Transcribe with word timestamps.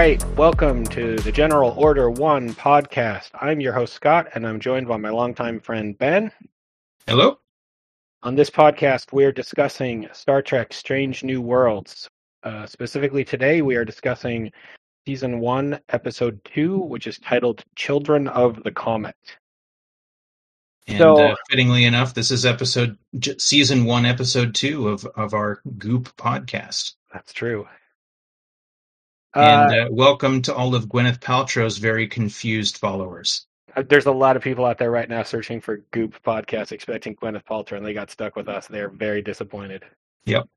right, 0.00 0.24
welcome 0.34 0.82
to 0.86 1.16
the 1.16 1.30
General 1.30 1.74
Order 1.76 2.08
1 2.08 2.54
podcast. 2.54 3.28
I'm 3.38 3.60
your 3.60 3.74
host, 3.74 3.92
Scott, 3.92 4.28
and 4.32 4.46
I'm 4.46 4.58
joined 4.58 4.88
by 4.88 4.96
my 4.96 5.10
longtime 5.10 5.60
friend, 5.60 5.98
Ben. 5.98 6.32
Hello. 7.06 7.38
On 8.22 8.34
this 8.34 8.48
podcast, 8.48 9.12
we're 9.12 9.30
discussing 9.30 10.08
Star 10.14 10.40
Trek 10.40 10.72
Strange 10.72 11.22
New 11.22 11.42
Worlds. 11.42 12.08
Uh, 12.42 12.64
specifically, 12.64 13.24
today, 13.24 13.60
we 13.60 13.76
are 13.76 13.84
discussing 13.84 14.50
Season 15.06 15.38
1, 15.38 15.78
Episode 15.90 16.40
2, 16.46 16.78
which 16.78 17.06
is 17.06 17.18
titled 17.18 17.62
Children 17.76 18.26
of 18.26 18.64
the 18.64 18.72
Comet. 18.72 19.16
And 20.86 20.96
So- 20.96 21.16
uh, 21.18 21.36
fittingly 21.50 21.84
enough, 21.84 22.14
this 22.14 22.30
is 22.30 22.46
episode 22.46 22.96
j- 23.18 23.36
season 23.36 23.84
one, 23.84 24.06
episode 24.06 24.54
two 24.54 24.88
of 24.88 25.04
of 25.14 25.34
our 25.34 25.60
Goop 25.76 26.16
podcast. 26.16 26.94
That's 27.12 27.34
true. 27.34 27.68
And 29.34 29.72
Uh, 29.72 29.84
uh, 29.84 29.88
welcome 29.90 30.42
to 30.42 30.54
all 30.54 30.74
of 30.74 30.86
Gwyneth 30.86 31.20
Paltrow's 31.20 31.78
very 31.78 32.06
confused 32.08 32.78
followers. 32.78 33.46
there's 33.88 34.06
a 34.06 34.12
lot 34.12 34.36
of 34.36 34.42
people 34.42 34.64
out 34.64 34.78
there 34.78 34.90
right 34.90 35.08
now 35.08 35.22
searching 35.22 35.60
for 35.60 35.78
Goop 35.92 36.20
podcast, 36.24 36.72
expecting 36.72 37.14
Gwyneth 37.16 37.44
Paltrow, 37.44 37.76
and 37.76 37.86
they 37.86 37.92
got 37.92 38.10
stuck 38.10 38.34
with 38.34 38.48
us. 38.48 38.66
They're 38.66 38.88
very 38.88 39.22
disappointed. 39.22 39.84
Yep. 40.24 40.48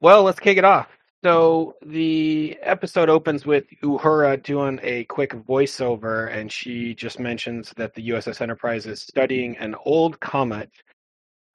Well, 0.00 0.22
let's 0.22 0.40
kick 0.40 0.58
it 0.58 0.64
off. 0.64 0.88
So 1.24 1.76
the 1.84 2.58
episode 2.62 3.08
opens 3.08 3.46
with 3.46 3.64
Uhura 3.82 4.42
doing 4.42 4.80
a 4.82 5.04
quick 5.04 5.30
voiceover, 5.30 6.32
and 6.36 6.50
she 6.50 6.94
just 6.94 7.20
mentions 7.20 7.72
that 7.76 7.94
the 7.94 8.08
USS 8.08 8.40
Enterprise 8.40 8.86
is 8.86 9.02
studying 9.02 9.56
an 9.58 9.76
old 9.84 10.18
comet 10.18 10.70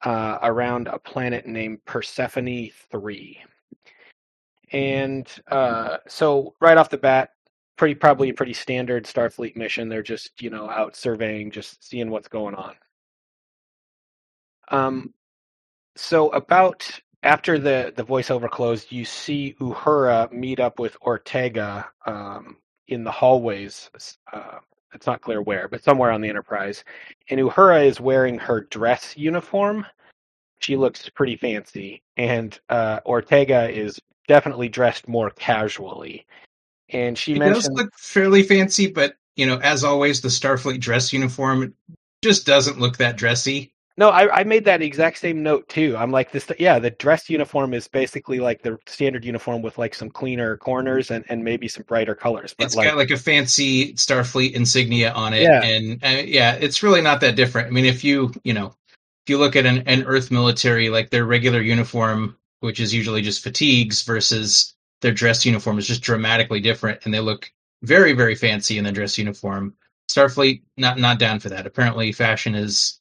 uh, 0.03 0.37
around 0.41 0.87
a 0.87 0.99
planet 0.99 1.45
named 1.45 1.83
Persephone 1.85 2.69
3. 2.91 3.39
And 4.71 5.27
uh, 5.49 5.97
so, 6.07 6.55
right 6.59 6.77
off 6.77 6.89
the 6.89 6.97
bat, 6.97 7.31
pretty 7.77 7.95
probably 7.95 8.29
a 8.29 8.33
pretty 8.33 8.53
standard 8.53 9.05
Starfleet 9.05 9.55
mission. 9.55 9.87
They're 9.89 10.03
just 10.03 10.41
you 10.41 10.49
know 10.49 10.69
out 10.69 10.95
surveying, 10.95 11.51
just 11.51 11.87
seeing 11.87 12.09
what's 12.09 12.27
going 12.27 12.55
on. 12.55 12.75
Um, 14.69 15.13
so 15.95 16.29
about 16.29 16.89
after 17.23 17.57
the 17.57 17.93
the 17.95 18.03
voiceover 18.03 18.49
closed, 18.49 18.91
you 18.91 19.05
see 19.05 19.55
Uhura 19.59 20.31
meet 20.31 20.59
up 20.59 20.79
with 20.79 20.97
Ortega 21.01 21.87
um, 22.05 22.57
in 22.87 23.03
the 23.03 23.11
hallways. 23.11 23.89
Uh, 24.31 24.59
it's 24.93 25.07
not 25.07 25.21
clear 25.21 25.41
where, 25.41 25.67
but 25.67 25.83
somewhere 25.83 26.11
on 26.11 26.21
the 26.21 26.29
Enterprise. 26.29 26.83
And 27.29 27.39
Uhura 27.39 27.85
is 27.85 27.99
wearing 27.99 28.39
her 28.39 28.61
dress 28.61 29.15
uniform. 29.17 29.85
She 30.59 30.75
looks 30.75 31.09
pretty 31.09 31.35
fancy, 31.35 32.01
and 32.17 32.59
uh, 32.69 32.99
Ortega 33.05 33.69
is 33.69 33.99
definitely 34.27 34.69
dressed 34.69 35.07
more 35.07 35.29
casually. 35.31 36.25
And 36.89 37.17
she 37.17 37.33
It 37.33 37.39
mentioned, 37.39 37.63
does 37.63 37.71
look 37.71 37.93
fairly 37.97 38.43
fancy, 38.43 38.87
but 38.87 39.15
you 39.35 39.45
know, 39.45 39.57
as 39.59 39.83
always, 39.83 40.21
the 40.21 40.29
Starfleet 40.29 40.79
dress 40.79 41.13
uniform 41.13 41.73
just 42.23 42.45
doesn't 42.45 42.79
look 42.79 42.97
that 42.97 43.17
dressy. 43.17 43.73
No, 43.99 44.09
I, 44.09 44.41
I 44.41 44.43
made 44.43 44.65
that 44.65 44.83
exact 44.83 45.17
same 45.17 45.41
note 45.41 45.67
too. 45.69 45.97
I'm 45.97 46.11
like 46.11 46.31
this. 46.31 46.49
Yeah, 46.59 46.77
the 46.77 46.91
dress 46.91 47.29
uniform 47.31 47.73
is 47.73 47.87
basically 47.87 48.39
like 48.39 48.61
the 48.61 48.77
standard 48.85 49.25
uniform 49.25 49.63
with 49.63 49.79
like 49.79 49.95
some 49.95 50.11
cleaner 50.11 50.55
corners 50.57 51.09
and, 51.09 51.25
and 51.29 51.43
maybe 51.43 51.67
some 51.67 51.83
brighter 51.87 52.13
colors. 52.13 52.53
But 52.55 52.65
It's 52.65 52.75
like, 52.75 52.87
got 52.87 52.97
like 52.97 53.09
a 53.09 53.17
fancy 53.17 53.93
Starfleet 53.93 54.53
insignia 54.53 55.11
on 55.13 55.33
it, 55.33 55.43
Yeah. 55.43 55.63
and 55.63 56.03
uh, 56.03 56.23
yeah, 56.25 56.53
it's 56.53 56.83
really 56.83 57.01
not 57.01 57.21
that 57.21 57.35
different. 57.35 57.67
I 57.67 57.71
mean, 57.71 57.85
if 57.85 58.03
you 58.03 58.31
you 58.43 58.53
know, 58.53 58.67
if 58.67 59.29
you 59.29 59.39
look 59.39 59.55
at 59.55 59.65
an, 59.65 59.79
an 59.87 60.03
Earth 60.03 60.29
military, 60.29 60.89
like 60.89 61.09
their 61.09 61.25
regular 61.25 61.61
uniform, 61.61 62.37
which 62.59 62.79
is 62.79 62.93
usually 62.93 63.21
just 63.21 63.43
fatigues, 63.43 64.03
versus 64.03 64.75
their 65.01 65.11
dress 65.11 65.45
uniform 65.45 65.77
is 65.77 65.87
just 65.87 66.01
dramatically 66.01 66.59
different, 66.59 67.01
and 67.05 67.13
they 67.13 67.19
look 67.19 67.51
very 67.83 68.13
very 68.13 68.35
fancy 68.35 68.77
in 68.77 68.83
their 68.83 68.93
dress 68.93 69.17
uniform. 69.17 69.75
Starfleet 70.09 70.63
not 70.77 70.97
not 70.99 71.19
down 71.19 71.39
for 71.39 71.49
that. 71.49 71.67
Apparently, 71.67 72.11
fashion 72.11 72.55
is, 72.55 72.99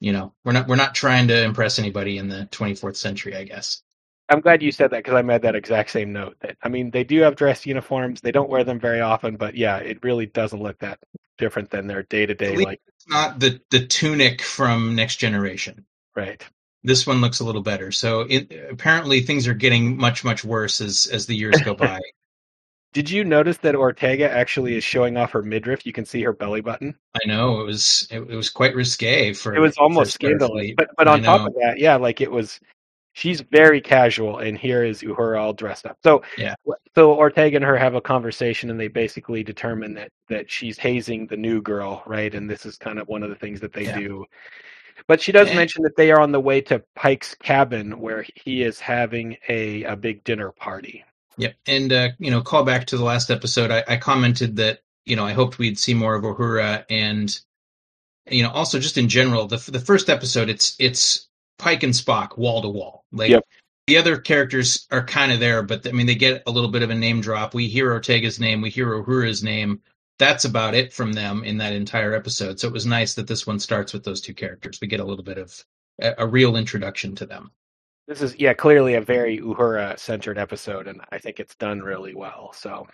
you 0.00 0.12
know, 0.12 0.34
we're 0.44 0.52
not 0.52 0.68
we're 0.68 0.76
not 0.76 0.94
trying 0.94 1.28
to 1.28 1.42
impress 1.44 1.78
anybody 1.78 2.18
in 2.18 2.28
the 2.28 2.48
24th 2.50 2.96
century, 2.96 3.36
I 3.36 3.44
guess. 3.44 3.82
I'm 4.28 4.40
glad 4.40 4.62
you 4.62 4.72
said 4.72 4.90
that 4.90 4.98
because 4.98 5.14
I 5.14 5.22
made 5.22 5.42
that 5.42 5.54
exact 5.54 5.90
same 5.90 6.12
note. 6.12 6.36
That 6.40 6.56
I 6.62 6.68
mean, 6.68 6.90
they 6.90 7.04
do 7.04 7.20
have 7.20 7.36
dress 7.36 7.66
uniforms. 7.66 8.20
They 8.20 8.32
don't 8.32 8.48
wear 8.48 8.64
them 8.64 8.80
very 8.80 9.00
often, 9.00 9.36
but 9.36 9.54
yeah, 9.56 9.76
it 9.78 10.02
really 10.02 10.26
doesn't 10.26 10.62
look 10.62 10.78
that 10.78 10.98
different 11.38 11.70
than 11.70 11.86
their 11.86 12.04
day 12.04 12.26
to 12.26 12.34
day. 12.34 12.56
Like, 12.56 12.80
It's 12.88 13.08
not 13.08 13.40
the 13.40 13.60
the 13.70 13.86
tunic 13.86 14.40
from 14.42 14.94
Next 14.94 15.16
Generation. 15.16 15.84
right? 16.16 16.42
This 16.84 17.06
one 17.06 17.20
looks 17.20 17.40
a 17.40 17.44
little 17.44 17.62
better. 17.62 17.92
So 17.92 18.22
it, 18.22 18.52
apparently 18.70 19.20
things 19.20 19.46
are 19.46 19.54
getting 19.54 19.96
much 19.96 20.24
much 20.24 20.44
worse 20.44 20.80
as 20.80 21.06
as 21.06 21.26
the 21.26 21.36
years 21.36 21.60
go 21.60 21.74
by. 21.74 22.00
Did 22.92 23.08
you 23.08 23.24
notice 23.24 23.56
that 23.58 23.74
Ortega 23.74 24.30
actually 24.30 24.76
is 24.76 24.84
showing 24.84 25.16
off 25.16 25.30
her 25.30 25.42
midriff? 25.42 25.86
You 25.86 25.94
can 25.94 26.04
see 26.04 26.22
her 26.22 26.32
belly 26.34 26.60
button. 26.60 26.94
I 27.14 27.26
know 27.26 27.60
it 27.60 27.64
was 27.64 28.06
it, 28.10 28.20
it 28.20 28.36
was 28.36 28.50
quite 28.50 28.74
risque 28.74 29.32
for 29.32 29.54
It 29.54 29.60
was 29.60 29.78
almost 29.78 30.12
scandalous. 30.12 30.72
But 30.76 30.90
but 30.98 31.08
on 31.08 31.22
top 31.22 31.46
of 31.46 31.54
that, 31.54 31.78
yeah, 31.78 31.96
like 31.96 32.20
it 32.20 32.30
was. 32.30 32.60
She's 33.14 33.42
very 33.42 33.82
casual, 33.82 34.38
and 34.38 34.56
here 34.56 34.84
is 34.84 35.02
Uhura 35.02 35.38
all 35.38 35.52
dressed 35.52 35.84
up. 35.84 35.98
So 36.02 36.22
Yeah. 36.38 36.54
So 36.94 37.12
Ortega 37.12 37.56
and 37.56 37.64
her 37.64 37.76
have 37.76 37.94
a 37.94 38.00
conversation, 38.00 38.70
and 38.70 38.80
they 38.80 38.88
basically 38.88 39.42
determine 39.42 39.92
that 39.94 40.10
that 40.30 40.50
she's 40.50 40.78
hazing 40.78 41.26
the 41.26 41.36
new 41.36 41.60
girl, 41.60 42.02
right? 42.06 42.34
And 42.34 42.48
this 42.48 42.64
is 42.64 42.78
kind 42.78 42.98
of 42.98 43.08
one 43.08 43.22
of 43.22 43.28
the 43.28 43.36
things 43.36 43.60
that 43.60 43.74
they 43.74 43.84
Yeah. 43.84 43.98
do. 43.98 44.24
But 45.06 45.20
she 45.20 45.32
does 45.32 45.52
mention 45.54 45.82
that 45.82 45.96
they 45.96 46.10
are 46.10 46.20
on 46.20 46.32
the 46.32 46.40
way 46.40 46.60
to 46.62 46.82
Pike's 46.94 47.34
cabin, 47.34 48.00
where 48.00 48.24
he 48.34 48.62
is 48.62 48.80
having 48.80 49.36
a 49.48 49.84
a 49.84 49.96
big 49.96 50.24
dinner 50.24 50.52
party. 50.52 51.04
Yep, 51.38 51.54
and 51.66 51.92
uh, 51.92 52.08
you 52.18 52.30
know, 52.30 52.42
call 52.42 52.64
back 52.64 52.86
to 52.88 52.96
the 52.96 53.04
last 53.04 53.30
episode. 53.30 53.70
I, 53.70 53.84
I 53.88 53.96
commented 53.96 54.56
that 54.56 54.80
you 55.06 55.16
know 55.16 55.24
I 55.24 55.32
hoped 55.32 55.58
we'd 55.58 55.78
see 55.78 55.94
more 55.94 56.14
of 56.14 56.24
Uhura, 56.24 56.84
and 56.90 57.38
you 58.30 58.42
know, 58.42 58.50
also 58.50 58.78
just 58.78 58.98
in 58.98 59.08
general, 59.08 59.46
the 59.46 59.56
the 59.70 59.80
first 59.80 60.08
episode, 60.08 60.48
it's 60.48 60.76
it's 60.78 61.28
Pike 61.58 61.82
and 61.82 61.92
Spock 61.94 62.38
wall 62.38 62.62
to 62.62 62.68
wall. 62.68 63.04
Like 63.12 63.30
Yep. 63.30 63.44
the 63.86 63.96
other 63.98 64.16
characters 64.18 64.86
are 64.90 65.04
kind 65.04 65.32
of 65.32 65.40
there, 65.40 65.62
but 65.62 65.86
I 65.86 65.92
mean, 65.92 66.06
they 66.06 66.14
get 66.14 66.42
a 66.46 66.50
little 66.50 66.70
bit 66.70 66.82
of 66.82 66.90
a 66.90 66.94
name 66.94 67.20
drop. 67.20 67.54
We 67.54 67.68
hear 67.68 67.90
Ortega's 67.92 68.38
name, 68.38 68.60
we 68.60 68.70
hear 68.70 68.86
Uhura's 68.86 69.42
name. 69.42 69.80
That's 70.22 70.44
about 70.44 70.76
it 70.76 70.92
from 70.92 71.14
them 71.14 71.42
in 71.42 71.58
that 71.58 71.72
entire 71.72 72.14
episode. 72.14 72.60
So 72.60 72.68
it 72.68 72.72
was 72.72 72.86
nice 72.86 73.14
that 73.14 73.26
this 73.26 73.44
one 73.44 73.58
starts 73.58 73.92
with 73.92 74.04
those 74.04 74.20
two 74.20 74.32
characters. 74.32 74.78
We 74.80 74.86
get 74.86 75.00
a 75.00 75.04
little 75.04 75.24
bit 75.24 75.36
of 75.36 75.64
a, 76.00 76.14
a 76.18 76.26
real 76.28 76.54
introduction 76.54 77.16
to 77.16 77.26
them. 77.26 77.50
This 78.06 78.22
is 78.22 78.38
yeah, 78.38 78.54
clearly 78.54 78.94
a 78.94 79.00
very 79.00 79.38
Uhura 79.38 79.98
centered 79.98 80.38
episode, 80.38 80.86
and 80.86 81.00
I 81.10 81.18
think 81.18 81.40
it's 81.40 81.56
done 81.56 81.80
really 81.80 82.14
well. 82.14 82.52
So. 82.54 82.86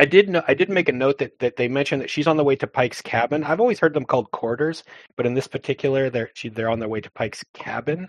I 0.00 0.04
did 0.04 0.28
know. 0.28 0.44
I 0.46 0.54
did 0.54 0.70
make 0.70 0.88
a 0.88 0.92
note 0.92 1.18
that, 1.18 1.36
that 1.40 1.56
they 1.56 1.66
mentioned 1.66 2.02
that 2.02 2.10
she's 2.10 2.28
on 2.28 2.36
the 2.36 2.44
way 2.44 2.54
to 2.54 2.68
Pike's 2.68 3.02
cabin. 3.02 3.42
I've 3.42 3.58
always 3.58 3.80
heard 3.80 3.94
them 3.94 4.04
called 4.04 4.30
quarters, 4.30 4.84
but 5.16 5.26
in 5.26 5.34
this 5.34 5.48
particular, 5.48 6.08
they're 6.08 6.30
she, 6.34 6.50
they're 6.50 6.70
on 6.70 6.78
their 6.78 6.88
way 6.88 7.00
to 7.00 7.10
Pike's 7.10 7.44
cabin. 7.52 8.08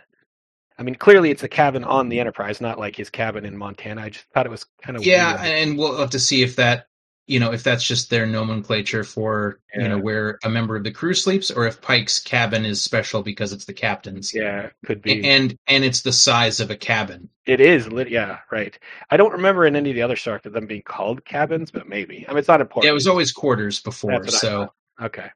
I 0.78 0.84
mean, 0.84 0.94
clearly 0.94 1.31
it's 1.31 1.41
a 1.41 1.47
cabin 1.47 1.84
on 1.84 2.09
the 2.09 2.19
Enterprise, 2.19 2.61
not 2.61 2.78
like 2.78 2.96
his 2.96 3.09
cabin 3.09 3.44
in 3.44 3.57
Montana. 3.57 4.03
I 4.03 4.09
just 4.09 4.28
thought 4.35 4.46
it 4.46 4.51
was 4.51 4.67
kind 4.84 4.97
of 4.97 5.03
yeah 5.03 5.41
weird. 5.41 5.67
and 5.67 5.79
we'll 5.79 5.97
have 5.97 6.11
to 6.11 6.19
see 6.19 6.44
if 6.44 6.57
that 6.57 6.89
you 7.29 7.40
know 7.40 7.51
if 7.53 7.63
that's 7.63 7.84
just 7.84 8.09
their 8.09 8.25
nomenclature 8.25 9.03
for 9.03 9.59
you 9.75 9.88
know 9.88 9.97
where 10.00 10.40
a 10.44 10.50
member 10.50 10.75
of 10.75 10.84
the 10.84 10.91
crew 10.91 11.13
sleeps 11.13 11.51
or 11.51 11.67
if 11.67 11.79
pike's 11.81 12.19
cabin 12.19 12.66
is 12.66 12.81
special 12.81 13.22
because 13.22 13.53
it's 13.53 13.66
the 13.66 13.73
captain's 13.73 14.34
Yeah, 14.34 14.69
could 14.85 15.01
be. 15.01 15.23
and 15.23 15.56
and 15.67 15.84
it's 15.84 16.01
the 16.01 16.12
size 16.12 16.59
of 16.59 16.72
a 16.72 16.75
cabin 16.75 17.29
it 17.45 17.62
is. 17.62 17.91
lit- 17.91 18.09
Yeah, 18.09 18.40
right. 18.51 18.78
I 19.09 19.17
don't 19.17 19.31
remember 19.31 19.66
in 19.66 19.75
any 19.75 19.90
of 19.90 19.95
the 19.95 20.01
other 20.03 20.16
Star 20.16 20.38
Trek 20.40 20.53
them 20.53 20.67
being 20.67 20.84
called 20.84 21.25
cabins, 21.25 21.72
but 21.72 21.88
maybe. 21.88 22.25
I 22.28 22.31
mean, 22.31 22.38
it's 22.40 22.47
not 22.47 22.62
important. 22.62 22.85
yeah 22.85 22.91
it 22.91 22.94
was 22.94 23.07
always 23.07 23.31
quarters 23.31 23.79
before 23.79 24.28
so. 24.28 24.72
Okay. 25.02 25.29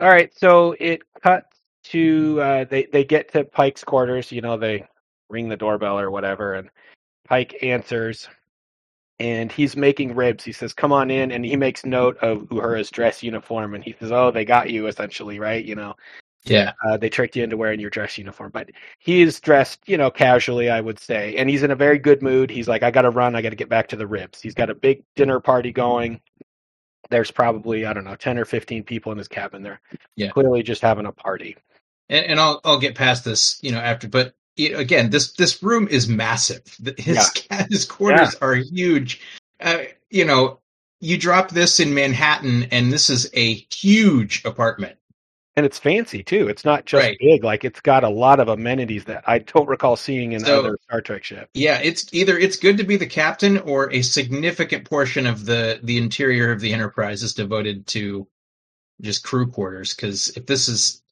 All 0.00 0.08
right. 0.08 0.30
So 0.36 0.74
it 0.80 1.02
cuts 1.22 1.56
to 1.84 2.40
uh, 2.40 2.64
they 2.64 2.84
they 2.84 3.04
get 3.04 3.32
to 3.32 3.44
Pike's 3.44 3.84
quarters. 3.84 4.32
You 4.32 4.40
know, 4.40 4.56
they 4.56 4.86
ring 5.28 5.48
the 5.48 5.56
doorbell 5.56 5.98
or 5.98 6.10
whatever, 6.10 6.54
and 6.54 6.70
Pike 7.26 7.58
answers, 7.62 8.26
and 9.20 9.50
he's 9.52 9.76
making 9.76 10.14
ribs. 10.14 10.44
He 10.44 10.52
says, 10.52 10.72
"Come 10.74 10.92
on 10.92 11.10
in," 11.10 11.32
and 11.32 11.44
he 11.44 11.56
makes 11.56 11.84
note 11.86 12.16
of 12.18 12.42
Uhura's 12.50 12.90
dress 12.90 13.22
uniform, 13.22 13.74
and 13.74 13.84
he 13.84 13.94
says, 14.00 14.12
"Oh, 14.12 14.30
they 14.30 14.44
got 14.44 14.70
you 14.70 14.86
essentially, 14.88 15.38
right? 15.40 15.64
You 15.64 15.74
know, 15.76 15.94
yeah 16.44 16.72
uh, 16.88 16.96
they 16.96 17.08
tricked 17.10 17.36
you 17.36 17.44
into 17.44 17.56
wearing 17.56 17.80
your 17.80 17.90
dress 17.90 18.18
uniform." 18.18 18.50
But 18.52 18.70
he 18.98 19.22
is 19.22 19.40
dressed, 19.40 19.80
you 19.86 19.98
know, 19.98 20.10
casually, 20.10 20.70
I 20.70 20.80
would 20.80 20.98
say, 21.00 21.36
and 21.36 21.50
he's 21.50 21.62
in 21.64 21.70
a 21.72 21.76
very 21.76 21.98
good 21.98 22.22
mood. 22.22 22.50
He's 22.50 22.68
like, 22.68 22.82
"I 22.82 22.90
got 22.90 23.02
to 23.02 23.10
run. 23.10 23.36
I 23.36 23.42
got 23.42 23.50
to 23.50 23.56
get 23.56 23.68
back 23.68 23.88
to 23.88 23.96
the 23.96 24.06
ribs." 24.06 24.40
He's 24.42 24.54
got 24.54 24.70
a 24.70 24.74
big 24.74 25.02
dinner 25.16 25.40
party 25.40 25.72
going. 25.72 26.20
There's 27.10 27.30
probably 27.30 27.86
I 27.86 27.92
don't 27.92 28.04
know 28.04 28.16
ten 28.16 28.38
or 28.38 28.44
fifteen 28.44 28.84
people 28.84 29.12
in 29.12 29.18
his 29.18 29.28
cabin. 29.28 29.62
They're 29.62 29.80
Yeah. 30.16 30.30
clearly 30.30 30.62
just 30.62 30.82
having 30.82 31.06
a 31.06 31.12
party. 31.12 31.56
and, 32.10 32.24
and 32.26 32.40
i'll 32.40 32.60
i'll 32.64 32.78
get 32.78 32.94
past 32.94 33.24
this 33.24 33.58
you 33.62 33.70
know 33.72 33.78
after 33.78 34.08
but 34.08 34.34
again 34.58 35.10
this 35.10 35.32
this 35.32 35.62
room 35.62 35.88
is 35.88 36.08
massive 36.08 36.62
his 36.98 37.30
his 37.70 37.84
quarters 37.84 38.34
are 38.42 38.54
huge 38.54 39.20
uh, 39.60 39.78
you 40.10 40.24
know 40.24 40.60
you 41.00 41.16
drop 41.16 41.50
this 41.50 41.80
in 41.80 41.94
manhattan 41.94 42.64
and 42.72 42.92
this 42.92 43.08
is 43.10 43.30
a 43.34 43.54
huge 43.72 44.44
apartment 44.44 44.96
and 45.56 45.66
it's 45.66 45.78
fancy 45.80 46.22
too. 46.22 46.46
It's 46.46 46.64
not 46.64 46.84
just 46.86 47.02
Right. 47.04 47.18
big; 47.18 47.42
like 47.42 47.64
it's 47.64 47.80
got 47.80 48.04
a 48.04 48.08
lot 48.08 48.38
of 48.38 48.46
amenities 48.46 49.06
that 49.06 49.24
I 49.26 49.40
don't 49.40 49.66
recall 49.68 49.96
seeing 49.96 50.30
in 50.30 50.44
So- 50.44 50.60
other 50.60 50.78
Star 50.84 51.00
Trek 51.00 51.24
ships. 51.24 51.48
Yeah, 51.52 51.80
it's 51.80 52.06
either 52.12 52.38
it's 52.38 52.56
good 52.56 52.76
to 52.76 52.84
be 52.84 52.96
the 52.96 53.08
captain 53.08 53.58
or 53.58 53.92
a 53.92 54.02
significant 54.02 54.88
portion 54.88 55.26
of 55.26 55.46
the 55.46 55.80
the 55.82 55.98
interior 55.98 56.52
of 56.52 56.60
the 56.60 56.72
Enterprise 56.72 57.24
is 57.24 57.34
devoted 57.34 57.88
to 57.88 58.28
just 59.00 59.24
crew 59.24 59.48
quarters. 59.50 59.94
Because 59.96 60.28
if 60.36 60.46
this 60.46 60.68
is, 60.68 61.02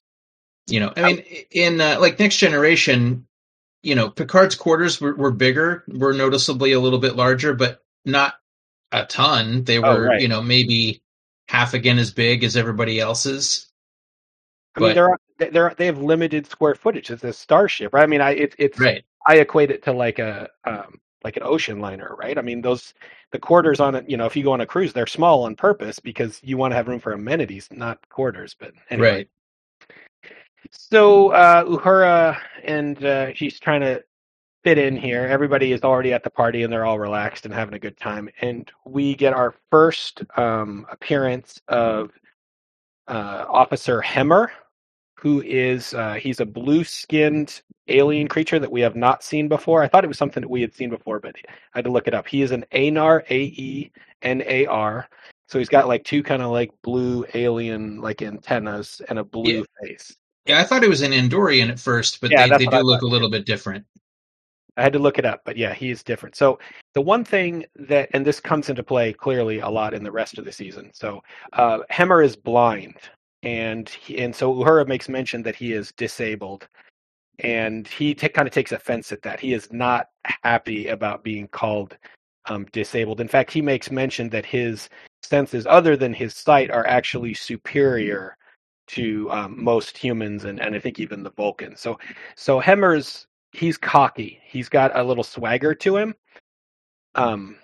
you 0.67 0.79
know, 0.79 0.93
I 0.95 1.01
mean, 1.03 1.23
in 1.51 1.81
uh, 1.81 1.97
like 1.99 2.17
Next 2.17 2.37
Generation, 2.37 3.26
you 3.87 3.95
know, 3.95 4.09
Picard's 4.09 4.55
quarters 4.55 4.99
were, 4.99 5.15
were 5.15 5.31
bigger, 5.31 5.85
were 5.87 6.13
noticeably 6.13 6.73
a 6.73 6.79
little 6.79 6.99
bit 6.99 7.15
larger, 7.15 7.53
but 7.53 7.83
not 8.05 8.35
a 8.91 9.05
ton. 9.05 9.63
They 9.63 9.79
Oh, 9.81 9.95
were, 9.95 10.07
right. 10.07 10.21
you 10.21 10.27
know, 10.27 10.41
maybe 10.41 11.01
half 11.47 11.73
again 11.73 11.97
as 11.97 12.11
big 12.11 12.43
as 12.43 12.57
everybody 12.57 12.99
else's. 12.99 13.71
I 14.75 14.79
mean, 14.79 14.93
they're 14.93 15.17
they're 15.39 15.73
they 15.77 15.85
have 15.87 15.99
limited 16.01 16.47
square 16.47 16.75
footage. 16.75 17.09
It's 17.11 17.23
a 17.23 17.33
starship, 17.33 17.93
right? 17.93 18.03
I 18.03 18.07
mean, 18.07 18.21
I 18.21 18.31
it, 18.31 18.55
it's 18.59 18.79
Right. 18.79 19.05
I 19.25 19.37
equate 19.37 19.71
it 19.71 19.83
to 19.83 19.91
like 19.93 20.19
a 20.19 20.49
um, 20.65 20.99
like 21.23 21.37
an 21.37 21.43
ocean 21.43 21.79
liner, 21.79 22.15
right? 22.19 22.37
I 22.37 22.41
mean, 22.41 22.61
those 22.61 22.93
the 23.31 23.39
quarters 23.39 23.79
on 23.79 23.95
it. 23.95 24.09
You 24.09 24.17
know, 24.17 24.25
if 24.25 24.35
you 24.35 24.43
go 24.43 24.51
on 24.53 24.61
a 24.61 24.65
cruise, 24.65 24.93
they're 24.93 25.07
small 25.07 25.43
on 25.45 25.55
purpose 25.55 25.99
because 25.99 26.39
you 26.43 26.57
want 26.57 26.71
to 26.71 26.75
have 26.75 26.87
room 26.87 26.99
for 26.99 27.13
amenities, 27.13 27.67
not 27.71 28.07
quarters. 28.09 28.55
But 28.59 28.73
anyway, 28.89 29.17
Right. 29.17 29.29
So 30.71 31.29
uh, 31.31 31.63
Uhura 31.65 32.37
and 32.63 33.03
uh, 33.03 33.33
she's 33.33 33.59
trying 33.59 33.81
to 33.81 34.03
fit 34.63 34.77
in 34.77 34.97
here. 34.97 35.25
Everybody 35.25 35.71
is 35.71 35.83
already 35.83 36.13
at 36.13 36.23
the 36.23 36.29
party 36.29 36.63
and 36.63 36.73
they're 36.73 36.85
all 36.85 36.99
relaxed 36.99 37.45
and 37.45 37.53
having 37.53 37.73
a 37.73 37.79
good 37.79 37.97
time. 37.97 38.29
And 38.41 38.69
we 38.85 39.15
get 39.15 39.33
our 39.33 39.55
first 39.71 40.23
um, 40.35 40.85
appearance 40.91 41.61
of 41.67 42.11
uh, 43.07 43.45
Officer 43.47 44.01
Hemmer, 44.01 44.49
who 45.15 45.41
is 45.41 45.93
uh, 45.93 46.15
he's 46.15 46.39
a 46.39 46.45
blue-skinned 46.45 47.61
alien 47.87 48.27
creature 48.27 48.59
that 48.59 48.71
we 48.71 48.81
have 48.81 48.95
not 48.95 49.23
seen 49.23 49.47
before. 49.47 49.81
I 49.81 49.87
thought 49.87 50.03
it 50.03 50.07
was 50.07 50.17
something 50.17 50.41
that 50.41 50.49
we 50.49 50.61
had 50.61 50.75
seen 50.75 50.89
before, 50.89 51.19
but 51.19 51.35
I 51.73 51.77
had 51.77 51.85
to 51.85 51.91
look 51.91 52.07
it 52.07 52.13
up. 52.13 52.27
He 52.27 52.41
is 52.41 52.51
an 52.51 52.65
Aenar, 52.73 53.23
A 53.29 53.39
E 53.39 53.91
N 54.21 54.43
A 54.45 54.65
R. 54.65 55.07
So 55.47 55.59
he's 55.59 55.69
got 55.69 55.87
like 55.87 56.03
two 56.03 56.23
kind 56.23 56.41
of 56.41 56.51
like 56.51 56.71
blue 56.83 57.25
alien 57.33 58.01
like 58.01 58.21
antennas 58.21 59.01
and 59.07 59.17
a 59.17 59.23
blue 59.23 59.65
face. 59.81 60.15
Yeah, 60.47 60.59
I 60.59 60.63
thought 60.63 60.83
it 60.83 60.89
was 60.89 61.01
an 61.01 61.11
Andorian 61.11 61.69
at 61.69 61.79
first, 61.79 62.21
but 62.21 62.31
Yeah, 62.31 62.47
they, 62.47 62.65
they 62.65 62.71
do 62.71 62.79
look 62.79 63.01
a 63.01 63.07
little 63.07 63.29
bit 63.29 63.45
different. 63.45 63.85
I 64.77 64.83
had 64.83 64.93
to 64.93 64.99
look 64.99 65.17
it 65.17 65.25
up, 65.25 65.41
but 65.43 65.57
yeah, 65.57 65.73
he 65.73 65.89
is 65.89 66.03
different. 66.03 66.35
So 66.35 66.59
the 66.93 67.01
one 67.01 67.25
thing 67.25 67.65
that, 67.75 68.09
and 68.13 68.25
this 68.25 68.39
comes 68.39 68.69
into 68.69 68.83
play 68.83 69.11
clearly 69.11 69.59
a 69.59 69.69
lot 69.69 69.95
in 69.95 70.03
the 70.03 70.11
rest 70.11 70.37
of 70.37 70.45
the 70.45 70.51
season. 70.51 70.91
So 70.93 71.21
uh, 71.53 71.79
Hemmer 71.89 72.21
is 72.23 72.35
blind, 72.35 72.95
and 73.41 73.89
he, 73.89 74.19
and 74.19 74.35
so 74.35 74.53
Uhura 74.53 74.87
makes 74.87 75.09
mention 75.09 75.41
that 75.43 75.55
he 75.55 75.73
is 75.73 75.91
disabled, 75.93 76.67
and 77.39 77.87
he 77.87 78.13
ta 78.13 78.27
kind 78.27 78.47
of 78.47 78.53
takes 78.53 78.71
offense 78.71 79.11
at 79.11 79.23
that. 79.23 79.39
He 79.39 79.53
is 79.53 79.71
not 79.73 80.09
happy 80.43 80.87
about 80.89 81.23
being 81.23 81.47
called 81.47 81.97
um, 82.45 82.65
disabled. 82.71 83.19
In 83.19 83.27
fact, 83.27 83.51
he 83.51 83.61
makes 83.61 83.89
mention 83.89 84.29
that 84.29 84.45
his 84.45 84.89
senses, 85.23 85.65
other 85.67 85.97
than 85.97 86.13
his 86.13 86.35
sight, 86.35 86.69
are 86.69 86.85
actually 86.87 87.33
superior 87.33 88.37
to 88.87 89.29
um, 89.31 89.61
most 89.63 89.97
humans, 89.97 90.45
and, 90.45 90.61
and 90.61 90.75
I 90.75 90.79
think 90.79 90.99
even 90.99 91.23
the 91.23 91.31
Vulcans. 91.31 91.79
So 91.79 91.99
so 92.35 92.59
Hemmer's 92.59 93.27
he's 93.51 93.77
cocky. 93.77 94.39
He's 94.43 94.69
got 94.69 94.95
a 94.97 95.03
little 95.03 95.23
swagger 95.23 95.73
to 95.75 95.97
him. 95.97 96.15
Um, 97.15 97.57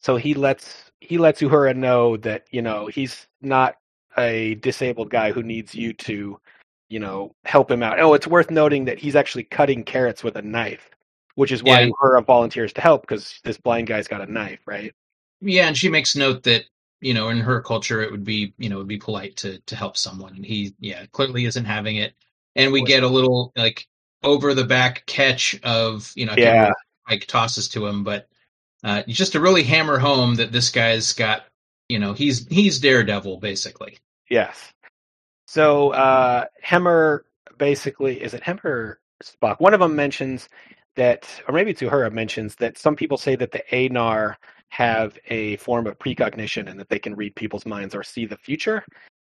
so 0.00 0.16
he 0.16 0.34
lets 0.34 0.90
he 1.00 1.18
lets 1.18 1.40
Uhura 1.40 1.76
know 1.76 2.16
that 2.18 2.46
you 2.50 2.62
know 2.62 2.86
he's 2.86 3.26
not 3.40 3.76
a 4.16 4.56
disabled 4.56 5.10
guy 5.10 5.30
who 5.32 5.42
needs 5.42 5.74
you 5.74 5.92
to, 5.92 6.40
you 6.88 6.98
know, 6.98 7.34
help 7.44 7.70
him 7.70 7.82
out. 7.82 8.00
Oh, 8.00 8.14
it's 8.14 8.26
worth 8.26 8.50
noting 8.50 8.84
that 8.86 8.98
he's 8.98 9.16
actually 9.16 9.44
cutting 9.44 9.84
carrots 9.84 10.24
with 10.24 10.36
a 10.36 10.42
knife, 10.42 10.90
which 11.36 11.52
is 11.52 11.62
why 11.62 11.82
Yeah. 11.82 11.90
Uhura 12.02 12.24
volunteers 12.24 12.72
to 12.74 12.80
help 12.80 13.02
because 13.02 13.40
this 13.44 13.58
blind 13.58 13.86
guy's 13.86 14.08
got 14.08 14.20
a 14.20 14.32
knife, 14.32 14.60
right? 14.66 14.92
Yeah, 15.40 15.68
and 15.68 15.76
she 15.76 15.88
makes 15.88 16.16
note 16.16 16.42
that 16.44 16.64
you 17.00 17.14
know 17.14 17.28
in 17.28 17.40
her 17.40 17.60
culture 17.60 18.02
it 18.02 18.10
would 18.10 18.24
be 18.24 18.54
you 18.58 18.68
know 18.68 18.76
it 18.76 18.78
would 18.78 18.88
be 18.88 18.98
polite 18.98 19.36
to 19.38 19.58
to 19.60 19.76
help 19.76 19.96
someone, 19.96 20.34
and 20.34 20.44
he 20.44 20.74
yeah 20.80 21.06
clearly 21.12 21.44
isn't 21.44 21.64
having 21.64 21.96
it. 21.96 22.14
And 22.56 22.72
we 22.72 22.82
get 22.82 23.02
a 23.02 23.08
little 23.08 23.52
like 23.56 23.86
over 24.22 24.54
the 24.54 24.64
back 24.64 25.06
catch 25.06 25.58
of 25.62 26.12
you 26.16 26.26
know 26.26 26.34
Yeah. 26.36 26.72
Mike 27.08 27.26
tosses 27.26 27.68
to 27.70 27.86
him, 27.86 28.04
but 28.04 28.28
uh, 28.84 29.02
just 29.08 29.32
to 29.32 29.40
really 29.40 29.62
hammer 29.62 29.98
home 29.98 30.36
that 30.36 30.52
this 30.52 30.70
guy's 30.70 31.12
got 31.12 31.46
you 31.88 31.98
know 31.98 32.12
he's 32.12 32.46
he's 32.48 32.80
Daredevil 32.80 33.38
basically. 33.38 33.98
Yes. 34.28 34.72
So 35.46 35.90
uh, 35.92 36.44
Hemmer 36.64 37.24
basically 37.56 38.22
is 38.22 38.34
it 38.34 38.42
Hemmer 38.42 38.64
or 38.64 39.00
Spock? 39.24 39.60
One 39.60 39.74
of 39.74 39.80
them 39.80 39.96
mentions 39.96 40.48
that, 40.96 41.26
or 41.48 41.54
maybe 41.54 41.70
it's 41.70 41.80
Uhura 41.80 42.12
mentions 42.12 42.56
that 42.56 42.76
some 42.76 42.96
people 42.96 43.16
say 43.16 43.36
that 43.36 43.52
the 43.52 43.62
Aenar 43.72 44.36
have 44.68 45.18
a 45.28 45.56
form 45.56 45.86
of 45.86 45.98
precognition 45.98 46.68
and 46.68 46.78
that 46.78 46.88
they 46.88 46.98
can 46.98 47.14
read 47.14 47.34
people's 47.34 47.66
minds 47.66 47.94
or 47.94 48.02
see 48.02 48.26
the 48.26 48.36
future. 48.36 48.84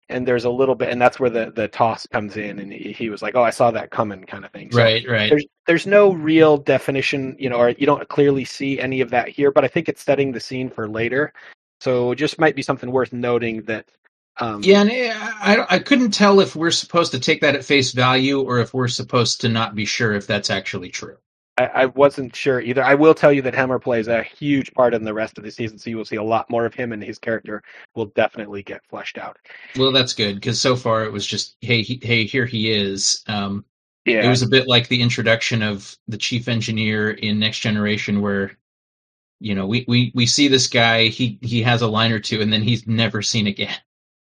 And 0.07 0.27
there's 0.27 0.45
a 0.45 0.49
little 0.49 0.75
bit, 0.75 0.89
and 0.89 1.01
that's 1.01 1.19
where 1.19 1.31
the 1.31 1.51
the 1.55 1.67
toss 1.67 2.05
comes 2.05 2.37
in, 2.37 2.59
and 2.59 2.71
he, 2.71 3.09
was 3.09 3.23
like, 3.23 3.33
"Oh, 3.33 3.41
I 3.41 3.49
saw 3.49 3.71
that 3.71 3.89
coming," 3.89 4.23
kind 4.23 4.45
of 4.45 4.51
thing. 4.51 4.71
So 4.71 4.77
right, 4.77 5.03
right. 5.09 5.31
there's 5.31 5.45
there's 5.65 5.87
no 5.87 6.13
real 6.13 6.57
definition, 6.57 7.35
you 7.39 7.49
know, 7.49 7.55
or 7.55 7.69
you 7.71 7.87
don't 7.87 8.07
clearly 8.07 8.45
see 8.45 8.79
any 8.79 9.01
of 9.01 9.09
that 9.09 9.29
here, 9.29 9.51
but 9.51 9.63
I 9.63 9.67
think 9.67 9.89
it's 9.89 10.03
setting 10.03 10.31
the 10.31 10.39
scene 10.39 10.69
for 10.69 10.87
later. 10.87 11.33
So 11.81 12.11
it 12.11 12.17
just 12.17 12.39
might 12.39 12.55
be 12.55 12.61
something 12.61 12.91
worth 12.91 13.13
noting 13.13 13.63
that. 13.63 13.87
Um, 14.39 14.61
Yeah, 14.63 14.81
and 14.81 14.91
I, 14.91 15.55
I 15.55 15.75
I 15.75 15.79
couldn't 15.79 16.11
tell 16.11 16.39
if 16.39 16.55
we're 16.55 16.69
supposed 16.69 17.11
to 17.13 17.19
take 17.19 17.41
that 17.41 17.55
at 17.55 17.65
face 17.65 17.91
value 17.91 18.41
or 18.41 18.59
if 18.59 18.75
we're 18.75 18.87
supposed 18.87 19.41
to 19.41 19.49
not 19.49 19.73
be 19.73 19.85
sure 19.85 20.13
if 20.13 20.27
that's 20.27 20.51
actually 20.51 20.89
true. 20.89 21.17
I, 21.57 21.65
I 21.65 21.85
wasn't 21.85 22.35
sure 22.35 22.59
either. 22.59 22.83
I 22.83 22.95
will 22.95 23.13
tell 23.13 23.31
you 23.31 23.41
that 23.43 23.53
Hemmer 23.53 23.81
plays 23.81 24.07
a 24.07 24.21
huge 24.23 24.73
part 24.73 24.93
in 24.93 25.03
the 25.03 25.13
rest 25.13 25.37
of 25.37 25.43
the 25.43 25.51
season, 25.51 25.77
so 25.77 25.89
you 25.89 25.97
will 25.97 26.05
see 26.05 26.17
a 26.17 26.23
lot 26.23 26.49
more 26.49 26.65
of 26.65 26.73
him, 26.73 26.91
and 26.91 27.01
his 27.01 27.17
character 27.17 27.63
will 27.95 28.07
definitely 28.07 28.61
get 28.61 28.85
fleshed 28.89 29.17
out. 29.17 29.37
Well, 29.77 29.91
that's 29.91 30.13
good 30.13 30.35
because 30.35 30.59
so 30.59 30.75
far 30.75 31.05
it 31.05 31.13
was 31.13 31.25
just 31.25 31.55
hey 31.61 31.81
he, 31.81 31.99
hey 32.01 32.25
here 32.25 32.45
he 32.45 32.71
is. 32.71 33.23
Um, 33.27 33.63
Yeah, 34.05 34.25
It 34.25 34.29
was 34.29 34.41
a 34.41 34.49
bit 34.49 34.67
like 34.67 34.87
the 34.89 35.01
introduction 35.01 35.61
of 35.63 35.97
the 36.07 36.17
chief 36.17 36.47
engineer 36.47 37.11
in 37.11 37.39
Next 37.39 37.59
Generation, 37.59 38.21
where 38.21 38.57
you 39.39 39.55
know 39.55 39.65
we 39.65 39.85
we 39.87 40.11
we 40.13 40.25
see 40.25 40.47
this 40.47 40.67
guy 40.67 41.07
he 41.07 41.39
he 41.41 41.61
has 41.61 41.81
a 41.81 41.87
line 41.87 42.11
or 42.11 42.19
two 42.19 42.41
and 42.41 42.51
then 42.51 42.61
he's 42.63 42.85
never 42.87 43.21
seen 43.21 43.47
again. 43.47 43.75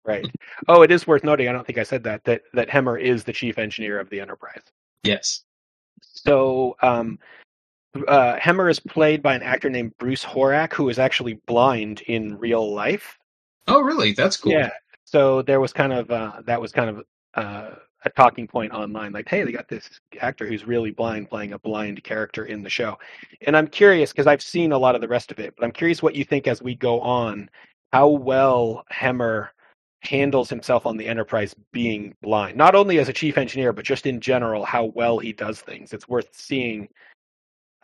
right. 0.05 0.25
Oh, 0.67 0.81
it 0.83 0.91
is 0.91 1.05
worth 1.07 1.23
noting. 1.23 1.47
I 1.47 1.51
don't 1.51 1.65
think 1.65 1.77
I 1.77 1.83
said 1.83 2.03
that 2.03 2.23
that 2.23 2.43
that 2.53 2.69
Hemmer 2.69 2.97
is 2.97 3.23
the 3.25 3.33
chief 3.33 3.57
engineer 3.57 3.99
of 3.99 4.09
the 4.09 4.21
Enterprise. 4.21 4.63
Yes. 5.03 5.43
So 6.01 6.75
um, 6.81 7.19
uh, 8.07 8.37
Hemmer 8.37 8.69
is 8.69 8.79
played 8.79 9.21
by 9.21 9.35
an 9.35 9.43
actor 9.43 9.69
named 9.69 9.97
Bruce 9.97 10.23
Horak, 10.23 10.73
who 10.73 10.89
is 10.89 10.99
actually 10.99 11.35
blind 11.45 12.01
in 12.01 12.37
real 12.37 12.73
life. 12.73 13.17
Oh, 13.67 13.81
really? 13.81 14.13
That's 14.13 14.37
cool. 14.37 14.51
Yeah. 14.51 14.71
So 15.05 15.41
there 15.41 15.59
was 15.59 15.73
kind 15.73 15.93
of 15.93 16.11
uh, 16.11 16.41
that 16.45 16.61
was 16.61 16.71
kind 16.71 16.89
of 16.89 17.03
uh, 17.35 17.75
a 18.05 18.09
talking 18.11 18.47
point 18.47 18.71
online, 18.71 19.11
like, 19.11 19.27
hey, 19.27 19.43
they 19.43 19.51
got 19.51 19.67
this 19.67 19.99
actor 20.21 20.47
who's 20.47 20.65
really 20.65 20.91
blind 20.91 21.29
playing 21.29 21.53
a 21.53 21.59
blind 21.59 22.03
character 22.03 22.45
in 22.45 22.63
the 22.63 22.69
show, 22.69 22.97
and 23.45 23.57
I'm 23.57 23.67
curious 23.67 24.11
because 24.11 24.27
I've 24.27 24.41
seen 24.41 24.71
a 24.71 24.77
lot 24.77 24.95
of 24.95 25.01
the 25.01 25.07
rest 25.07 25.31
of 25.31 25.39
it, 25.39 25.53
but 25.57 25.65
I'm 25.65 25.71
curious 25.71 26.03
what 26.03 26.15
you 26.15 26.23
think 26.23 26.47
as 26.47 26.61
we 26.61 26.75
go 26.75 27.01
on, 27.01 27.49
how 27.91 28.07
well 28.07 28.85
Hemmer 28.89 29.49
handles 30.01 30.49
himself 30.49 30.85
on 30.85 30.97
the 30.97 31.07
Enterprise 31.07 31.53
being 31.71 32.15
blind, 32.21 32.57
not 32.57 32.75
only 32.75 32.99
as 32.99 33.09
a 33.09 33.13
chief 33.13 33.37
engineer, 33.37 33.73
but 33.73 33.85
just 33.85 34.05
in 34.05 34.19
general, 34.19 34.63
how 34.63 34.85
well 34.95 35.19
he 35.19 35.33
does 35.33 35.61
things. 35.61 35.93
It's 35.93 36.07
worth 36.07 36.29
seeing. 36.31 36.87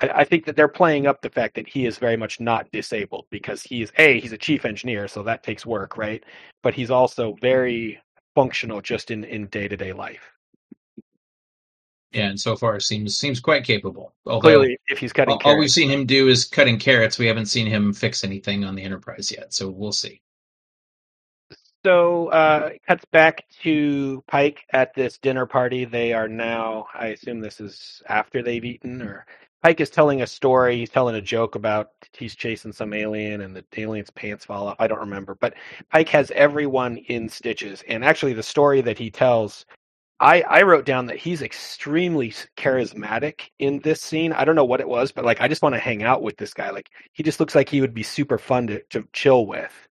I, 0.02 0.10
I 0.10 0.24
think 0.24 0.46
that 0.46 0.56
they're 0.56 0.68
playing 0.68 1.08
up 1.08 1.22
the 1.22 1.30
fact 1.30 1.56
that 1.56 1.68
he 1.68 1.86
is 1.86 1.98
very 1.98 2.18
much 2.18 2.40
not 2.40 2.72
disabled 2.72 3.26
because 3.30 3.64
he 3.64 3.82
is 3.82 3.92
a 3.98 4.20
he's 4.20 4.34
a 4.34 4.38
chief 4.38 4.66
engineer, 4.66 5.08
so 5.08 5.24
that 5.24 5.44
takes 5.44 5.66
work, 5.66 5.98
right? 5.98 6.24
But 6.64 6.74
he's 6.74 6.92
also 6.92 7.36
very 7.42 8.00
functional 8.34 8.82
just 8.82 9.12
in 9.12 9.24
in 9.24 9.48
day 9.48 9.68
to 9.68 9.78
day 9.78 9.94
life. 9.94 10.32
Yeah, 12.12 12.30
and 12.30 12.40
so 12.40 12.56
far 12.56 12.80
seems 12.80 13.18
seems 13.18 13.42
quite 13.42 13.66
capable. 13.66 14.14
Although 14.26 14.40
Clearly, 14.40 14.78
if 14.88 15.00
he's 15.00 15.12
cutting 15.12 15.34
all, 15.34 15.42
all 15.44 15.60
we've 15.60 15.70
seen 15.70 15.90
him 15.90 16.06
do 16.06 16.30
is 16.30 16.46
cutting 16.46 16.80
carrots. 16.80 17.20
We 17.20 17.26
haven't 17.26 17.48
seen 17.48 17.68
him 17.68 17.92
fix 17.92 18.24
anything 18.24 18.64
on 18.64 18.74
the 18.74 18.84
Enterprise 18.84 19.34
yet, 19.36 19.54
so 19.54 19.70
we'll 19.70 19.92
see. 19.92 20.22
So 21.86 22.30
uh, 22.30 22.72
it 22.74 22.82
cuts 22.88 23.06
back 23.06 23.46
to 23.62 24.24
Pike 24.28 24.64
at 24.74 24.96
this 24.96 25.20
dinner 25.20 25.46
party. 25.46 25.86
They 25.86 26.14
are 26.14 26.28
now, 26.28 26.88
I 26.96 27.10
assume 27.10 27.42
this 27.42 27.62
is 27.62 28.02
after 28.10 28.42
they've 28.42 28.66
eaten, 28.66 29.04
or 29.04 29.28
Pike 29.62 29.80
is 29.80 29.92
telling 29.92 30.24
a 30.24 30.26
story. 30.26 30.78
He's 30.78 30.90
telling 30.90 31.14
a 31.14 31.22
joke 31.22 31.54
about 31.54 31.92
he's 32.12 32.36
chasing 32.36 32.72
some 32.72 32.92
alien 32.92 33.42
and 33.42 33.56
the 33.56 33.64
alien's 33.78 34.10
pants 34.10 34.46
fall 34.46 34.70
off. 34.70 34.78
I 34.80 34.88
don't 34.88 35.02
remember, 35.02 35.36
but 35.36 35.54
Pike 35.92 36.10
has 36.10 36.32
everyone 36.32 36.98
in 36.98 37.30
stitches. 37.30 37.84
And 37.88 38.04
actually, 38.04 38.34
the 38.34 38.42
story 38.42 38.82
that 38.82 38.98
he 38.98 39.12
tells, 39.12 39.68
I 40.20 40.42
I 40.42 40.64
wrote 40.64 40.88
down 40.88 41.06
that 41.06 41.18
he's 41.18 41.44
extremely 41.44 42.34
charismatic 42.58 43.52
in 43.60 43.78
this 43.82 44.02
scene. 44.02 44.34
I 44.34 44.44
don't 44.44 44.56
know 44.56 44.66
what 44.66 44.82
it 44.82 44.90
was, 44.90 45.12
but 45.12 45.24
like 45.24 45.40
I 45.40 45.48
just 45.48 45.62
want 45.62 45.76
to 45.76 45.80
hang 45.80 46.02
out 46.02 46.24
with 46.24 46.38
this 46.38 46.56
guy. 46.56 46.72
Like 46.72 46.90
he 47.14 47.22
just 47.22 47.40
looks 47.40 47.54
like 47.54 47.70
he 47.70 47.82
would 47.82 47.94
be 47.94 48.02
super 48.02 48.40
fun 48.40 48.66
to, 48.68 48.82
to 48.90 49.08
chill 49.14 49.46
with. 49.46 49.88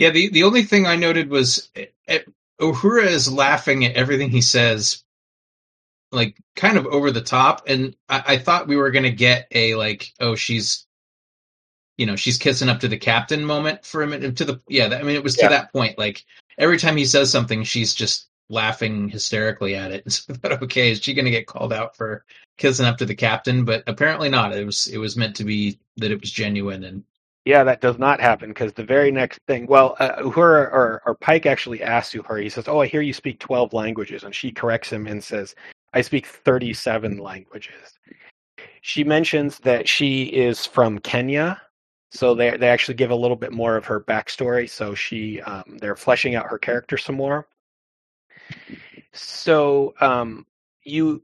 Yeah, 0.00 0.08
the 0.08 0.30
the 0.30 0.44
only 0.44 0.62
thing 0.62 0.86
I 0.86 0.96
noted 0.96 1.28
was 1.28 1.68
eh, 1.76 1.84
eh, 2.08 2.20
Uhura 2.58 3.04
is 3.04 3.30
laughing 3.30 3.84
at 3.84 3.96
everything 3.96 4.30
he 4.30 4.40
says, 4.40 5.04
like 6.10 6.38
kind 6.56 6.78
of 6.78 6.86
over 6.86 7.10
the 7.10 7.20
top. 7.20 7.64
And 7.68 7.94
I, 8.08 8.24
I 8.28 8.38
thought 8.38 8.66
we 8.66 8.76
were 8.76 8.92
gonna 8.92 9.10
get 9.10 9.46
a 9.52 9.74
like, 9.74 10.14
oh, 10.18 10.36
she's, 10.36 10.86
you 11.98 12.06
know, 12.06 12.16
she's 12.16 12.38
kissing 12.38 12.70
up 12.70 12.80
to 12.80 12.88
the 12.88 12.96
captain 12.96 13.44
moment 13.44 13.84
for 13.84 14.02
a 14.02 14.06
minute. 14.06 14.38
To 14.38 14.46
the 14.46 14.62
yeah, 14.70 14.86
I 14.86 15.02
mean, 15.02 15.16
it 15.16 15.22
was 15.22 15.36
to 15.36 15.48
that 15.48 15.70
point. 15.70 15.98
Like 15.98 16.24
every 16.56 16.78
time 16.78 16.96
he 16.96 17.04
says 17.04 17.30
something, 17.30 17.62
she's 17.64 17.94
just 17.94 18.26
laughing 18.48 19.10
hysterically 19.10 19.74
at 19.74 19.92
it. 19.92 20.04
And 20.06 20.12
So 20.14 20.32
I 20.32 20.36
thought, 20.38 20.62
okay, 20.62 20.92
is 20.92 21.02
she 21.02 21.12
gonna 21.12 21.30
get 21.30 21.46
called 21.46 21.74
out 21.74 21.94
for 21.94 22.24
kissing 22.56 22.86
up 22.86 22.96
to 22.98 23.04
the 23.04 23.14
captain? 23.14 23.66
But 23.66 23.84
apparently 23.86 24.30
not. 24.30 24.56
It 24.56 24.64
was 24.64 24.86
it 24.86 24.96
was 24.96 25.18
meant 25.18 25.36
to 25.36 25.44
be 25.44 25.78
that 25.98 26.10
it 26.10 26.22
was 26.22 26.30
genuine 26.32 26.84
and 26.84 27.04
Yeah, 27.46 27.64
that 27.64 27.80
does 27.80 27.98
not 27.98 28.20
happen 28.20 28.50
because 28.50 28.72
the 28.74 28.84
very 28.84 29.10
next 29.10 29.40
thing, 29.46 29.66
well, 29.66 29.96
uh, 29.98 30.16
Uhura 30.16 30.70
or, 30.72 31.02
or 31.06 31.14
Pike 31.14 31.46
actually 31.46 31.82
asks 31.82 32.14
Uhura, 32.14 32.42
he 32.42 32.50
says, 32.50 32.68
Oh, 32.68 32.80
I 32.80 32.86
hear 32.86 33.00
you 33.00 33.14
speak 33.14 33.40
12 33.40 33.72
languages. 33.72 34.24
And 34.24 34.34
she 34.34 34.52
corrects 34.52 34.90
him 34.92 35.06
and 35.06 35.24
says, 35.24 35.54
I 35.94 36.02
speak 36.02 36.26
37 36.26 37.18
languages. 37.18 37.98
She 38.82 39.04
mentions 39.04 39.58
that 39.60 39.88
she 39.88 40.24
is 40.24 40.66
from 40.66 40.98
Kenya. 40.98 41.60
So 42.10 42.34
they, 42.34 42.56
they 42.56 42.68
actually 42.68 42.94
give 42.94 43.10
a 43.10 43.16
little 43.16 43.36
bit 43.36 43.52
more 43.52 43.76
of 43.76 43.86
her 43.86 44.00
backstory. 44.00 44.68
So 44.68 44.94
she, 44.94 45.40
um, 45.42 45.78
they're 45.80 45.96
fleshing 45.96 46.34
out 46.34 46.46
her 46.50 46.58
character 46.58 46.98
some 46.98 47.16
more. 47.16 47.46
So 49.12 49.94
um, 50.00 50.46
you, 50.84 51.22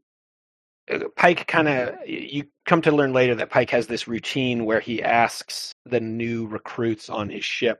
Pike 1.17 1.47
kind 1.47 1.69
of 1.69 1.89
mm-hmm. 1.89 2.05
you 2.07 2.45
come 2.65 2.83
to 2.83 2.93
learn 2.93 3.13
later 3.13 3.35
that 3.35 3.51
Pike 3.51 3.71
has 3.71 3.87
this 3.87 4.09
routine 4.09 4.65
where 4.65 4.81
he 4.81 5.03
asks 5.03 5.73
the 5.85 6.01
new 6.01 6.47
recruits 6.47 7.09
on 7.09 7.29
his 7.29 7.45
ship 7.45 7.79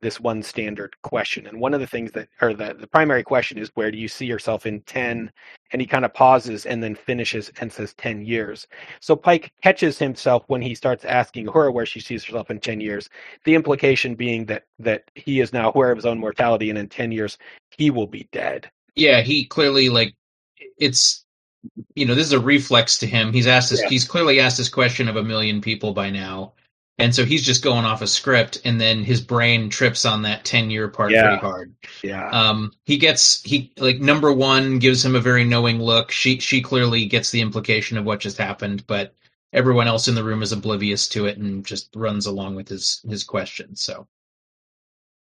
this 0.00 0.20
one 0.20 0.42
standard 0.42 0.94
question. 1.02 1.46
And 1.46 1.60
one 1.60 1.74
of 1.74 1.80
the 1.80 1.86
things 1.86 2.12
that 2.12 2.28
or 2.40 2.54
the, 2.54 2.74
the 2.78 2.86
primary 2.86 3.22
question 3.22 3.58
is 3.58 3.70
where 3.74 3.90
do 3.90 3.98
you 3.98 4.08
see 4.08 4.26
yourself 4.26 4.66
in 4.66 4.80
10 4.82 5.30
and 5.72 5.82
he 5.82 5.86
kind 5.86 6.04
of 6.04 6.14
pauses 6.14 6.66
and 6.66 6.82
then 6.82 6.94
finishes 6.94 7.50
and 7.60 7.72
says 7.72 7.94
10 7.94 8.24
years. 8.24 8.66
So 9.00 9.16
Pike 9.16 9.52
catches 9.62 9.98
himself 9.98 10.44
when 10.46 10.62
he 10.62 10.74
starts 10.74 11.04
asking 11.04 11.48
her 11.48 11.70
where 11.70 11.86
she 11.86 12.00
sees 12.00 12.24
herself 12.24 12.50
in 12.50 12.60
10 12.60 12.80
years. 12.80 13.10
The 13.44 13.54
implication 13.54 14.14
being 14.14 14.46
that 14.46 14.64
that 14.78 15.10
he 15.14 15.40
is 15.40 15.52
now 15.52 15.72
aware 15.74 15.90
of 15.90 15.98
his 15.98 16.06
own 16.06 16.18
mortality 16.18 16.70
and 16.70 16.78
in 16.78 16.88
10 16.88 17.12
years 17.12 17.38
he 17.76 17.90
will 17.90 18.06
be 18.06 18.28
dead. 18.32 18.70
yeah, 18.94 19.20
he 19.22 19.44
clearly 19.44 19.88
like 19.88 20.14
it's 20.78 21.24
you 21.94 22.06
know 22.06 22.14
this 22.14 22.26
is 22.26 22.32
a 22.32 22.40
reflex 22.40 22.98
to 22.98 23.06
him. 23.06 23.32
He's 23.32 23.46
asked 23.46 23.70
this. 23.70 23.82
Yeah. 23.82 23.88
He's 23.88 24.06
clearly 24.06 24.40
asked 24.40 24.58
this 24.58 24.68
question 24.68 25.08
of 25.08 25.16
a 25.16 25.24
million 25.24 25.60
people 25.60 25.92
by 25.92 26.10
now, 26.10 26.52
and 26.98 27.14
so 27.14 27.24
he's 27.24 27.44
just 27.44 27.62
going 27.62 27.84
off 27.84 28.02
a 28.02 28.06
script, 28.06 28.60
and 28.64 28.80
then 28.80 29.04
his 29.04 29.20
brain 29.20 29.70
trips 29.70 30.04
on 30.04 30.22
that 30.22 30.44
ten 30.44 30.70
year 30.70 30.88
part 30.88 31.10
Yeah. 31.10 31.22
pretty 31.26 31.40
hard. 31.40 31.74
Yeah. 32.02 32.28
Um, 32.30 32.72
he 32.84 32.96
gets 32.98 33.42
he 33.42 33.72
like 33.78 34.00
number 34.00 34.32
one 34.32 34.78
gives 34.78 35.04
him 35.04 35.16
a 35.16 35.20
very 35.20 35.44
knowing 35.44 35.80
look. 35.80 36.10
She 36.10 36.38
she 36.38 36.60
clearly 36.62 37.06
gets 37.06 37.30
the 37.30 37.40
implication 37.40 37.98
of 37.98 38.04
what 38.04 38.20
just 38.20 38.38
happened, 38.38 38.86
but 38.86 39.14
everyone 39.52 39.88
else 39.88 40.08
in 40.08 40.14
the 40.14 40.24
room 40.24 40.42
is 40.42 40.52
oblivious 40.52 41.08
to 41.08 41.26
it 41.26 41.38
and 41.38 41.64
just 41.64 41.88
runs 41.96 42.26
along 42.26 42.54
with 42.54 42.68
his 42.68 43.00
his 43.08 43.24
question. 43.24 43.74
So. 43.76 44.06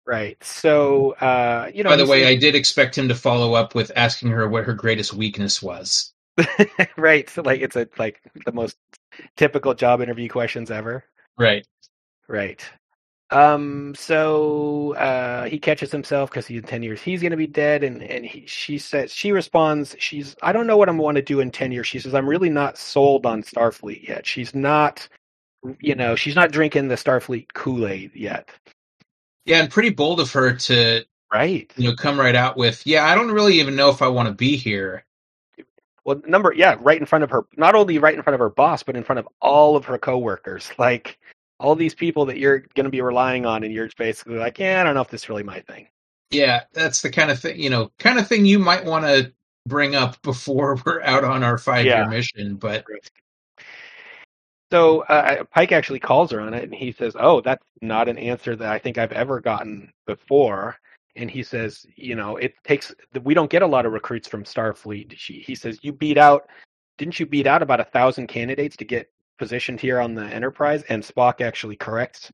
Right. 0.05 0.43
So, 0.43 1.13
uh, 1.13 1.71
you 1.73 1.85
know, 1.85 1.91
By 1.91 1.97
the 1.97 2.07
way, 2.07 2.27
I 2.27 2.35
did 2.35 2.57
expect 2.57 2.99
him 2.99 3.07
to 3.09 3.15
follow 3.15 3.55
up 3.55 3.77
with 3.77 3.93
asking 3.95 4.31
her 4.31 4.49
what 4.49 4.65
her 4.65 4.75
greatest 4.75 5.15
weakness 5.15 5.63
was. 5.63 6.12
right. 6.97 7.29
So, 7.29 7.43
like, 7.43 7.61
it's 7.61 7.77
a 7.77 7.89
like 7.99 8.21
the 8.45 8.53
most 8.53 8.77
typical 9.37 9.75
job 9.75 10.01
interview 10.01 10.29
questions 10.29 10.71
ever. 10.71 11.05
Right. 11.39 11.67
Right. 12.29 12.65
Um. 13.31 13.95
So 13.97 14.95
uh, 14.95 15.45
he 15.45 15.59
catches 15.59 15.91
himself 15.91 16.31
because 16.31 16.47
he 16.47 16.57
in 16.59 16.65
ten 16.65 16.83
years 16.83 17.01
he's 17.01 17.23
going 17.23 17.31
to 17.31 17.37
be 17.37 17.47
dead, 17.47 17.83
and 17.83 18.03
and 18.03 18.25
he, 18.27 18.47
she 18.47 18.79
says 18.79 19.13
she 19.13 19.33
responds 19.33 19.97
she's 19.99 20.37
I 20.43 20.53
don't 20.53 20.67
know 20.67 20.77
what 20.77 20.89
I'm 20.89 20.99
going 20.99 21.15
to 21.15 21.23
do 21.23 21.41
in 21.41 21.51
ten 21.51 21.73
years. 21.73 21.87
She 21.87 21.99
says 21.99 22.15
I'm 22.15 22.29
really 22.29 22.51
not 22.51 22.77
sold 22.77 23.25
on 23.27 23.43
Starfleet 23.43 24.07
yet. 24.07 24.27
She's 24.27 24.55
not, 24.55 25.09
you 25.81 25.95
know, 25.95 26.15
she's 26.15 26.37
not 26.37 26.53
drinking 26.53 26.89
the 26.89 26.97
Starfleet 26.97 27.47
Kool 27.55 27.87
Aid 27.87 28.13
yet. 28.15 28.51
Yeah, 29.47 29.61
and 29.61 29.71
pretty 29.71 29.91
bold 29.91 30.21
of 30.21 30.31
her 30.33 30.55
to 30.55 31.05
Right. 31.33 31.73
you 31.77 31.89
know 31.89 31.97
come 31.97 32.21
right 32.21 32.35
out 32.35 32.57
with, 32.57 32.87
yeah, 32.87 33.07
I 33.07 33.15
don't 33.15 33.31
really 33.33 33.59
even 33.61 33.75
know 33.77 33.89
if 33.89 34.03
I 34.03 34.09
want 34.09 34.29
to 34.29 34.35
be 34.35 34.57
here. 34.57 35.05
Well, 36.05 36.21
number 36.27 36.53
yeah, 36.55 36.77
right 36.81 36.99
in 36.99 37.07
front 37.07 37.25
of 37.25 37.31
her, 37.31 37.47
not 37.57 37.75
only 37.75 37.99
right 37.99 38.15
in 38.15 38.23
front 38.23 38.35
of 38.35 38.41
her 38.41 38.51
boss, 38.51 38.83
but 38.83 38.97
in 38.97 39.05
front 39.05 39.21
of 39.21 39.29
all 39.41 39.77
of 39.77 39.85
her 39.87 39.99
coworkers. 39.99 40.71
Like 40.79 41.19
all 41.61 41.77
these 41.77 41.95
people 41.95 42.27
that 42.27 42.39
you're 42.39 42.59
going 42.59 42.85
to 42.85 42.91
be 42.91 43.01
relying 43.01 43.47
on, 43.47 43.63
and 43.63 43.73
you're 43.73 43.89
basically 43.97 44.37
like, 44.37 44.59
yeah, 44.59 44.81
I 44.81 44.85
don't 44.85 44.95
know 44.95 45.01
if 45.01 45.09
this 45.11 45.23
is 45.23 45.29
really 45.29 45.45
my 45.45 45.61
thing. 45.61 45.87
Yeah, 46.31 46.65
that's 46.73 47.03
the 47.03 47.11
kind 47.11 47.31
of 47.31 47.39
thing 47.39 47.61
you 47.61 47.71
know, 47.71 47.93
kind 47.99 48.19
of 48.19 48.27
thing 48.27 48.47
you 48.47 48.59
might 48.59 48.85
want 48.85 49.05
to 49.05 49.33
bring 49.69 49.95
up 49.95 50.21
before 50.23 50.77
we're 50.87 51.03
out 51.03 51.25
on 51.25 51.45
our 51.45 51.59
five 51.59 51.85
year 51.85 51.95
Yeah. 51.99 52.07
mission. 52.09 52.57
But 52.57 52.85
So 54.73 55.03
uh, 55.03 55.45
Pike 55.45 55.71
actually 55.71 56.01
calls 56.01 56.31
her 56.31 56.41
on 56.41 56.55
it, 56.55 56.65
and 56.65 56.75
he 56.75 56.93
says, 56.93 57.15
"Oh, 57.19 57.43
that's 57.43 57.65
not 57.83 58.09
an 58.09 58.17
answer 58.19 58.57
that 58.57 58.73
I 58.73 58.79
think 58.79 58.99
I've 58.99 59.13
ever 59.13 59.41
gotten 59.41 59.93
before." 60.07 60.79
And 61.17 61.31
he 61.31 61.43
says, 61.43 61.87
"You 61.97 62.15
know, 62.15 62.37
it 62.37 62.55
takes 62.65 62.95
we 63.23 63.35
don't 63.35 63.51
get 63.51 63.63
a 63.63 63.67
lot 63.67 63.87
of 63.87 63.93
recruits 63.93 64.29
from 64.29 64.45
Starfleet." 64.45 65.13
She, 65.17 65.41
he 65.41 65.55
says, 65.55 65.79
"You 65.83 65.93
beat 65.93 66.19
out, 66.19 66.49
didn't 66.99 67.21
you 67.21 67.27
beat 67.27 67.47
out 67.47 67.63
about 67.63 67.81
a 67.81 67.85
thousand 67.85 68.29
candidates 68.29 68.77
to 68.79 68.85
get 68.85 69.11
positioned 69.39 69.81
here 69.81 70.01
on 70.01 70.15
the 70.15 70.25
Enterprise?" 70.25 70.85
And 70.89 71.03
Spock 71.03 71.41
actually 71.41 71.77
corrects 71.77 72.33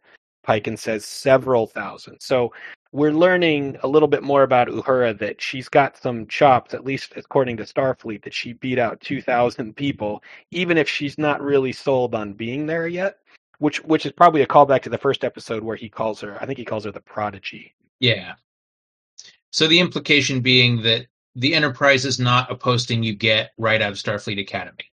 Pike 0.48 0.66
and 0.66 0.78
says 0.78 1.04
several 1.04 1.66
thousand. 1.66 2.18
So 2.20 2.54
we're 2.92 3.12
learning 3.12 3.76
a 3.82 3.86
little 3.86 4.08
bit 4.08 4.22
more 4.22 4.44
about 4.44 4.68
Uhura 4.68 5.18
that 5.18 5.42
she's 5.42 5.68
got 5.68 5.98
some 5.98 6.26
chops, 6.26 6.72
at 6.72 6.86
least 6.86 7.12
according 7.16 7.58
to 7.58 7.64
Starfleet, 7.64 8.22
that 8.24 8.32
she 8.32 8.54
beat 8.54 8.78
out 8.78 8.98
two 9.02 9.20
thousand 9.20 9.76
people 9.76 10.22
even 10.50 10.78
if 10.78 10.88
she's 10.88 11.18
not 11.18 11.42
really 11.42 11.72
sold 11.72 12.14
on 12.14 12.32
being 12.32 12.64
there 12.66 12.88
yet. 12.88 13.18
Which 13.58 13.84
which 13.84 14.06
is 14.06 14.12
probably 14.12 14.42
a 14.42 14.46
callback 14.46 14.82
to 14.82 14.88
the 14.88 14.96
first 14.96 15.22
episode 15.24 15.62
where 15.62 15.76
he 15.76 15.88
calls 15.90 16.20
her 16.22 16.38
I 16.40 16.46
think 16.46 16.58
he 16.58 16.64
calls 16.64 16.84
her 16.84 16.92
the 16.92 17.00
prodigy. 17.00 17.74
yeah. 18.00 18.34
So 19.50 19.66
the 19.66 19.80
implication 19.80 20.40
being 20.40 20.82
that 20.82 21.06
the 21.34 21.54
Enterprise 21.54 22.04
is 22.04 22.18
not 22.18 22.50
a 22.50 22.54
posting 22.54 23.02
you 23.02 23.14
get 23.14 23.52
right 23.58 23.80
out 23.80 23.92
of 23.92 23.98
Starfleet 23.98 24.40
Academy. 24.40 24.90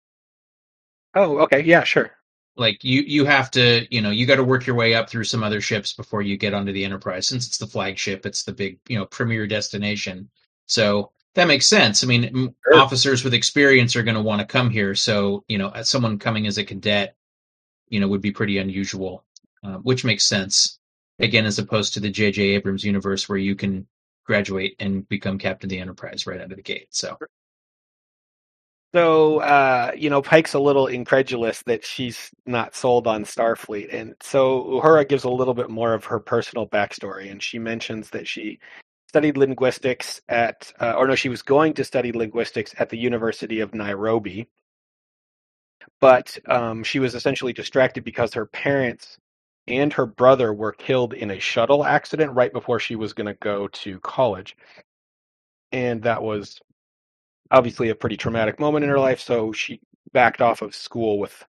Oh, 1.16 1.40
okay, 1.40 1.62
yeah, 1.64 1.84
sure. 1.84 2.12
Like 2.58 2.84
you, 2.84 3.02
you 3.02 3.26
have 3.26 3.52
to, 3.52 3.86
you 3.94 4.02
know, 4.02 4.12
you 4.12 4.26
got 4.26 4.38
to 4.38 4.44
work 4.44 4.66
your 4.66 4.76
way 4.76 4.94
up 4.94 5.10
through 5.10 5.26
some 5.26 5.44
other 5.44 5.60
ships 5.60 5.94
before 5.94 6.22
you 6.22 6.38
get 6.38 6.54
onto 6.54 6.72
the 6.72 6.86
Enterprise. 6.86 7.28
Since 7.28 7.48
it's 7.48 7.58
the 7.58 7.68
flagship, 7.68 8.26
it's 8.26 8.44
the 8.44 8.54
big, 8.54 8.80
you 8.88 8.98
know, 8.98 9.06
premier 9.06 9.46
destination. 9.48 10.30
So 10.68 11.12
that 11.36 11.48
makes 11.48 11.68
sense. 11.68 12.04
I 12.04 12.08
mean, 12.08 12.56
Sure. 12.64 12.80
officers 12.80 13.24
with 13.24 13.34
experience 13.34 13.96
are 13.96 14.04
going 14.04 14.16
to 14.16 14.22
want 14.22 14.40
to 14.40 14.46
come 14.46 14.70
here. 14.70 14.96
So 14.96 15.44
you 15.48 15.58
know, 15.58 15.70
as 15.70 15.90
someone 15.90 16.18
coming 16.18 16.48
as 16.48 16.58
a 16.58 16.64
cadet, 16.64 17.16
you 17.90 18.00
know, 18.00 18.08
would 18.08 18.22
be 18.22 18.32
pretty 18.32 18.58
unusual, 18.58 19.26
uh, 19.64 19.78
which 19.78 20.06
makes 20.06 20.26
sense. 20.26 20.80
Again, 21.20 21.46
as 21.46 21.60
opposed 21.60 21.94
to 21.94 22.00
the 22.00 22.10
J.J. 22.10 22.42
Abrams 22.42 22.84
universe, 22.84 23.28
where 23.28 23.38
you 23.38 23.56
can 23.56 23.88
graduate 24.26 24.76
and 24.80 25.08
become 25.10 25.38
captain 25.38 25.68
of 25.68 25.70
the 25.72 25.80
Enterprise 25.80 26.28
right 26.28 26.42
out 26.42 26.52
of 26.52 26.58
the 26.58 26.64
gate. 26.64 26.88
So 26.92 27.18
So 28.94 29.40
uh, 29.42 29.92
you 29.98 30.10
know, 30.10 30.22
Pike's 30.22 30.54
a 30.54 30.60
little 30.60 30.88
incredulous 30.88 31.62
that 31.64 31.86
she's 31.86 32.32
not 32.46 32.76
sold 32.76 33.08
on 33.08 33.26
Starfleet, 33.26 33.94
and 33.94 34.16
so 34.22 34.64
Uhura 34.66 35.08
gives 35.08 35.26
a 35.26 35.30
little 35.30 35.54
bit 35.54 35.70
more 35.70 35.94
of 35.94 36.06
her 36.06 36.20
personal 36.20 36.68
backstory, 36.68 37.30
and 37.30 37.44
she 37.44 37.60
mentions 37.60 38.10
that 38.12 38.28
she 38.28 38.60
studied 39.10 39.38
linguistics 39.38 40.22
at, 40.30 40.72
uh, 40.82 40.94
or 40.94 41.08
no, 41.08 41.16
she 41.16 41.30
was 41.30 41.42
going 41.42 41.74
to 41.74 41.84
study 41.84 42.12
linguistics 42.14 42.74
at 42.80 42.90
the 42.90 42.98
University 42.98 43.60
of 43.60 43.74
Nairobi, 43.74 44.48
but 46.02 46.38
um, 46.48 46.84
she 46.84 47.00
was 47.00 47.16
essentially 47.16 47.54
distracted 47.54 48.04
because 48.06 48.34
her 48.34 48.46
parents 48.46 49.18
and 49.68 49.92
her 49.94 50.06
brother 50.06 50.54
were 50.54 50.72
killed 50.72 51.14
in 51.14 51.32
a 51.32 51.40
shuttle 51.40 51.84
accident 51.84 52.34
right 52.34 52.54
before 52.54 52.80
she 52.80 52.96
was 52.96 53.14
going 53.14 53.28
to 53.28 53.34
go 53.36 53.68
to 53.70 54.00
college, 54.00 54.56
and 55.72 56.04
that 56.04 56.22
was 56.22 56.60
obviously 57.52 57.90
a 57.90 57.96
pretty 57.96 58.18
traumatic 58.18 58.60
moment 58.60 58.84
in 58.84 58.90
her 58.90 59.00
life. 59.00 59.20
So 59.20 59.52
she 59.52 59.82
backed 60.14 60.42
off 60.42 60.62
of 60.62 60.76
school 60.76 61.20
with 61.20 61.46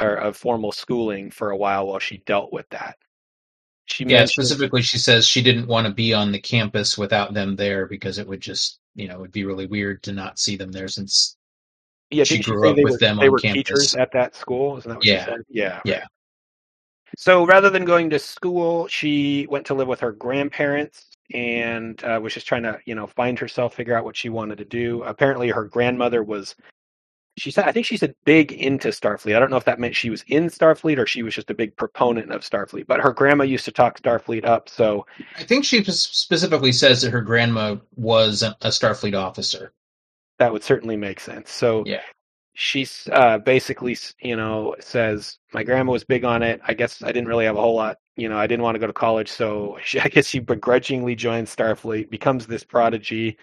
or 0.00 0.14
of 0.16 0.36
formal 0.36 0.72
schooling 0.72 1.30
for 1.30 1.50
a 1.50 1.56
while 1.56 1.86
while 1.86 1.98
she 2.00 2.18
dealt 2.18 2.52
with 2.52 2.68
that. 2.70 2.96
She 3.86 4.04
yeah, 4.04 4.24
specifically, 4.24 4.82
she 4.82 4.98
says 4.98 5.26
she 5.26 5.42
didn't 5.42 5.66
want 5.66 5.86
to 5.86 5.92
be 5.92 6.14
on 6.14 6.32
the 6.32 6.40
campus 6.40 6.96
without 6.96 7.34
them 7.34 7.54
there 7.54 7.86
because 7.86 8.18
it 8.18 8.26
would 8.26 8.40
just, 8.40 8.80
you 8.94 9.08
know, 9.08 9.16
it 9.16 9.20
would 9.20 9.32
be 9.32 9.44
really 9.44 9.66
weird 9.66 10.02
to 10.04 10.12
not 10.12 10.38
see 10.38 10.56
them 10.56 10.72
there 10.72 10.88
since 10.88 11.36
yeah, 12.10 12.24
she 12.24 12.42
grew 12.42 12.70
up 12.70 12.76
with 12.76 12.92
were, 12.92 12.98
them 12.98 13.18
they 13.18 13.26
on 13.26 13.32
were 13.32 13.38
campus. 13.38 13.62
teachers 13.62 13.94
at 13.94 14.10
that 14.12 14.34
school. 14.34 14.78
Isn't 14.78 14.88
that 14.88 14.96
what 14.96 15.04
Yeah. 15.04 15.24
said? 15.26 15.40
Yeah. 15.50 15.80
Yeah. 15.84 16.06
So 17.16 17.46
rather 17.46 17.70
than 17.70 17.84
going 17.84 18.10
to 18.10 18.18
school, 18.18 18.88
she 18.88 19.46
went 19.48 19.66
to 19.66 19.74
live 19.74 19.88
with 19.88 20.00
her 20.00 20.12
grandparents 20.12 21.06
and 21.32 22.02
uh, 22.04 22.18
was 22.22 22.34
just 22.34 22.46
trying 22.46 22.64
to, 22.64 22.78
you 22.84 22.94
know, 22.94 23.06
find 23.06 23.38
herself, 23.38 23.74
figure 23.74 23.96
out 23.96 24.04
what 24.04 24.16
she 24.16 24.28
wanted 24.28 24.58
to 24.58 24.64
do. 24.64 25.02
Apparently, 25.04 25.48
her 25.50 25.64
grandmother 25.64 26.22
was 26.22 26.54
she 27.36 27.50
said 27.50 27.64
I 27.66 27.72
think 27.72 27.86
she 27.86 27.96
said 27.96 28.14
big 28.24 28.52
into 28.52 28.88
Starfleet. 28.88 29.34
I 29.34 29.40
don't 29.40 29.50
know 29.50 29.56
if 29.56 29.64
that 29.64 29.80
meant 29.80 29.96
she 29.96 30.10
was 30.10 30.24
in 30.28 30.46
Starfleet 30.46 30.98
or 30.98 31.06
she 31.06 31.22
was 31.22 31.34
just 31.34 31.50
a 31.50 31.54
big 31.54 31.76
proponent 31.76 32.30
of 32.30 32.42
Starfleet. 32.42 32.86
But 32.86 33.00
her 33.00 33.12
grandma 33.12 33.44
used 33.44 33.64
to 33.64 33.72
talk 33.72 34.00
Starfleet 34.00 34.44
up, 34.44 34.68
so 34.68 35.06
I 35.36 35.42
think 35.42 35.64
she 35.64 35.82
specifically 35.84 36.72
says 36.72 37.02
that 37.02 37.10
her 37.10 37.22
grandma 37.22 37.76
was 37.96 38.42
a 38.42 38.56
Starfleet 38.62 39.14
officer. 39.14 39.72
That 40.38 40.52
would 40.52 40.62
certainly 40.62 40.96
make 40.96 41.20
sense. 41.20 41.50
So 41.50 41.84
yeah. 41.86 42.02
She's 42.54 43.08
uh, 43.12 43.38
basically, 43.38 43.96
you 44.20 44.36
know, 44.36 44.76
says 44.80 45.38
my 45.52 45.62
grandma 45.64 45.92
was 45.92 46.04
big 46.04 46.24
on 46.24 46.42
it. 46.42 46.60
I 46.66 46.74
guess 46.74 47.02
I 47.02 47.08
didn't 47.08 47.28
really 47.28 47.46
have 47.46 47.56
a 47.56 47.60
whole 47.60 47.74
lot, 47.74 47.98
you 48.16 48.28
know, 48.28 48.38
I 48.38 48.46
didn't 48.46 48.62
want 48.62 48.76
to 48.76 48.78
go 48.78 48.86
to 48.86 48.92
college, 48.92 49.28
so 49.30 49.78
she, 49.84 50.00
I 50.00 50.08
guess 50.08 50.26
she 50.28 50.38
begrudgingly 50.38 51.16
joins 51.16 51.54
Starfleet, 51.54 52.10
becomes 52.10 52.46
this 52.46 52.64
prodigy, 52.64 53.38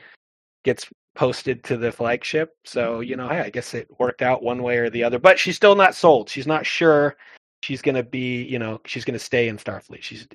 gets 0.63 0.87
posted 1.15 1.63
to 1.65 1.77
the 1.77 1.91
flagship. 1.91 2.55
So, 2.65 3.01
you 3.01 3.15
know, 3.17 3.27
hey, 3.27 3.41
I 3.41 3.49
guess 3.49 3.73
it 3.73 3.87
worked 3.99 4.21
out 4.21 4.43
one 4.43 4.63
way 4.63 4.77
or 4.77 4.89
the 4.89 5.03
other. 5.03 5.19
But 5.19 5.37
she's 5.39 5.55
still 5.57 5.75
not 5.75 5.95
sold. 5.95 6.29
She's 6.29 6.47
not 6.47 6.65
sure 6.65 7.17
she's 7.61 7.81
going 7.81 7.95
to 7.95 8.03
be, 8.03 8.43
you 8.43 8.59
know, 8.59 8.79
she's 8.85 9.05
going 9.05 9.17
to 9.17 9.23
stay 9.23 9.47
in 9.47 9.57
Starfleet. 9.57 10.01
She's 10.01 10.27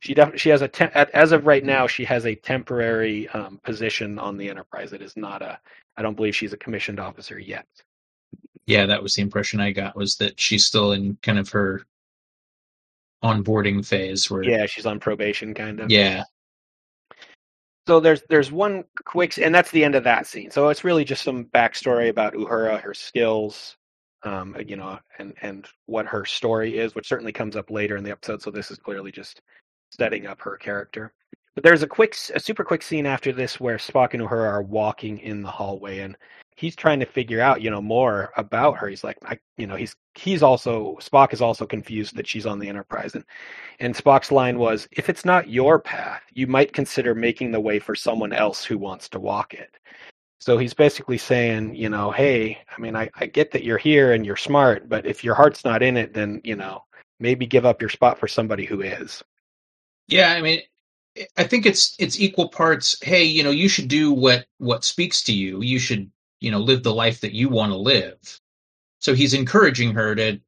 she 0.00 0.14
def- 0.14 0.38
she 0.38 0.48
has 0.48 0.62
a 0.62 0.68
te- 0.68 0.86
as 0.94 1.32
of 1.32 1.46
right 1.46 1.64
now 1.64 1.86
she 1.86 2.04
has 2.04 2.26
a 2.26 2.34
temporary 2.34 3.28
um, 3.28 3.60
position 3.62 4.18
on 4.18 4.36
the 4.36 4.50
Enterprise. 4.50 4.92
It 4.92 5.02
is 5.02 5.16
not 5.16 5.42
a. 5.42 5.58
I 5.96 6.02
don't 6.02 6.16
believe 6.16 6.34
she's 6.34 6.52
a 6.52 6.56
commissioned 6.56 6.98
officer 6.98 7.38
yet. 7.38 7.66
Yeah, 8.66 8.86
that 8.86 9.02
was 9.02 9.14
the 9.14 9.22
impression 9.22 9.60
I 9.60 9.72
got 9.72 9.96
was 9.96 10.16
that 10.16 10.38
she's 10.38 10.64
still 10.64 10.92
in 10.92 11.18
kind 11.22 11.38
of 11.38 11.48
her 11.50 11.82
onboarding 13.24 13.86
phase 13.86 14.28
where 14.28 14.42
yeah 14.42 14.66
she's 14.66 14.84
on 14.84 14.98
probation 14.98 15.54
kind 15.54 15.78
of 15.78 15.88
yeah 15.88 16.24
so 17.86 17.98
there's 17.98 18.22
there's 18.28 18.52
one 18.52 18.84
quick, 19.04 19.38
and 19.38 19.54
that's 19.54 19.70
the 19.72 19.84
end 19.84 19.94
of 19.96 20.04
that 20.04 20.26
scene. 20.26 20.50
So 20.50 20.68
it's 20.68 20.84
really 20.84 21.04
just 21.04 21.24
some 21.24 21.46
backstory 21.46 22.10
about 22.10 22.34
Uhura, 22.34 22.80
her 22.80 22.94
skills, 22.94 23.76
um, 24.22 24.56
you 24.66 24.76
know, 24.76 24.98
and 25.18 25.34
and 25.42 25.66
what 25.86 26.06
her 26.06 26.24
story 26.24 26.78
is, 26.78 26.94
which 26.94 27.08
certainly 27.08 27.32
comes 27.32 27.56
up 27.56 27.70
later 27.70 27.96
in 27.96 28.04
the 28.04 28.12
episode. 28.12 28.40
So 28.40 28.50
this 28.50 28.70
is 28.70 28.78
clearly 28.78 29.10
just 29.10 29.42
setting 29.90 30.26
up 30.26 30.40
her 30.42 30.56
character. 30.56 31.12
But 31.54 31.64
there's 31.64 31.82
a 31.82 31.88
quick, 31.88 32.16
a 32.34 32.40
super 32.40 32.64
quick 32.64 32.82
scene 32.82 33.04
after 33.04 33.32
this 33.32 33.60
where 33.60 33.76
Spock 33.76 34.14
and 34.14 34.22
Uhura 34.22 34.48
are 34.48 34.62
walking 34.62 35.18
in 35.18 35.42
the 35.42 35.50
hallway, 35.50 35.98
and 36.00 36.16
he's 36.56 36.76
trying 36.76 37.00
to 37.00 37.06
figure 37.06 37.40
out, 37.40 37.62
you 37.62 37.70
know, 37.70 37.82
more 37.82 38.32
about 38.36 38.76
her. 38.78 38.88
He's 38.88 39.04
like, 39.04 39.18
I, 39.24 39.38
you 39.56 39.66
know, 39.66 39.76
he's 39.76 39.96
he's 40.14 40.42
also 40.42 40.96
Spock 41.00 41.32
is 41.32 41.40
also 41.40 41.66
confused 41.66 42.16
that 42.16 42.26
she's 42.26 42.46
on 42.46 42.58
the 42.58 42.68
Enterprise, 42.68 43.14
and 43.14 43.24
and 43.80 43.94
Spock's 43.94 44.30
line 44.32 44.58
was, 44.58 44.88
"If 44.92 45.08
it's 45.08 45.24
not 45.24 45.48
your 45.48 45.80
path, 45.80 46.22
you 46.32 46.46
might 46.46 46.72
consider 46.72 47.14
making 47.14 47.52
the 47.52 47.60
way 47.60 47.78
for 47.78 47.94
someone 47.94 48.32
else 48.32 48.64
who 48.64 48.78
wants 48.78 49.08
to 49.10 49.20
walk 49.20 49.54
it." 49.54 49.76
So 50.40 50.58
he's 50.58 50.74
basically 50.74 51.18
saying, 51.18 51.76
you 51.76 51.88
know, 51.88 52.10
hey, 52.10 52.58
I 52.76 52.80
mean, 52.80 52.96
I, 52.96 53.08
I 53.14 53.26
get 53.26 53.52
that 53.52 53.62
you're 53.64 53.78
here 53.78 54.12
and 54.12 54.26
you're 54.26 54.36
smart, 54.36 54.88
but 54.88 55.06
if 55.06 55.22
your 55.22 55.36
heart's 55.36 55.64
not 55.64 55.82
in 55.82 55.96
it, 55.96 56.14
then 56.14 56.40
you 56.44 56.56
know, 56.56 56.84
maybe 57.20 57.46
give 57.46 57.66
up 57.66 57.80
your 57.80 57.90
spot 57.90 58.18
for 58.18 58.28
somebody 58.28 58.64
who 58.64 58.82
is. 58.82 59.22
Yeah, 60.08 60.32
I 60.32 60.42
mean, 60.42 60.60
I 61.36 61.44
think 61.44 61.66
it's 61.66 61.94
it's 61.98 62.20
equal 62.20 62.48
parts. 62.48 62.98
Hey, 63.02 63.24
you 63.24 63.42
know, 63.42 63.50
you 63.50 63.68
should 63.68 63.88
do 63.88 64.12
what 64.12 64.46
what 64.58 64.84
speaks 64.84 65.22
to 65.24 65.32
you. 65.32 65.62
You 65.62 65.78
should 65.78 66.10
you 66.42 66.50
know 66.50 66.58
live 66.58 66.82
the 66.82 66.94
life 66.94 67.20
that 67.20 67.32
you 67.32 67.48
want 67.48 67.72
to 67.72 67.76
live. 67.76 68.18
So 68.98 69.14
he's 69.14 69.34
encouraging 69.34 69.94
her 69.94 70.14
to 70.14 70.40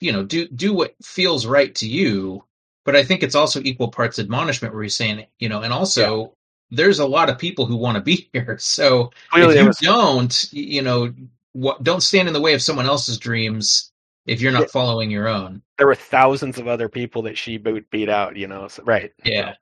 you 0.00 0.12
know 0.12 0.24
do 0.24 0.48
do 0.48 0.72
what 0.72 0.94
feels 1.02 1.46
right 1.46 1.74
to 1.76 1.88
you. 1.88 2.44
But 2.84 2.96
i 2.96 3.04
think 3.04 3.22
it's 3.22 3.34
also 3.34 3.60
equal 3.62 3.88
parts 3.88 4.18
admonishment 4.18 4.72
where 4.72 4.82
he's 4.82 4.96
saying 4.96 5.26
you 5.38 5.48
know 5.48 5.60
and 5.60 5.72
also 5.72 6.22
yeah. 6.22 6.28
there's 6.70 6.98
a 6.98 7.06
lot 7.06 7.28
of 7.28 7.38
people 7.38 7.66
who 7.66 7.76
want 7.76 7.96
to 7.96 8.02
be 8.02 8.28
here. 8.32 8.56
So 8.58 9.10
Clearly 9.30 9.56
if 9.56 9.60
you 9.60 9.66
was... 9.66 9.78
don't 9.78 10.52
you 10.52 10.82
know 10.82 11.12
what, 11.52 11.82
don't 11.82 12.02
stand 12.02 12.28
in 12.28 12.34
the 12.34 12.40
way 12.40 12.54
of 12.54 12.62
someone 12.62 12.86
else's 12.86 13.18
dreams 13.18 13.90
if 14.26 14.40
you're 14.40 14.52
not 14.52 14.70
following 14.70 15.10
your 15.10 15.26
own. 15.26 15.62
There 15.78 15.86
were 15.86 15.96
thousands 15.96 16.58
of 16.58 16.68
other 16.68 16.88
people 16.88 17.22
that 17.22 17.36
she 17.36 17.56
beat, 17.56 17.90
beat 17.90 18.08
out 18.08 18.36
you 18.36 18.46
know 18.46 18.68
so, 18.68 18.82
right. 18.84 19.12
Yeah 19.24 19.54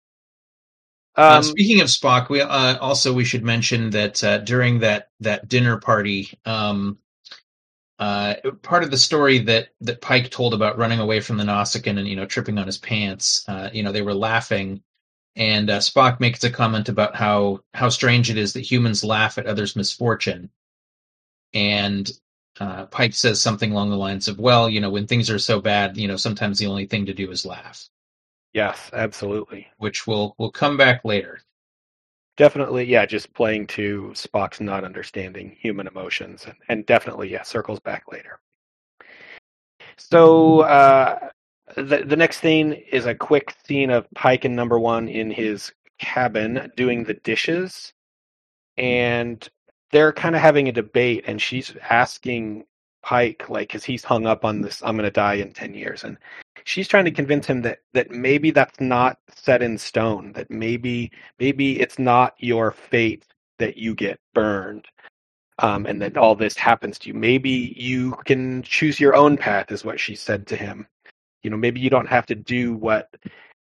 uh, 1.19 1.21
um, 1.21 1.39
uh, 1.39 1.43
speaking 1.43 1.81
of 1.81 1.89
Spock, 1.89 2.29
we 2.29 2.41
uh, 2.41 2.79
also 2.79 3.13
we 3.13 3.25
should 3.25 3.43
mention 3.43 3.91
that 3.91 4.23
uh, 4.23 4.39
during 4.39 4.79
that 4.79 5.11
that 5.19 5.49
dinner 5.49 5.77
party, 5.79 6.39
um, 6.45 6.99
uh, 7.99 8.35
part 8.63 8.85
of 8.85 8.93
the 8.93 8.97
story 8.97 9.39
that 9.39 9.71
that 9.81 10.01
Pike 10.01 10.31
told 10.31 10.55
about 10.55 10.79
running 10.79 11.01
away 11.01 11.21
from 11.21 11.37
the 11.37 11.43
Nausicaan 11.43 11.99
and 11.99 12.07
you 12.07 12.15
know 12.15 12.25
tripping 12.25 12.57
on 12.57 12.67
his 12.67 12.79
pants, 12.79 13.45
uh, 13.49 13.69
you 13.73 13.83
know 13.83 13.91
they 13.91 14.03
were 14.03 14.15
laughing, 14.15 14.81
and 15.35 15.69
Spock 15.69 16.21
makes 16.21 16.45
a 16.45 16.51
comment 16.51 16.89
about 16.89 17.17
how 17.17 17.61
how 17.75 17.89
strange 17.89 18.31
it 18.31 18.39
is 18.39 18.53
that 18.53 18.61
humans 18.61 19.03
laugh 19.03 19.39
at 19.39 19.47
others' 19.47 19.75
misfortune, 19.75 20.51
and 21.53 22.09
Pike 22.93 23.15
says 23.15 23.41
something 23.41 23.73
along 23.73 23.91
the 23.91 23.97
lines 23.97 24.29
of, 24.29 24.39
"Well, 24.39 24.69
you 24.69 24.81
know, 24.81 24.91
when 24.91 25.09
things 25.09 25.31
are 25.31 25.41
so 25.41 25.61
bad, 25.61 25.97
you 25.97 26.07
know, 26.07 26.17
sometimes 26.17 26.61
the 26.61 26.67
only 26.67 26.87
thing 26.87 27.07
to 27.07 27.15
do 27.15 27.29
is 27.33 27.45
laugh." 27.45 27.89
Yes, 28.59 28.91
absolutely. 28.93 29.69
Which 29.77 30.05
will 30.09 30.35
will 30.37 30.51
come 30.51 30.77
back 30.77 31.05
later. 31.05 31.39
Definitely, 32.37 32.87
yeah, 32.87 33.07
just 33.07 33.33
playing 33.33 33.69
to 33.69 34.11
Spock's 34.15 34.61
not 34.61 34.83
understanding 34.83 35.57
human 35.61 35.87
emotions 35.87 36.45
and, 36.45 36.57
and 36.69 36.85
definitely, 36.85 37.31
yeah, 37.31 37.43
circles 37.43 37.79
back 37.79 38.05
later. 38.11 38.41
So 39.97 40.61
uh, 40.63 41.29
the 41.77 42.05
the 42.05 42.17
next 42.17 42.41
thing 42.41 42.73
is 42.73 43.07
a 43.07 43.15
quick 43.15 43.55
scene 43.65 43.91
of 43.91 44.09
Pike 44.17 44.45
and 44.45 44.57
number 44.57 44.81
one 44.81 45.09
in 45.09 45.31
his 45.31 45.73
cabin 46.01 46.73
doing 46.77 47.05
the 47.05 47.15
dishes. 47.15 47.93
And 48.77 49.49
they're 49.93 50.13
kind 50.13 50.35
of 50.35 50.43
having 50.43 50.69
a 50.69 50.73
debate 50.73 51.27
and 51.29 51.41
she's 51.41 51.77
asking 51.89 52.65
Pike, 53.03 53.49
like, 53.49 53.69
because 53.69 53.85
he's 53.85 54.05
hung 54.05 54.27
up 54.27 54.45
on 54.45 54.61
this, 54.61 54.83
I'm 54.83 54.97
going 54.97 55.05
to 55.05 55.11
die 55.11 55.35
in 55.35 55.53
10 55.53 55.75
years. 55.75 56.05
And 56.05 56.19
she's 56.65 56.89
trying 56.89 57.05
to 57.05 57.11
convince 57.11 57.47
him 57.47 57.63
that, 57.63 57.79
that 57.95 58.11
maybe 58.11 58.51
that's 58.51 58.81
not 58.81 59.19
set 59.35 59.63
in 59.63 59.79
stone, 59.79 60.33
that 60.33 60.51
maybe, 60.51 61.11
maybe 61.39 61.81
it's 61.81 61.99
not 61.99 62.35
your 62.39 62.71
fate 62.71 63.25
that 63.59 63.77
you 63.77 63.95
get 63.95 64.21
burned. 64.35 64.87
Um, 65.61 65.87
and 65.87 66.01
that 66.03 66.17
all 66.17 66.37
this 66.37 66.57
happens 66.57 67.01
to 67.01 67.09
you. 67.09 67.15
Maybe 67.15 67.75
you 67.77 68.13
can 68.27 68.63
choose 68.63 69.01
your 69.01 69.17
own 69.17 69.37
path, 69.37 69.73
is 69.73 69.85
what 69.85 69.99
she 69.99 70.15
said 70.15 70.47
to 70.47 70.57
him. 70.57 70.87
You 71.43 71.51
know, 71.51 71.57
maybe 71.57 71.81
you 71.81 71.91
don't 71.91 72.07
have 72.07 72.27
to 72.27 72.37
do 72.37 72.75
what 72.75 73.09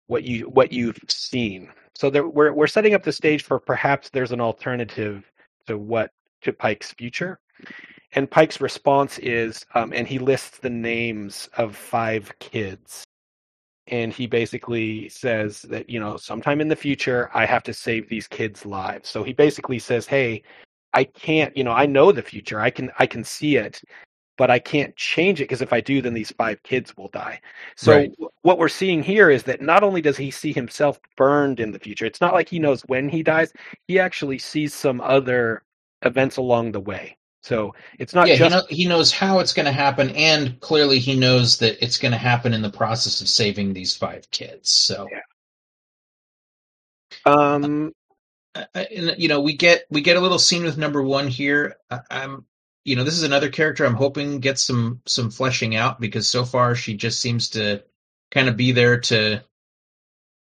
what 0.07 0.25
you 0.25 0.44
what 0.51 0.72
you've 0.72 0.99
seen. 1.09 1.70
So 1.94 2.11
there, 2.11 2.29
we're 2.29 2.53
we're 2.53 2.66
setting 2.66 2.92
up 2.92 3.03
the 3.03 3.12
stage 3.12 3.42
for 3.42 3.59
perhaps 3.59 4.11
there's 4.11 4.33
an 4.33 4.42
alternative 4.42 5.25
to 5.66 5.79
what 5.79 6.11
to 6.42 6.53
Pike's 6.53 6.92
future 6.92 7.40
and 8.12 8.31
Pike's 8.31 8.61
response 8.61 9.19
is, 9.19 9.64
um, 9.75 9.92
and 9.92 10.07
he 10.07 10.19
lists 10.19 10.59
the 10.59 10.71
names 10.71 11.49
of 11.57 11.77
five 11.77 12.33
kids. 12.38 13.05
And 13.88 14.12
he 14.12 14.27
basically 14.27 15.09
says 15.09 15.62
that, 15.62 15.88
you 15.88 16.01
know, 16.01 16.16
sometime 16.16 16.61
in 16.61 16.69
the 16.69 16.77
future, 16.77 17.31
I 17.35 17.47
have 17.47 17.62
to 17.64 17.73
save 17.73 18.09
these 18.09 18.27
kids' 18.27 18.66
lives. 18.66 19.09
So 19.09 19.23
he 19.23 19.33
basically 19.33 19.79
says, 19.79 20.07
hey, 20.07 20.42
I 20.92 21.05
can't, 21.05 21.57
you 21.57 21.62
know, 21.62 21.73
I 21.73 21.87
know 21.87 22.11
the 22.11 22.23
future. 22.23 22.61
I 22.61 22.71
can, 22.71 22.90
I 22.99 23.07
can 23.07 23.23
see 23.23 23.57
it, 23.57 23.83
but 24.38 24.51
I 24.51 24.59
can't 24.59 24.97
change 24.97 25.40
it 25.40 25.45
because 25.45 25.62
if 25.62 25.73
I 25.73 25.81
do, 25.81 26.01
then 26.01 26.14
these 26.14 26.33
five 26.33 26.62
kids 26.62 26.97
will 26.97 27.09
die. 27.09 27.40
So 27.77 27.97
right. 27.97 28.12
what 28.42 28.59
we're 28.59 28.69
seeing 28.69 29.03
here 29.03 29.31
is 29.31 29.42
that 29.45 29.61
not 29.61 29.83
only 29.83 30.01
does 30.01 30.16
he 30.16 30.31
see 30.31 30.53
himself 30.53 30.99
burned 31.16 31.61
in 31.61 31.71
the 31.71 31.79
future, 31.79 32.07
it's 32.07 32.21
not 32.21 32.35
like 32.35 32.49
he 32.49 32.59
knows 32.59 32.83
when 32.83 33.09
he 33.09 33.23
dies. 33.23 33.53
He 33.87 33.99
actually 33.99 34.38
sees 34.38 34.75
some 34.75 35.01
other 35.01 35.62
events 36.03 36.38
along 36.38 36.73
the 36.73 36.81
way. 36.81 37.16
So 37.46 37.76
it's 37.96 38.12
not 38.12 38.26
yeah, 38.26 38.35
just 38.35 38.52
he, 38.52 38.59
know, 38.59 38.66
he 38.68 38.87
knows 38.87 39.12
how 39.12 39.38
it's 39.38 39.52
going 39.52 39.66
to 39.66 39.72
happen, 39.72 40.11
and 40.11 40.59
clearly 40.59 40.98
he 40.98 41.14
knows 41.16 41.59
that 41.59 41.80
it's 41.80 41.96
going 41.96 42.11
to 42.11 42.18
happen 42.18 42.52
in 42.52 42.61
the 42.61 42.70
process 42.70 43.20
of 43.20 43.28
saving 43.28 43.72
these 43.72 43.96
five 43.96 44.28
kids. 44.32 44.68
So, 44.68 45.06
yeah. 45.09 45.20
Um, 47.24 47.92
uh, 48.52 48.64
and, 48.74 49.14
you 49.18 49.28
know, 49.28 49.42
we 49.42 49.56
get 49.56 49.85
we 49.90 50.00
get 50.00 50.16
a 50.16 50.20
little 50.20 50.40
scene 50.40 50.64
with 50.64 50.76
number 50.76 51.00
one 51.00 51.28
here. 51.28 51.76
I, 51.88 52.00
I'm, 52.11 52.46
you 52.85 52.96
know, 52.96 53.04
this 53.04 53.14
is 53.14 53.22
another 53.22 53.48
character 53.48 53.85
I'm 53.85 53.94
hoping 53.94 54.40
gets 54.40 54.64
some 54.64 55.00
some 55.06 55.30
fleshing 55.30 55.76
out 55.76 56.00
because 56.00 56.26
so 56.26 56.44
far 56.44 56.74
she 56.74 56.96
just 56.96 57.20
seems 57.20 57.50
to 57.50 57.85
kind 58.32 58.48
of 58.48 58.56
be 58.56 58.72
there 58.72 58.98
to, 59.02 59.44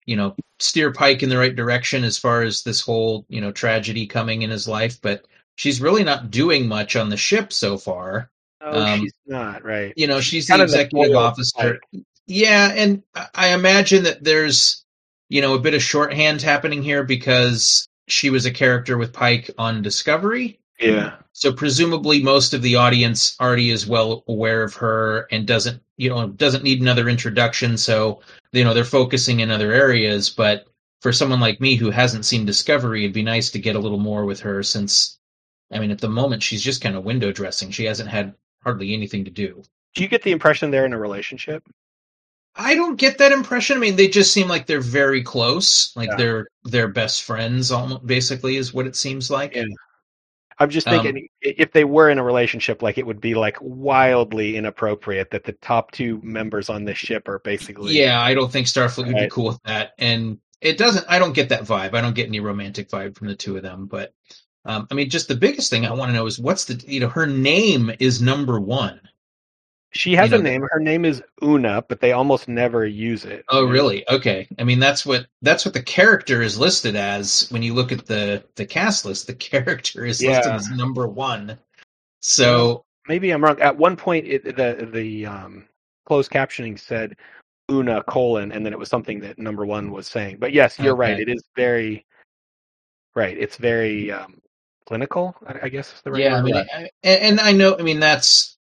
you 0.05 0.17
know, 0.17 0.35
steer 0.59 0.91
Pike 0.91 1.23
in 1.23 1.29
the 1.29 1.37
right 1.37 1.55
direction 1.55 2.03
as 2.03 2.17
far 2.17 2.41
as 2.41 2.63
this 2.63 2.81
whole 2.81 3.25
you 3.29 3.39
know 3.39 3.53
tragedy 3.53 4.07
coming 4.07 4.41
in 4.41 4.49
his 4.49 4.67
life, 4.67 4.99
but 5.01 5.25
she's 5.61 5.79
really 5.79 6.03
not 6.03 6.31
doing 6.31 6.67
much 6.67 6.95
on 6.95 7.09
the 7.09 7.17
ship 7.17 7.53
so 7.53 7.77
far. 7.77 8.31
No, 8.61 8.71
um, 8.71 8.99
she's 8.99 9.13
not 9.27 9.63
right. 9.63 9.93
You 9.95 10.07
know, 10.07 10.19
she's, 10.19 10.45
she's 10.45 10.47
the 10.47 10.63
executive 10.63 11.15
officer. 11.15 11.79
Yeah, 12.25 12.71
and 12.71 13.03
I 13.35 13.53
imagine 13.53 14.05
that 14.05 14.23
there's 14.23 14.83
you 15.29 15.39
know 15.39 15.53
a 15.53 15.59
bit 15.59 15.75
of 15.75 15.83
shorthand 15.83 16.41
happening 16.41 16.81
here 16.81 17.03
because 17.03 17.87
she 18.07 18.31
was 18.31 18.47
a 18.47 18.51
character 18.51 18.97
with 18.97 19.13
Pike 19.13 19.51
on 19.59 19.83
Discovery. 19.83 20.59
Yeah. 20.79 21.17
So 21.33 21.53
presumably 21.53 22.23
most 22.23 22.55
of 22.55 22.63
the 22.63 22.77
audience 22.77 23.35
already 23.39 23.69
is 23.69 23.85
well 23.85 24.23
aware 24.27 24.63
of 24.63 24.73
her 24.73 25.27
and 25.31 25.45
doesn't 25.45 25.79
you 25.97 26.09
know 26.09 26.27
doesn't 26.27 26.63
need 26.63 26.81
another 26.81 27.07
introduction. 27.07 27.77
So 27.77 28.21
you 28.51 28.63
know 28.63 28.73
they're 28.73 28.83
focusing 28.83 29.41
in 29.41 29.51
other 29.51 29.71
areas, 29.71 30.31
but 30.31 30.65
for 31.01 31.13
someone 31.13 31.39
like 31.39 31.61
me 31.61 31.75
who 31.75 31.91
hasn't 31.91 32.25
seen 32.25 32.45
Discovery, 32.47 33.03
it'd 33.03 33.13
be 33.13 33.21
nice 33.21 33.51
to 33.51 33.59
get 33.59 33.75
a 33.75 33.79
little 33.79 33.99
more 33.99 34.25
with 34.25 34.39
her 34.39 34.63
since 34.63 35.19
I 35.71 35.79
mean, 35.79 35.91
at 35.91 35.99
the 35.99 36.09
moment, 36.09 36.43
she's 36.43 36.63
just 36.63 36.81
kind 36.81 36.95
of 36.95 37.03
window 37.03 37.31
dressing. 37.31 37.71
She 37.71 37.85
hasn't 37.85 38.09
had 38.09 38.35
hardly 38.63 38.93
anything 38.93 39.25
to 39.25 39.31
do. 39.31 39.63
Do 39.95 40.03
you 40.03 40.09
get 40.09 40.23
the 40.23 40.31
impression 40.31 40.71
they're 40.71 40.85
in 40.85 40.93
a 40.93 40.99
relationship? 40.99 41.63
I 42.55 42.75
don't 42.75 42.97
get 42.97 43.17
that 43.19 43.31
impression. 43.31 43.77
I 43.77 43.79
mean, 43.79 43.95
they 43.95 44.07
just 44.09 44.33
seem 44.33 44.47
like 44.49 44.65
they're 44.67 44.81
very 44.81 45.23
close, 45.23 45.95
like 45.95 46.09
Yeah. 46.09 46.15
they're 46.17 46.47
they're 46.63 46.87
best 46.89 47.23
friends. 47.23 47.71
Almost, 47.71 48.05
basically, 48.05 48.57
is 48.57 48.73
what 48.73 48.87
it 48.87 48.95
seems 48.95 49.29
like. 49.31 49.55
Yeah. 49.55 49.63
I'm 50.59 50.69
just 50.69 50.87
Um, 50.87 50.93
thinking 51.01 51.27
i 51.43 51.53
if 51.57 51.71
they 51.71 51.85
were 51.85 52.09
in 52.09 52.19
a 52.19 52.23
relationship, 52.23 52.81
like 52.81 52.97
it 52.97 53.05
would 53.07 53.21
be 53.21 53.33
like 53.35 53.57
wildly 53.61 54.57
inappropriate 54.57 55.31
that 55.31 55.43
the 55.43 55.53
top 55.53 55.91
two 55.91 56.19
members 56.23 56.69
on 56.69 56.85
this 56.85 56.97
ship 56.97 57.27
are 57.27 57.39
basically 57.39 57.97
Yeah, 57.97 58.19
I 58.21 58.33
don't 58.35 58.51
think 58.51 58.67
Starfleet 58.67 59.07
would 59.07 59.15
be 59.15 59.29
cool 59.29 59.47
with 59.47 59.63
that, 59.63 59.93
and 59.97 60.39
it 60.59 60.77
doesn't. 60.77 61.05
I 61.09 61.19
don't 61.19 61.33
get 61.33 61.49
that 61.49 61.63
vibe. 61.63 61.95
I 61.95 62.01
don't 62.01 62.13
get 62.15 62.27
any 62.27 62.39
romantic 62.41 62.89
vibe 62.89 63.17
from 63.17 63.27
the 63.27 63.35
two 63.35 63.57
of 63.57 63.63
them. 63.63 63.87
But 63.87 64.13
um, 64.65 64.87
I 64.91 64.93
mean, 64.93 65.09
just 65.09 65.27
the 65.27 65.35
biggest 65.35 65.69
thing 65.69 65.85
I 65.85 65.93
want 65.93 66.09
to 66.09 66.13
know 66.13 66.25
is 66.25 66.39
what's 66.39 66.65
the 66.65 66.83
you 66.87 66.99
know 66.99 67.09
her 67.09 67.27
name 67.27 67.91
is 67.99 68.21
number 68.21 68.59
one. 68.59 68.99
She 69.93 70.15
has 70.15 70.31
You 70.31 70.37
a 70.37 70.41
name. 70.41 70.65
Her 70.71 70.79
name 70.79 71.03
is 71.03 71.21
Una, 71.43 71.83
but 71.87 71.99
they 71.99 72.13
almost 72.13 72.47
never 72.47 72.85
use 72.85 73.25
it. 73.25 73.43
Oh, 73.49 73.65
really? 73.65 74.07
Okay. 74.07 74.47
I 74.57 74.63
mean, 74.63 74.79
that's 74.79 75.05
what 75.05 75.27
that's 75.41 75.65
what 75.65 75.73
the 75.73 75.83
character 75.83 76.41
is 76.41 76.57
listed 76.57 76.95
as 76.95 77.47
when 77.49 77.61
you 77.61 77.73
look 77.73 77.91
at 77.91 78.05
the 78.05 78.43
the 78.55 78.65
cast 78.65 79.03
list. 79.05 79.27
The 79.27 79.33
character 79.35 80.05
is 80.05 80.23
listed 80.23 80.53
as 80.53 80.69
number 80.69 81.07
one. 81.07 81.57
So 82.21 82.85
Maybe 83.07 83.31
I'm 83.31 83.43
wrong. 83.43 83.59
At 83.59 83.77
one 83.77 83.97
point, 83.97 84.27
it, 84.27 84.43
the 84.43 84.89
the 84.91 85.25
um, 85.25 85.65
closed 86.05 86.31
captioning 86.31 86.79
said 86.79 87.17
Una 87.69 88.03
colon, 88.03 88.51
and 88.51 88.65
then 88.65 88.73
it 88.73 88.79
was 88.79 88.89
something 88.89 89.19
that 89.21 89.39
number 89.39 89.65
one 89.65 89.91
was 89.91 90.07
saying. 90.07 90.37
But 90.39 90.53
yes, 90.53 90.77
you're 90.79 90.95
right. 90.95 91.19
It 91.19 91.27
is 91.29 91.43
very 91.55 92.05
right. 93.15 93.37
It's 93.37 93.57
very 93.57 94.11
um, 94.11 94.40
clinical. 94.91 95.33
I, 95.47 95.59
I 95.63 95.69
guess 95.69 95.93
is 95.93 96.01
the 96.01 96.11
right 96.11 96.23
yeah, 96.23 96.35
I 96.35 96.41
word. 96.41 96.43
mean, 96.43 96.55
I, 96.57 96.89
and, 97.01 97.21
and 97.23 97.39
I 97.39 97.53
know. 97.53 97.77
I 97.79 97.81
mean, 97.81 98.01
that's 98.01 98.57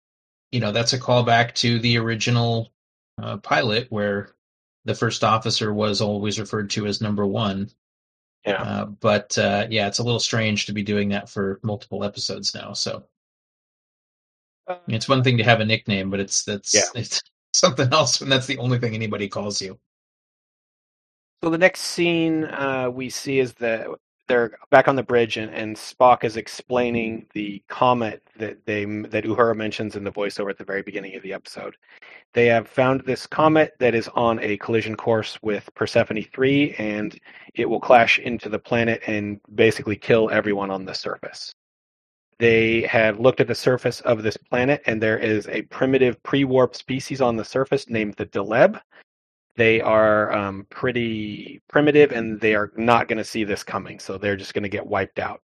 you 0.53 0.61
know 0.61 0.71
that's 0.71 0.93
a 0.93 0.99
callback 0.99 1.55
to 1.57 1.81
the 1.81 1.99
original 1.99 2.73
uh, 3.21 3.39
pilot 3.39 3.89
where 3.91 4.31
the 4.85 4.95
first 4.95 5.25
officer 5.25 5.75
was 5.75 6.01
always 6.01 6.39
referred 6.39 6.71
to 6.71 6.87
as 6.87 7.01
number 7.01 7.27
one. 7.27 7.69
Yeah. 8.47 8.63
Uh, 8.63 8.85
but 8.85 9.37
uh, 9.39 9.67
yeah, 9.71 9.89
it's 9.89 9.99
a 9.99 10.05
little 10.05 10.21
strange 10.21 10.67
to 10.67 10.73
be 10.73 10.85
doing 10.85 11.09
that 11.09 11.29
for 11.29 11.59
multiple 11.65 12.05
episodes 12.05 12.55
now. 12.55 12.75
So 12.75 13.07
I 14.69 14.79
mean, 14.87 14.95
it's 14.95 15.09
one 15.09 15.25
thing 15.25 15.37
to 15.39 15.45
have 15.45 15.59
a 15.59 15.65
nickname, 15.65 16.11
but 16.11 16.21
it's 16.21 16.45
that's 16.45 16.73
Yeah. 16.73 16.83
it's 16.95 17.21
something 17.55 17.93
else 17.93 18.21
when 18.21 18.31
that's 18.31 18.47
the 18.47 18.59
only 18.59 18.79
thing 18.79 18.95
anybody 18.95 19.27
calls 19.29 19.61
you. 19.61 19.81
So 21.43 21.51
the 21.51 21.59
next 21.59 21.81
scene 21.81 22.45
uh, 22.45 22.89
we 22.89 23.11
see 23.11 23.41
is 23.41 23.53
that 23.55 23.89
they're 24.31 24.53
back 24.71 24.87
on 24.87 24.95
the 24.95 25.03
bridge, 25.03 25.37
and, 25.37 25.53
and 25.53 25.77
Spock 25.77 26.23
is 26.23 26.37
explaining 26.37 27.27
the 27.35 27.63
comet 27.69 28.23
that 28.37 28.65
they 28.65 28.85
that 28.85 29.25
Uhura 29.25 29.57
mentions 29.57 29.97
in 29.97 30.05
the 30.05 30.13
voiceover 30.13 30.51
at 30.51 30.57
the 30.57 30.65
very 30.65 30.83
beginning 30.83 31.17
of 31.17 31.23
the 31.23 31.33
episode. 31.33 31.77
They 32.33 32.47
have 32.47 32.69
found 32.69 33.01
this 33.01 33.27
comet 33.27 33.75
that 33.81 33.95
is 33.95 34.09
on 34.15 34.39
a 34.39 34.57
collision 34.59 34.95
course 34.95 35.37
with 35.43 35.69
Persephone 35.75 36.23
three, 36.33 36.75
and 36.79 37.19
it 37.55 37.69
will 37.69 37.81
clash 37.81 38.21
into 38.21 38.49
the 38.49 38.59
planet 38.59 39.03
and 39.07 39.41
basically 39.57 39.97
kill 39.97 40.31
everyone 40.31 40.71
on 40.71 40.85
the 40.85 40.95
surface. 40.95 41.53
They 42.39 42.83
have 42.83 43.19
looked 43.19 43.41
at 43.41 43.49
the 43.49 43.55
surface 43.55 44.01
of 44.03 44.23
this 44.23 44.37
planet, 44.37 44.81
and 44.87 45.03
there 45.03 45.19
is 45.19 45.49
a 45.49 45.63
primitive 45.63 46.23
pre-warp 46.23 46.77
species 46.77 47.21
on 47.21 47.37
the 47.37 47.45
surface 47.45 47.91
named 47.91 48.15
the 48.15 48.27
Deleb 48.27 48.81
they 49.57 49.81
are 49.81 50.33
um, 50.33 50.67
pretty 50.71 51.61
primitive 51.69 52.13
and 52.13 52.41
they 52.41 52.55
are 52.55 52.73
not 52.77 53.09
going 53.09 53.19
to 53.19 53.25
see 53.25 53.45
this 53.45 53.63
coming 53.63 53.99
so 53.99 54.17
they're 54.17 54.37
just 54.37 54.55
going 54.55 54.63
to 54.63 54.69
get 54.69 54.87
wiped 54.87 55.19
out. 55.19 55.41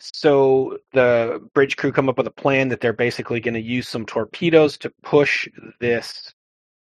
So 0.00 0.78
the 0.92 1.40
bridge 1.54 1.76
crew 1.76 1.92
come 1.92 2.08
up 2.08 2.18
with 2.18 2.26
a 2.26 2.32
plan 2.32 2.68
that 2.68 2.80
they're 2.80 2.92
basically 2.92 3.40
going 3.40 3.54
to 3.54 3.60
use 3.60 3.88
some 3.88 4.04
torpedoes 4.04 4.76
to 4.78 4.92
push 5.02 5.48
this 5.80 6.34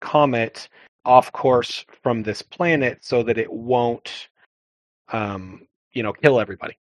comet 0.02 0.70
off 1.06 1.32
course 1.32 1.86
from 2.04 2.22
this 2.22 2.42
planet 2.42 3.00
so 3.02 3.24
that 3.24 3.38
it 3.38 3.52
won't 3.52 4.30
um, 5.12 5.66
you 5.94 6.04
know 6.04 6.14
kill 6.14 6.40
everybody. 6.40 6.78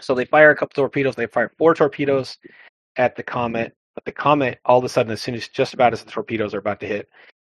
So 0.00 0.14
they 0.14 0.24
fire 0.24 0.50
a 0.50 0.56
couple 0.56 0.74
torpedoes 0.74 1.14
they 1.14 1.26
fire 1.26 1.52
four 1.56 1.74
torpedoes 1.74 2.36
at 2.96 3.16
the 3.16 3.22
comet 3.22 3.74
but 3.94 4.04
the 4.04 4.12
comet 4.12 4.58
all 4.64 4.78
of 4.78 4.84
a 4.84 4.88
sudden 4.88 5.12
as 5.12 5.22
soon 5.22 5.34
as 5.34 5.48
just 5.48 5.74
about 5.74 5.92
as 5.92 6.02
the 6.02 6.10
torpedoes 6.10 6.54
are 6.54 6.58
about 6.58 6.80
to 6.80 6.86
hit 6.86 7.08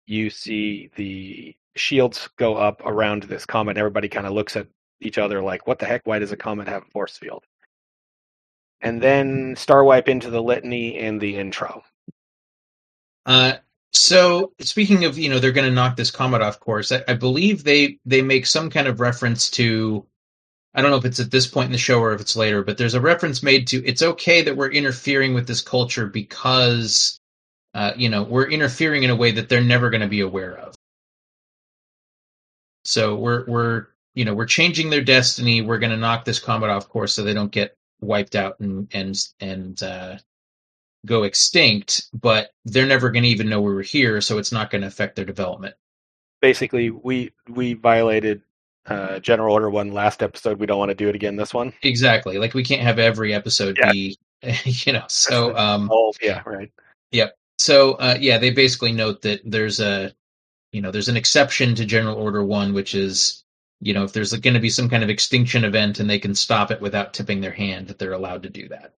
you 0.09 0.29
see 0.29 0.89
the 0.95 1.55
shields 1.75 2.29
go 2.37 2.55
up 2.55 2.81
around 2.85 3.23
this 3.23 3.45
comet. 3.45 3.77
Everybody 3.77 4.09
kind 4.09 4.25
of 4.25 4.33
looks 4.33 4.55
at 4.55 4.67
each 4.99 5.17
other 5.17 5.41
like, 5.41 5.67
what 5.67 5.79
the 5.79 5.85
heck? 5.85 6.05
Why 6.05 6.19
does 6.19 6.31
a 6.31 6.37
comet 6.37 6.67
have 6.67 6.83
a 6.83 6.91
force 6.91 7.17
field? 7.17 7.43
And 8.81 9.01
then 9.01 9.55
star 9.55 9.83
wipe 9.83 10.07
into 10.07 10.29
the 10.29 10.41
litany 10.41 10.97
and 10.97 11.21
the 11.21 11.35
intro. 11.35 11.83
Uh, 13.25 13.53
so 13.91 14.53
speaking 14.59 15.05
of, 15.05 15.17
you 15.17 15.29
know, 15.29 15.39
they're 15.39 15.51
going 15.51 15.69
to 15.69 15.73
knock 15.73 15.95
this 15.95 16.11
comet 16.11 16.41
off 16.41 16.59
course. 16.59 16.91
I, 16.91 17.03
I 17.07 17.13
believe 17.13 17.63
they 17.63 17.99
they 18.05 18.21
make 18.21 18.45
some 18.45 18.69
kind 18.69 18.87
of 18.87 18.99
reference 18.99 19.49
to. 19.51 20.05
I 20.73 20.81
don't 20.81 20.91
know 20.91 20.97
if 20.97 21.05
it's 21.05 21.19
at 21.19 21.31
this 21.31 21.47
point 21.47 21.65
in 21.67 21.71
the 21.71 21.77
show 21.79 21.99
or 21.99 22.13
if 22.13 22.21
it's 22.21 22.35
later, 22.35 22.63
but 22.63 22.77
there's 22.77 22.93
a 22.93 23.01
reference 23.01 23.41
made 23.41 23.67
to 23.67 23.83
it's 23.85 24.01
okay 24.01 24.43
that 24.43 24.55
we're 24.55 24.71
interfering 24.71 25.33
with 25.33 25.47
this 25.47 25.61
culture 25.61 26.05
because, 26.07 27.18
uh, 27.73 27.91
you 27.95 28.09
know, 28.09 28.23
we're 28.23 28.49
interfering 28.49 29.03
in 29.03 29.09
a 29.09 29.15
way 29.15 29.31
that 29.31 29.49
they're 29.49 29.63
never 29.63 29.89
going 29.89 30.01
to 30.01 30.07
be 30.07 30.21
aware 30.21 30.57
of. 30.57 30.75
So 32.85 33.15
we're 33.15 33.45
we're 33.45 33.87
you 34.15 34.25
know 34.25 34.33
we're 34.33 34.45
changing 34.45 34.89
their 34.89 35.03
destiny. 35.03 35.61
We're 35.61 35.79
going 35.79 35.91
to 35.91 35.97
knock 35.97 36.25
this 36.25 36.39
comet 36.39 36.69
off 36.69 36.89
course 36.89 37.13
so 37.13 37.23
they 37.23 37.33
don't 37.33 37.51
get 37.51 37.75
wiped 38.01 38.35
out 38.35 38.59
and 38.59 38.87
and 38.93 39.17
and 39.39 39.81
uh, 39.83 40.17
go 41.05 41.23
extinct. 41.23 42.09
But 42.13 42.51
they're 42.65 42.87
never 42.87 43.11
going 43.11 43.23
to 43.23 43.29
even 43.29 43.49
know 43.49 43.61
we 43.61 43.73
were 43.73 43.81
here, 43.81 44.21
so 44.21 44.37
it's 44.37 44.51
not 44.51 44.71
going 44.71 44.81
to 44.81 44.87
affect 44.87 45.15
their 45.15 45.25
development. 45.25 45.75
Basically, 46.41 46.89
we 46.89 47.31
we 47.47 47.73
violated 47.73 48.41
uh, 48.87 49.19
General 49.19 49.53
Order 49.53 49.69
One 49.69 49.91
last 49.91 50.23
episode. 50.23 50.59
We 50.59 50.65
don't 50.65 50.79
want 50.79 50.89
to 50.89 50.95
do 50.95 51.09
it 51.09 51.15
again 51.15 51.35
this 51.35 51.53
one. 51.53 51.73
Exactly. 51.83 52.37
Like 52.37 52.53
we 52.53 52.63
can't 52.63 52.81
have 52.81 52.97
every 52.97 53.33
episode 53.33 53.77
Yeah. 53.77 53.91
be, 53.91 54.17
you 54.63 54.93
know. 54.93 55.05
So 55.09 55.55
um, 55.55 55.89
Oh, 55.91 56.13
yeah, 56.21 56.41
right. 56.45 56.71
So 57.59 57.93
uh, 57.95 58.17
yeah, 58.19 58.37
they 58.37 58.51
basically 58.51 58.93
note 58.93 59.21
that 59.23 59.41
there's 59.43 59.79
a, 59.81 60.13
you 60.71 60.81
know, 60.81 60.91
there's 60.91 61.09
an 61.09 61.17
exception 61.17 61.75
to 61.75 61.85
General 61.85 62.15
Order 62.15 62.43
One, 62.43 62.73
which 62.73 62.95
is, 62.95 63.43
you 63.81 63.93
know, 63.93 64.03
if 64.03 64.13
there's 64.13 64.33
going 64.33 64.53
to 64.53 64.59
be 64.59 64.69
some 64.69 64.89
kind 64.89 65.03
of 65.03 65.09
extinction 65.09 65.65
event 65.65 65.99
and 65.99 66.09
they 66.09 66.19
can 66.19 66.33
stop 66.33 66.71
it 66.71 66.79
without 66.81 67.13
tipping 67.13 67.41
their 67.41 67.51
hand, 67.51 67.87
that 67.87 67.99
they're 67.99 68.13
allowed 68.13 68.43
to 68.43 68.49
do 68.49 68.69
that. 68.69 68.93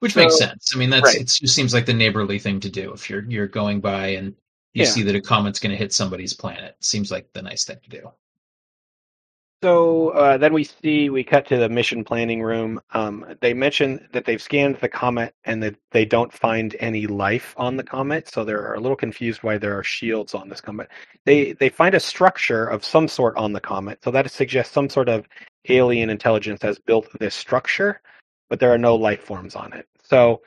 Which 0.00 0.16
makes 0.16 0.36
sense. 0.36 0.72
I 0.74 0.78
mean, 0.78 0.90
that's 0.90 1.04
right. 1.04 1.20
it. 1.20 1.28
Just 1.28 1.54
seems 1.54 1.72
like 1.72 1.86
the 1.86 1.92
neighborly 1.94 2.40
thing 2.40 2.58
to 2.60 2.70
do 2.70 2.92
if 2.92 3.08
you're 3.08 3.24
you're 3.30 3.46
going 3.46 3.80
by 3.80 4.08
and 4.08 4.34
you 4.74 4.82
Yeah. 4.82 4.90
see 4.90 5.02
that 5.02 5.14
a 5.14 5.20
comet's 5.20 5.60
going 5.60 5.70
to 5.70 5.76
hit 5.76 5.92
somebody's 5.92 6.34
planet. 6.34 6.76
Seems 6.80 7.12
like 7.12 7.32
the 7.32 7.42
nice 7.42 7.64
thing 7.64 7.78
to 7.84 7.90
do. 7.90 8.10
So 9.62 10.08
uh, 10.08 10.38
then 10.38 10.52
we 10.52 10.64
see 10.64 11.08
we 11.08 11.22
cut 11.22 11.46
to 11.46 11.56
the 11.56 11.68
mission 11.68 12.02
planning 12.02 12.42
room. 12.42 12.80
Um, 12.90 13.24
they 13.40 13.54
mention 13.54 14.08
that 14.12 14.24
they've 14.24 14.42
scanned 14.42 14.78
the 14.80 14.88
comet 14.88 15.36
and 15.44 15.62
that 15.62 15.76
they 15.92 16.04
don't 16.04 16.32
find 16.32 16.74
any 16.80 17.06
life 17.06 17.54
on 17.56 17.76
the 17.76 17.84
comet. 17.84 18.28
So 18.28 18.44
they're 18.44 18.74
a 18.74 18.80
little 18.80 18.96
confused 18.96 19.44
why 19.44 19.58
there 19.58 19.78
are 19.78 19.84
shields 19.84 20.34
on 20.34 20.48
this 20.48 20.60
comet. 20.60 20.88
They 21.26 21.52
they 21.52 21.68
find 21.68 21.94
a 21.94 22.00
structure 22.00 22.66
of 22.66 22.84
some 22.84 23.06
sort 23.06 23.36
on 23.36 23.52
the 23.52 23.60
comet. 23.60 24.02
So 24.02 24.10
that 24.10 24.28
suggests 24.32 24.74
some 24.74 24.88
sort 24.88 25.08
of 25.08 25.28
alien 25.68 26.10
intelligence 26.10 26.60
has 26.62 26.80
built 26.80 27.06
this 27.20 27.34
structure, 27.36 28.00
but 28.50 28.58
there 28.58 28.72
are 28.72 28.78
no 28.78 28.96
life 28.96 29.22
forms 29.22 29.54
on 29.54 29.72
it. 29.74 29.86
So 30.02 30.42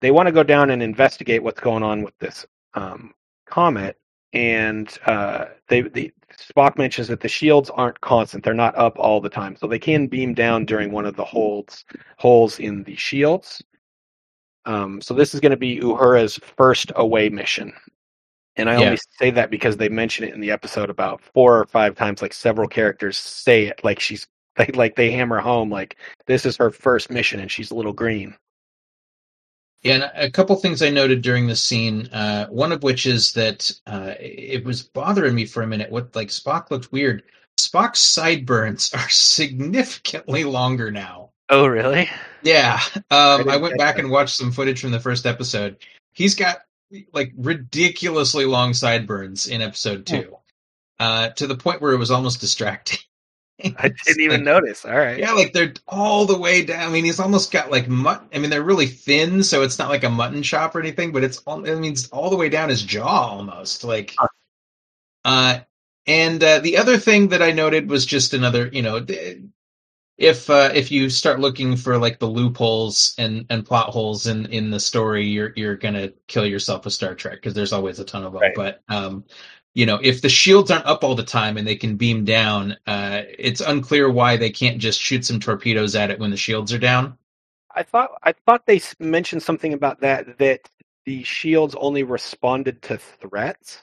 they 0.00 0.10
want 0.10 0.26
to 0.26 0.32
go 0.32 0.42
down 0.42 0.70
and 0.70 0.82
investigate 0.82 1.44
what's 1.44 1.60
going 1.60 1.84
on 1.84 2.02
with 2.02 2.18
this 2.18 2.44
um, 2.74 3.14
comet 3.46 3.96
and 4.32 4.96
uh, 5.06 5.46
they, 5.68 5.82
the 5.82 6.12
Spock 6.36 6.76
mentions 6.78 7.08
that 7.08 7.20
the 7.20 7.28
shields 7.28 7.70
aren't 7.70 8.00
constant; 8.00 8.44
they're 8.44 8.54
not 8.54 8.76
up 8.76 8.98
all 8.98 9.20
the 9.20 9.30
time, 9.30 9.56
so 9.56 9.66
they 9.66 9.78
can 9.78 10.06
beam 10.06 10.34
down 10.34 10.64
during 10.64 10.92
one 10.92 11.06
of 11.06 11.16
the 11.16 11.24
holds 11.24 11.84
holes 12.18 12.58
in 12.58 12.82
the 12.84 12.96
shields. 12.96 13.62
Um, 14.64 15.00
so 15.00 15.14
this 15.14 15.34
is 15.34 15.40
going 15.40 15.50
to 15.52 15.56
be 15.56 15.78
Uhura's 15.80 16.38
first 16.56 16.92
away 16.96 17.28
mission, 17.30 17.72
and 18.56 18.70
I 18.70 18.74
Yeah. 18.74 18.80
only 18.80 18.98
say 19.18 19.30
that 19.30 19.50
because 19.50 19.76
they 19.76 19.88
mention 19.88 20.24
it 20.26 20.34
in 20.34 20.40
the 20.40 20.50
episode 20.50 20.90
about 20.90 21.22
four 21.22 21.58
or 21.60 21.66
five 21.66 21.96
times. 21.96 22.22
Like 22.22 22.34
several 22.34 22.68
characters 22.68 23.18
say 23.18 23.66
it, 23.66 23.82
like 23.84 24.00
she's 24.00 24.26
like 24.58 24.76
like 24.76 24.96
they 24.96 25.10
hammer 25.12 25.40
home, 25.40 25.70
like 25.70 25.96
this 26.26 26.46
is 26.46 26.56
her 26.58 26.70
first 26.70 27.10
mission, 27.10 27.40
and 27.40 27.50
she's 27.50 27.70
a 27.70 27.74
little 27.76 27.92
green. 27.94 28.36
Yeah, 29.82 29.94
and 29.94 30.10
a 30.14 30.30
couple 30.30 30.56
things 30.56 30.82
I 30.82 30.90
noted 30.90 31.22
during 31.22 31.46
this 31.46 31.62
scene. 31.62 32.08
Uh, 32.12 32.46
one 32.46 32.72
of 32.72 32.82
which 32.82 33.06
is 33.06 33.32
that 33.34 33.70
uh, 33.86 34.14
it 34.18 34.64
was 34.64 34.82
bothering 34.82 35.34
me 35.34 35.46
for 35.46 35.62
a 35.62 35.66
minute. 35.66 35.90
What 35.90 36.16
like 36.16 36.28
Spock 36.28 36.70
looked 36.70 36.90
weird. 36.90 37.22
Spock's 37.58 38.00
sideburns 38.00 38.92
are 38.94 39.08
significantly 39.08 40.44
longer 40.44 40.90
now. 40.90 41.30
Oh, 41.50 41.66
really? 41.66 42.10
Yeah, 42.42 42.80
um, 43.10 43.38
didn't 43.38 43.52
I 43.52 43.56
went 43.56 43.78
back 43.78 43.96
that. 43.96 44.02
and 44.02 44.10
watched 44.10 44.36
some 44.36 44.52
footage 44.52 44.80
from 44.80 44.90
the 44.90 45.00
first 45.00 45.26
episode. 45.26 45.78
He's 46.12 46.34
got 46.34 46.58
like 47.12 47.32
ridiculously 47.36 48.44
long 48.44 48.74
sideburns 48.74 49.46
in 49.46 49.62
episode 49.62 50.06
two, 50.06 50.36
uh, 50.98 51.30
to 51.30 51.46
the 51.46 51.56
point 51.56 51.80
where 51.80 51.92
it 51.92 51.98
was 51.98 52.10
almost 52.10 52.40
distracting. 52.40 52.98
I 53.64 53.88
didn't 53.88 54.20
even 54.20 54.44
like, 54.44 54.44
notice. 54.44 54.84
All 54.84 54.96
right. 54.96 55.18
Yeah, 55.18 55.32
like 55.32 55.52
they're 55.52 55.74
all 55.88 56.26
the 56.26 56.38
way 56.38 56.64
down. 56.64 56.88
I 56.88 56.92
mean, 56.92 57.04
he's 57.04 57.18
almost 57.18 57.50
got 57.50 57.70
like 57.70 57.88
mutton. 57.88 58.28
I 58.32 58.38
mean, 58.38 58.50
they're 58.50 58.62
really 58.62 58.86
thin, 58.86 59.42
so 59.42 59.62
it's 59.62 59.78
not 59.78 59.88
like 59.88 60.04
a 60.04 60.10
mutton 60.10 60.42
chop 60.42 60.76
or 60.76 60.80
anything, 60.80 61.12
but 61.12 61.24
it's 61.24 61.38
all. 61.38 61.68
I 61.68 61.74
mean, 61.74 61.92
it's 61.92 62.08
all 62.08 62.30
the 62.30 62.36
way 62.36 62.48
down 62.48 62.68
his 62.68 62.82
jaw 62.82 63.28
almost. 63.30 63.82
Like, 63.82 64.14
uh, 65.24 65.60
and 66.06 66.42
uh, 66.42 66.60
the 66.60 66.78
other 66.78 66.98
thing 66.98 67.28
that 67.28 67.42
I 67.42 67.52
noted 67.52 67.90
was 67.90 68.06
just 68.06 68.32
another, 68.32 68.68
you 68.72 68.82
know, 68.82 69.04
if 70.18 70.50
uh, 70.50 70.70
if 70.74 70.90
you 70.90 71.10
start 71.10 71.38
looking 71.38 71.76
for 71.76 71.96
like 71.96 72.18
the 72.18 72.26
loopholes 72.26 73.14
and, 73.18 73.46
and 73.50 73.64
plot 73.64 73.90
holes 73.90 74.26
in, 74.26 74.46
in 74.46 74.70
the 74.70 74.80
story, 74.80 75.26
you're 75.26 75.52
you're 75.54 75.76
gonna 75.76 76.10
kill 76.26 76.44
yourself 76.44 76.84
with 76.84 76.94
Star 76.94 77.14
Trek 77.14 77.34
because 77.34 77.54
there's 77.54 77.72
always 77.72 78.00
a 78.00 78.04
ton 78.04 78.24
of 78.24 78.32
them. 78.32 78.42
Right. 78.42 78.54
But 78.54 78.82
um, 78.88 79.24
you 79.78 79.86
know, 79.86 80.00
if 80.02 80.22
the 80.22 80.28
shields 80.28 80.72
aren't 80.72 80.86
up 80.86 81.04
all 81.04 81.14
the 81.14 81.22
time 81.22 81.56
and 81.56 81.64
they 81.64 81.76
can 81.76 81.94
beam 81.94 82.24
down, 82.24 82.76
uh, 82.88 83.22
it's 83.38 83.60
unclear 83.60 84.10
why 84.10 84.36
they 84.36 84.50
can't 84.50 84.78
just 84.78 85.00
shoot 85.00 85.24
some 85.24 85.38
torpedoes 85.38 85.94
at 85.94 86.10
it 86.10 86.18
when 86.18 86.32
the 86.32 86.36
shields 86.36 86.72
are 86.72 86.80
down. 86.80 87.16
I 87.72 87.84
thought 87.84 88.10
I 88.24 88.32
thought 88.32 88.66
they 88.66 88.80
mentioned 88.98 89.44
something 89.44 89.72
about 89.72 90.00
that 90.00 90.36
that 90.38 90.68
the 91.06 91.22
shields 91.22 91.76
only 91.78 92.02
responded 92.02 92.82
to 92.82 92.98
threats. 92.98 93.80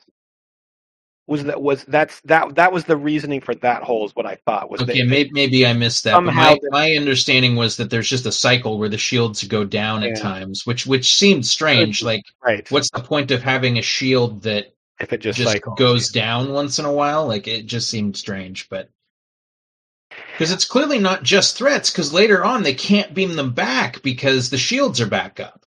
Was 1.28 1.46
that 1.46 1.62
was 1.62 1.86
that's 1.86 2.20
that 2.26 2.56
that 2.56 2.74
was 2.74 2.84
the 2.84 2.98
reasoning 2.98 3.40
for 3.40 3.56
that 3.56 3.82
hole? 3.82 4.06
Is 4.06 4.14
what 4.18 4.26
I 4.26 4.36
thought 4.46 4.70
was. 4.70 4.82
Okay, 4.82 5.04
maybe, 5.04 5.30
maybe 5.32 5.66
I 5.66 5.72
missed 5.72 6.04
that. 6.04 6.22
my, 6.22 6.60
my 6.72 6.92
understanding 6.92 7.56
was 7.56 7.78
that 7.78 7.90
there's 7.90 8.10
just 8.10 8.26
a 8.26 8.34
cycle 8.34 8.80
where 8.80 8.90
the 8.90 8.98
shields 8.98 9.46
go 9.46 9.64
down 9.64 10.02
yeah. 10.02 10.10
at 10.10 10.20
times, 10.20 10.66
which 10.66 10.86
which 10.86 11.16
seemed 11.16 11.46
strange. 11.46 12.04
Like, 12.04 12.26
right. 12.44 12.70
what's 12.70 12.92
the 12.92 13.00
point 13.00 13.32
of 13.32 13.42
having 13.42 13.78
a 13.78 13.82
shield 13.82 14.42
that 14.42 14.76
if 15.00 15.14
it 15.14 15.20
just, 15.20 15.40
just 15.40 15.62
goes 15.78 16.10
down 16.10 16.54
once 16.54 16.80
in 16.80 16.86
a 16.86 16.92
while. 16.92 17.28
Like 17.28 17.48
it 17.48 17.66
just 17.66 17.90
seemed 17.90 18.18
strange, 18.18 18.70
but 18.70 18.90
because 20.32 20.52
it's 20.52 20.66
clearly 20.66 21.00
not 21.00 21.24
just 21.24 21.58
threats. 21.58 21.92
Because 21.92 22.14
later 22.14 22.44
on 22.44 22.64
they 22.64 22.74
can't 22.74 23.14
beam 23.14 23.36
them 23.36 23.54
back 23.54 24.02
because 24.02 24.50
the 24.50 24.58
shields 24.58 25.02
are 25.02 25.08
back 25.08 25.40
up. 25.40 25.66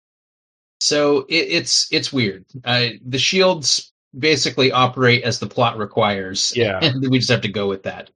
So 0.79 1.19
it, 1.29 1.47
it's 1.49 1.87
it's 1.91 2.11
weird. 2.11 2.45
Uh, 2.65 2.89
the 3.05 3.19
shields 3.19 3.93
basically 4.17 4.71
operate 4.71 5.23
as 5.23 5.39
the 5.39 5.47
plot 5.47 5.77
requires. 5.77 6.53
Yeah, 6.55 6.79
and 6.81 7.09
we 7.09 7.19
just 7.19 7.31
have 7.31 7.41
to 7.41 7.51
go 7.51 7.67
with 7.67 7.83
that. 7.83 8.09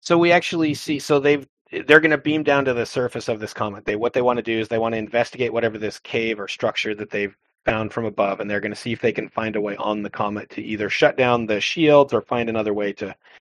So 0.00 0.18
we 0.18 0.30
actually 0.30 0.74
see. 0.74 1.00
So 1.00 1.18
they've 1.18 1.46
they're 1.86 2.00
going 2.00 2.12
to 2.12 2.18
beam 2.18 2.44
down 2.44 2.66
to 2.66 2.74
the 2.74 2.86
surface 2.86 3.28
of 3.28 3.40
this 3.40 3.52
comet. 3.52 3.84
They 3.84 3.96
what 3.96 4.12
they 4.12 4.22
want 4.22 4.36
to 4.36 4.42
do 4.42 4.60
is 4.60 4.68
they 4.68 4.78
want 4.78 4.92
to 4.92 4.98
investigate 4.98 5.52
whatever 5.52 5.78
this 5.78 5.98
cave 5.98 6.38
or 6.38 6.46
structure 6.46 6.94
that 6.94 7.10
they've 7.10 7.36
found 7.64 7.92
from 7.92 8.04
above, 8.04 8.40
and 8.40 8.50
they're 8.50 8.60
going 8.60 8.72
to 8.72 8.80
see 8.80 8.92
if 8.92 9.00
they 9.00 9.12
can 9.12 9.28
find 9.28 9.56
a 9.56 9.60
way 9.60 9.76
on 9.76 10.02
the 10.02 10.10
comet 10.10 10.50
to 10.50 10.62
either 10.62 10.90
shut 10.90 11.16
down 11.16 11.46
the 11.46 11.60
shields 11.60 12.12
or 12.12 12.20
find 12.22 12.48
another 12.48 12.74
way 12.74 12.92
to 12.92 13.14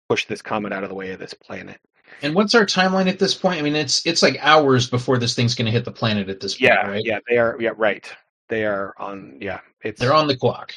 push 0.09 0.27
this 0.27 0.43
comet 0.43 0.73
out 0.73 0.83
of 0.83 0.89
the 0.89 0.95
way 0.95 1.13
of 1.13 1.19
this 1.19 1.35
planet. 1.35 1.79
And 2.23 2.35
what's 2.35 2.55
our 2.55 2.65
timeline 2.65 3.09
at 3.09 3.19
this 3.19 3.35
point? 3.35 3.59
I 3.59 3.63
mean, 3.63 3.77
it's 3.77 4.05
it's 4.07 4.23
like 4.23 4.39
hours 4.41 4.89
before 4.89 5.19
this 5.19 5.35
thing's 5.35 5.55
going 5.55 5.67
to 5.67 5.73
hit 5.73 5.85
the 5.85 5.93
planet 5.93 6.29
at 6.29 6.41
this 6.41 6.55
point, 6.55 6.63
yeah, 6.63 6.87
right? 6.87 7.05
Yeah, 7.05 7.19
they 7.29 7.39
are. 7.39 7.57
Yeah, 7.61 7.73
right. 7.77 8.11
They 8.49 8.65
are 8.65 8.95
on. 8.99 9.37
Yeah, 9.41 9.61
it's 9.83 10.01
they're 10.01 10.15
on 10.15 10.27
the 10.27 10.37
clock. 10.37 10.73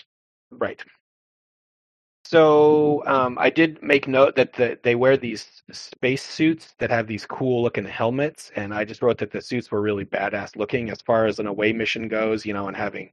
Right. 0.52 0.84
So 2.32 3.04
um, 3.08 3.38
I 3.38 3.50
did 3.50 3.84
make 3.84 4.08
note 4.08 4.38
that 4.38 4.54
the, 4.54 4.80
they 4.84 4.96
wear 4.96 5.18
these 5.18 5.64
space 5.74 6.24
suits 6.24 6.76
that 6.80 6.90
have 6.90 7.06
these 7.06 7.26
cool 7.26 7.62
looking 7.62 7.84
helmets, 7.84 8.54
and 8.56 8.74
I 8.74 8.86
just 8.86 9.02
wrote 9.02 9.18
that 9.18 9.32
the 9.32 9.42
suits 9.42 9.70
were 9.70 9.82
really 9.82 10.06
badass 10.06 10.56
looking 10.56 10.92
as 10.92 11.02
far 11.02 11.26
as 11.26 11.40
an 11.40 11.48
away 11.48 11.74
mission 11.74 12.08
goes, 12.08 12.46
you 12.46 12.54
know, 12.54 12.70
and 12.70 12.78
having 12.78 13.12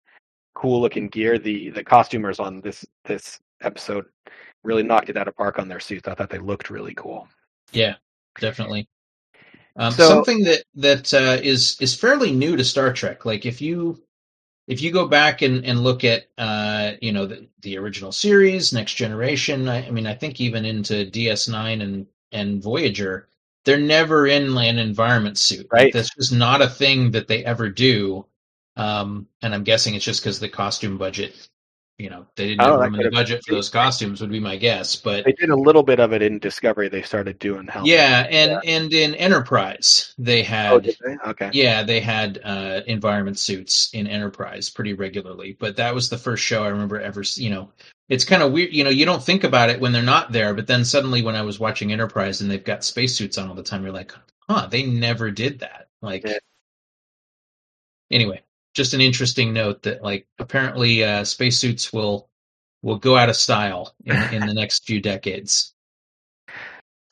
cool 0.55 0.81
looking 0.81 1.09
gear. 1.09 1.37
The 1.37 1.71
the 1.71 1.83
costumers 1.83 2.39
on 2.39 2.61
this 2.61 2.87
this 3.07 3.41
episode 3.61 4.05
really 4.63 4.85
knocked 4.85 5.11
it 5.11 5.17
out 5.17 5.27
of 5.27 5.35
park 5.35 5.59
on 5.59 5.67
their 5.67 5.81
suits. 5.81 6.07
I 6.07 6.15
thought 6.15 6.31
they 6.31 6.39
looked 6.39 6.71
really 6.71 6.95
cool. 6.95 7.27
Yeah, 7.73 7.97
definitely. 8.39 8.87
Um, 9.75 9.91
so, 9.91 10.07
something 10.07 10.45
that 10.45 10.63
that 10.77 11.13
uh, 11.13 11.43
is 11.43 11.77
is 11.81 11.93
fairly 11.93 12.31
new 12.31 12.57
to 12.57 12.63
Star 12.63 12.93
Trek. 12.93 13.25
Like 13.25 13.47
if 13.47 13.61
you 13.61 14.01
if 14.69 14.83
you 14.83 14.93
go 14.93 15.09
back 15.09 15.41
and, 15.41 15.65
and 15.65 15.83
look 15.83 16.05
at 16.05 16.29
uh, 16.37 16.93
you 17.01 17.11
know 17.11 17.27
the, 17.27 17.49
the 17.63 17.79
original 17.79 18.13
series, 18.13 18.73
Next 18.73 18.95
Generation, 18.95 19.67
I, 19.67 19.87
I, 19.87 19.91
mean, 19.91 20.07
I 20.07 20.15
think 20.15 20.41
even 20.41 20.65
into 20.65 21.11
DS9 21.11 21.83
and 21.83 22.07
and 22.31 22.63
Voyager, 22.63 23.29
they're 23.65 23.81
never 23.81 24.27
in 24.27 24.57
an 24.57 24.79
environment 24.79 25.39
suit. 25.39 25.67
Right, 25.73 25.85
like, 25.85 25.95
that's 25.95 26.15
just 26.15 26.33
not 26.33 26.63
a 26.63 26.69
thing 26.69 27.11
that 27.13 27.27
they 27.27 27.45
ever 27.45 27.71
do. 27.71 28.27
Um, 28.77 29.27
and 29.43 29.55
I'm 29.55 29.65
guessing 29.65 29.95
it's 29.95 30.05
just 30.05 30.23
because 30.23 30.39
the 30.39 30.49
costume 30.49 30.99
budget 30.99 31.49
you 31.99 32.09
know 32.09 32.25
they 32.37 32.49
didn't 32.49 32.61
have 32.61 32.79
room 32.79 32.95
in 32.95 33.03
the 33.03 33.11
budget 33.11 33.45
for 33.45 33.55
those 33.55 33.69
costumes 33.69 34.21
would 34.21 34.31
be 34.31 34.39
my 34.39 34.57
guess 34.57 34.95
but 34.95 35.25
they 35.25 35.33
did 35.33 35.51
a 35.51 35.57
little 35.57 35.83
bit 35.83 35.99
of 35.99 36.13
it 36.13 36.23
in 36.23 36.39
discovery 36.39 36.89
they 36.89 37.03
started 37.03 37.39
doing 37.41 37.67
helmets. 37.67 37.91
yeah 37.91 38.27
and 38.31 38.53
yeah. 38.53 38.61
and 38.77 38.93
in 38.93 39.15
enterprise 39.17 40.15
they 40.17 40.43
had 40.43 40.73
oh, 40.73 40.79
they? 40.79 41.17
okay 41.27 41.51
yeah 41.53 41.83
they 41.83 42.01
had 42.01 42.41
uh, 42.45 42.81
environment 42.87 43.39
suits 43.39 43.91
in 43.93 44.07
enterprise 44.07 44.71
pretty 44.71 44.95
regularly 44.95 45.57
but 45.59 45.77
that 45.77 45.93
was 45.93 46.09
the 46.09 46.19
first 46.19 46.43
show 46.43 46.63
i 46.63 46.69
remember 46.69 47.01
ever 47.01 47.23
you 47.35 47.51
know 47.51 47.69
it's 48.09 48.25
kind 48.25 48.43
of 48.43 48.53
weird 48.53 48.73
you 48.73 48.85
know 48.85 48.91
you 48.91 49.05
don't 49.05 49.23
think 49.23 49.43
about 49.43 49.69
it 49.69 49.81
when 49.81 49.93
they're 49.93 50.03
not 50.03 50.31
there 50.31 50.55
but 50.55 50.69
then 50.69 50.85
suddenly 50.85 51.23
when 51.23 51.35
i 51.35 51.43
was 51.43 51.59
watching 51.59 51.93
enterprise 51.93 52.41
and 52.41 52.51
they've 52.51 52.65
got 52.65 52.85
spacesuits 52.85 53.37
on 53.39 53.49
all 53.49 53.55
the 53.55 53.63
time 53.63 53.83
you're 53.83 53.93
like 53.93 54.15
huh 54.49 54.69
they 54.71 54.87
never 54.87 55.33
did 55.33 55.59
that 55.59 55.89
like 56.01 56.25
yeah. 56.25 56.39
anyway 58.13 58.41
just 58.79 58.95
an 58.95 59.01
interesting 59.01 59.53
note 59.53 59.83
that 59.83 60.05
like 60.05 60.25
apparently 60.39 61.03
uh, 61.03 61.25
spacesuits 61.25 61.93
will 61.93 62.31
will 62.83 62.97
go 62.97 63.17
out 63.17 63.29
of 63.29 63.35
style 63.35 63.93
in, 64.05 64.17
in 64.33 64.47
the 64.47 64.55
next 64.63 64.87
few 64.87 65.01
decades. 65.01 65.75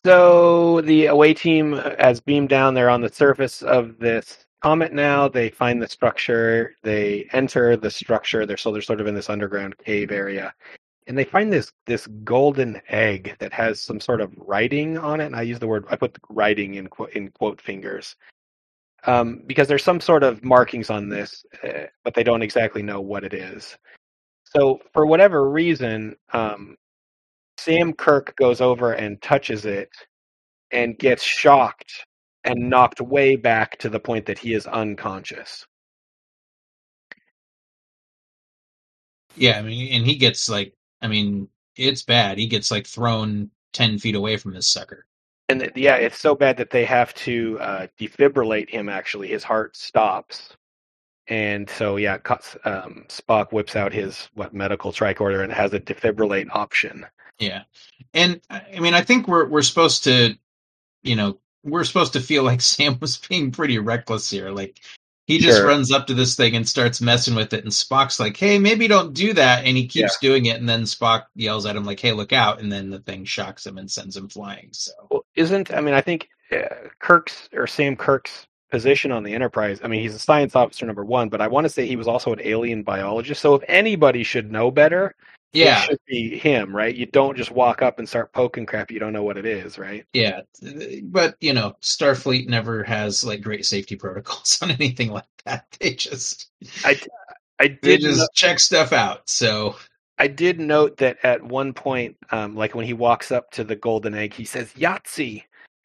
So 0.04 0.80
the 0.82 1.06
away 1.06 1.34
team 1.34 1.72
has 1.98 2.20
beamed 2.20 2.50
down. 2.50 2.74
They're 2.74 2.88
on 2.88 3.00
the 3.00 3.12
surface 3.12 3.62
of 3.62 3.98
this 3.98 4.46
comet 4.62 4.92
now. 4.92 5.26
They 5.26 5.50
find 5.50 5.82
the 5.82 5.88
structure. 5.88 6.76
They 6.84 7.28
enter 7.32 7.76
the 7.76 7.90
structure. 7.90 8.46
They're 8.46 8.56
so 8.56 8.70
they're 8.70 8.80
sort 8.80 9.00
of 9.00 9.08
in 9.08 9.16
this 9.16 9.28
underground 9.28 9.76
cave 9.78 10.12
area, 10.12 10.54
and 11.08 11.18
they 11.18 11.24
find 11.24 11.52
this 11.52 11.72
this 11.86 12.06
golden 12.22 12.80
egg 12.88 13.34
that 13.40 13.52
has 13.52 13.80
some 13.80 13.98
sort 13.98 14.20
of 14.20 14.32
writing 14.36 14.98
on 14.98 15.20
it. 15.20 15.26
And 15.26 15.34
I 15.34 15.42
use 15.42 15.58
the 15.58 15.66
word 15.66 15.84
I 15.90 15.96
put 15.96 16.16
writing 16.28 16.74
in 16.74 16.86
quote 16.86 17.10
in 17.14 17.32
quote 17.32 17.60
fingers 17.60 18.14
um, 19.06 19.42
because 19.46 19.68
there's 19.68 19.84
some 19.84 20.00
sort 20.00 20.22
of 20.22 20.44
markings 20.44 20.90
on 20.90 21.08
this, 21.08 21.44
uh, 21.64 21.84
but 22.04 22.14
they 22.14 22.24
don't 22.24 22.42
exactly 22.42 22.82
know 22.82 23.00
what 23.00 23.24
it 23.24 23.32
is. 23.32 23.76
So 24.44 24.80
for 24.92 25.06
whatever 25.06 25.48
reason, 25.48 26.16
um, 26.32 26.76
Sam 27.58 27.92
Kirk 27.92 28.34
goes 28.36 28.60
over 28.60 28.92
and 28.92 29.22
touches 29.22 29.64
it 29.64 29.90
and 30.72 30.98
gets 30.98 31.22
shocked 31.22 32.06
and 32.44 32.68
knocked 32.68 33.00
way 33.00 33.36
back 33.36 33.78
to 33.78 33.88
the 33.88 34.00
point 34.00 34.26
that 34.26 34.38
he 34.38 34.54
is 34.54 34.66
unconscious. 34.66 35.66
Yeah, 39.36 39.58
I 39.58 39.62
mean, 39.62 39.92
and 39.92 40.06
he 40.06 40.16
gets 40.16 40.48
like, 40.48 40.74
I 41.02 41.08
mean, 41.08 41.48
it's 41.76 42.02
bad. 42.02 42.38
He 42.38 42.46
gets 42.46 42.70
like 42.70 42.86
thrown 42.86 43.50
10 43.72 43.98
feet 43.98 44.14
away 44.14 44.36
from 44.36 44.54
this 44.54 44.68
sucker 44.68 45.06
and 45.48 45.70
yeah, 45.76 45.96
it's 45.96 46.18
so 46.18 46.34
bad 46.34 46.56
that 46.58 46.70
they 46.70 46.84
have 46.84 47.14
to 47.14 47.58
uh, 47.60 47.86
defibrillate 48.00 48.70
him. 48.70 48.88
Actually, 48.88 49.28
his 49.28 49.44
heart 49.44 49.76
stops, 49.76 50.56
and 51.28 51.68
so 51.70 51.96
yeah, 51.96 52.18
um, 52.64 53.04
Spock 53.08 53.52
whips 53.52 53.76
out 53.76 53.92
his 53.92 54.28
what 54.34 54.54
medical 54.54 54.92
tricorder 54.92 55.42
and 55.44 55.52
has 55.52 55.72
a 55.72 55.80
defibrillate 55.80 56.48
option. 56.50 57.06
Yeah, 57.38 57.62
and 58.14 58.40
I 58.50 58.80
mean, 58.80 58.94
I 58.94 59.02
think 59.02 59.28
we're 59.28 59.46
we're 59.46 59.62
supposed 59.62 60.04
to, 60.04 60.36
you 61.02 61.16
know, 61.16 61.38
we're 61.64 61.84
supposed 61.84 62.14
to 62.14 62.20
feel 62.20 62.42
like 62.44 62.60
Sam 62.60 62.98
was 63.00 63.18
being 63.18 63.52
pretty 63.52 63.78
reckless 63.78 64.30
here. 64.30 64.50
Like 64.50 64.80
he 65.26 65.38
just 65.38 65.58
sure. 65.58 65.66
runs 65.66 65.90
up 65.90 66.06
to 66.06 66.14
this 66.14 66.36
thing 66.36 66.54
and 66.54 66.68
starts 66.68 67.00
messing 67.00 67.34
with 67.34 67.52
it, 67.52 67.64
and 67.64 67.72
Spock's 67.72 68.20
like, 68.20 68.36
"Hey, 68.36 68.58
maybe 68.58 68.86
don't 68.86 69.12
do 69.12 69.32
that," 69.34 69.64
and 69.64 69.76
he 69.76 69.86
keeps 69.86 70.16
yeah. 70.22 70.28
doing 70.28 70.46
it, 70.46 70.58
and 70.58 70.68
then 70.68 70.82
Spock 70.82 71.24
yells 71.34 71.66
at 71.66 71.76
him 71.76 71.84
like, 71.84 72.00
"Hey, 72.00 72.12
look 72.12 72.32
out!" 72.32 72.60
and 72.60 72.70
then 72.70 72.90
the 72.90 73.00
thing 73.00 73.24
shocks 73.24 73.66
him 73.66 73.76
and 73.76 73.90
sends 73.90 74.16
him 74.16 74.28
flying. 74.28 74.68
So, 74.72 74.92
well, 75.10 75.26
isn't 75.34 75.74
I 75.74 75.80
mean, 75.80 75.94
I 75.94 76.00
think 76.00 76.28
uh, 76.52 76.88
Kirk's 77.00 77.48
or 77.52 77.66
Sam 77.66 77.96
Kirk's 77.96 78.46
position 78.70 79.12
on 79.12 79.22
the 79.22 79.34
Enterprise. 79.34 79.80
I 79.82 79.88
mean, 79.88 80.00
he's 80.00 80.14
a 80.14 80.18
science 80.18 80.54
officer 80.54 80.86
number 80.86 81.04
one, 81.04 81.28
but 81.28 81.40
I 81.40 81.48
want 81.48 81.64
to 81.64 81.68
say 81.68 81.86
he 81.86 81.96
was 81.96 82.08
also 82.08 82.32
an 82.32 82.40
alien 82.42 82.82
biologist. 82.82 83.40
So 83.40 83.54
if 83.54 83.62
anybody 83.68 84.22
should 84.22 84.50
know 84.50 84.70
better, 84.70 85.14
yeah, 85.56 85.82
it 85.82 85.86
should 85.86 85.98
be 86.06 86.38
him, 86.38 86.74
right? 86.74 86.94
You 86.94 87.06
don't 87.06 87.36
just 87.36 87.50
walk 87.50 87.82
up 87.82 87.98
and 87.98 88.08
start 88.08 88.32
poking 88.32 88.66
crap 88.66 88.90
you 88.90 88.98
don't 88.98 89.12
know 89.12 89.22
what 89.22 89.36
it 89.36 89.46
is, 89.46 89.78
right? 89.78 90.04
Yeah, 90.12 90.40
but 91.04 91.36
you 91.40 91.52
know, 91.52 91.76
Starfleet 91.82 92.48
never 92.48 92.82
has 92.84 93.24
like 93.24 93.42
great 93.42 93.66
safety 93.66 93.96
protocols 93.96 94.58
on 94.62 94.70
anything 94.70 95.10
like 95.10 95.24
that. 95.44 95.66
They 95.80 95.94
just, 95.94 96.50
I, 96.84 97.00
I 97.58 97.68
did 97.68 97.80
they 97.82 97.98
just 97.98 98.32
check 98.34 98.60
stuff 98.60 98.92
out. 98.92 99.28
So 99.28 99.76
I 100.18 100.28
did 100.28 100.58
note 100.60 100.96
that 100.98 101.18
at 101.22 101.42
one 101.42 101.72
point, 101.72 102.16
um, 102.30 102.54
like 102.54 102.74
when 102.74 102.86
he 102.86 102.92
walks 102.92 103.30
up 103.30 103.50
to 103.52 103.64
the 103.64 103.76
golden 103.76 104.14
egg, 104.14 104.34
he 104.34 104.44
says 104.44 104.72
Yahtzee. 104.74 105.42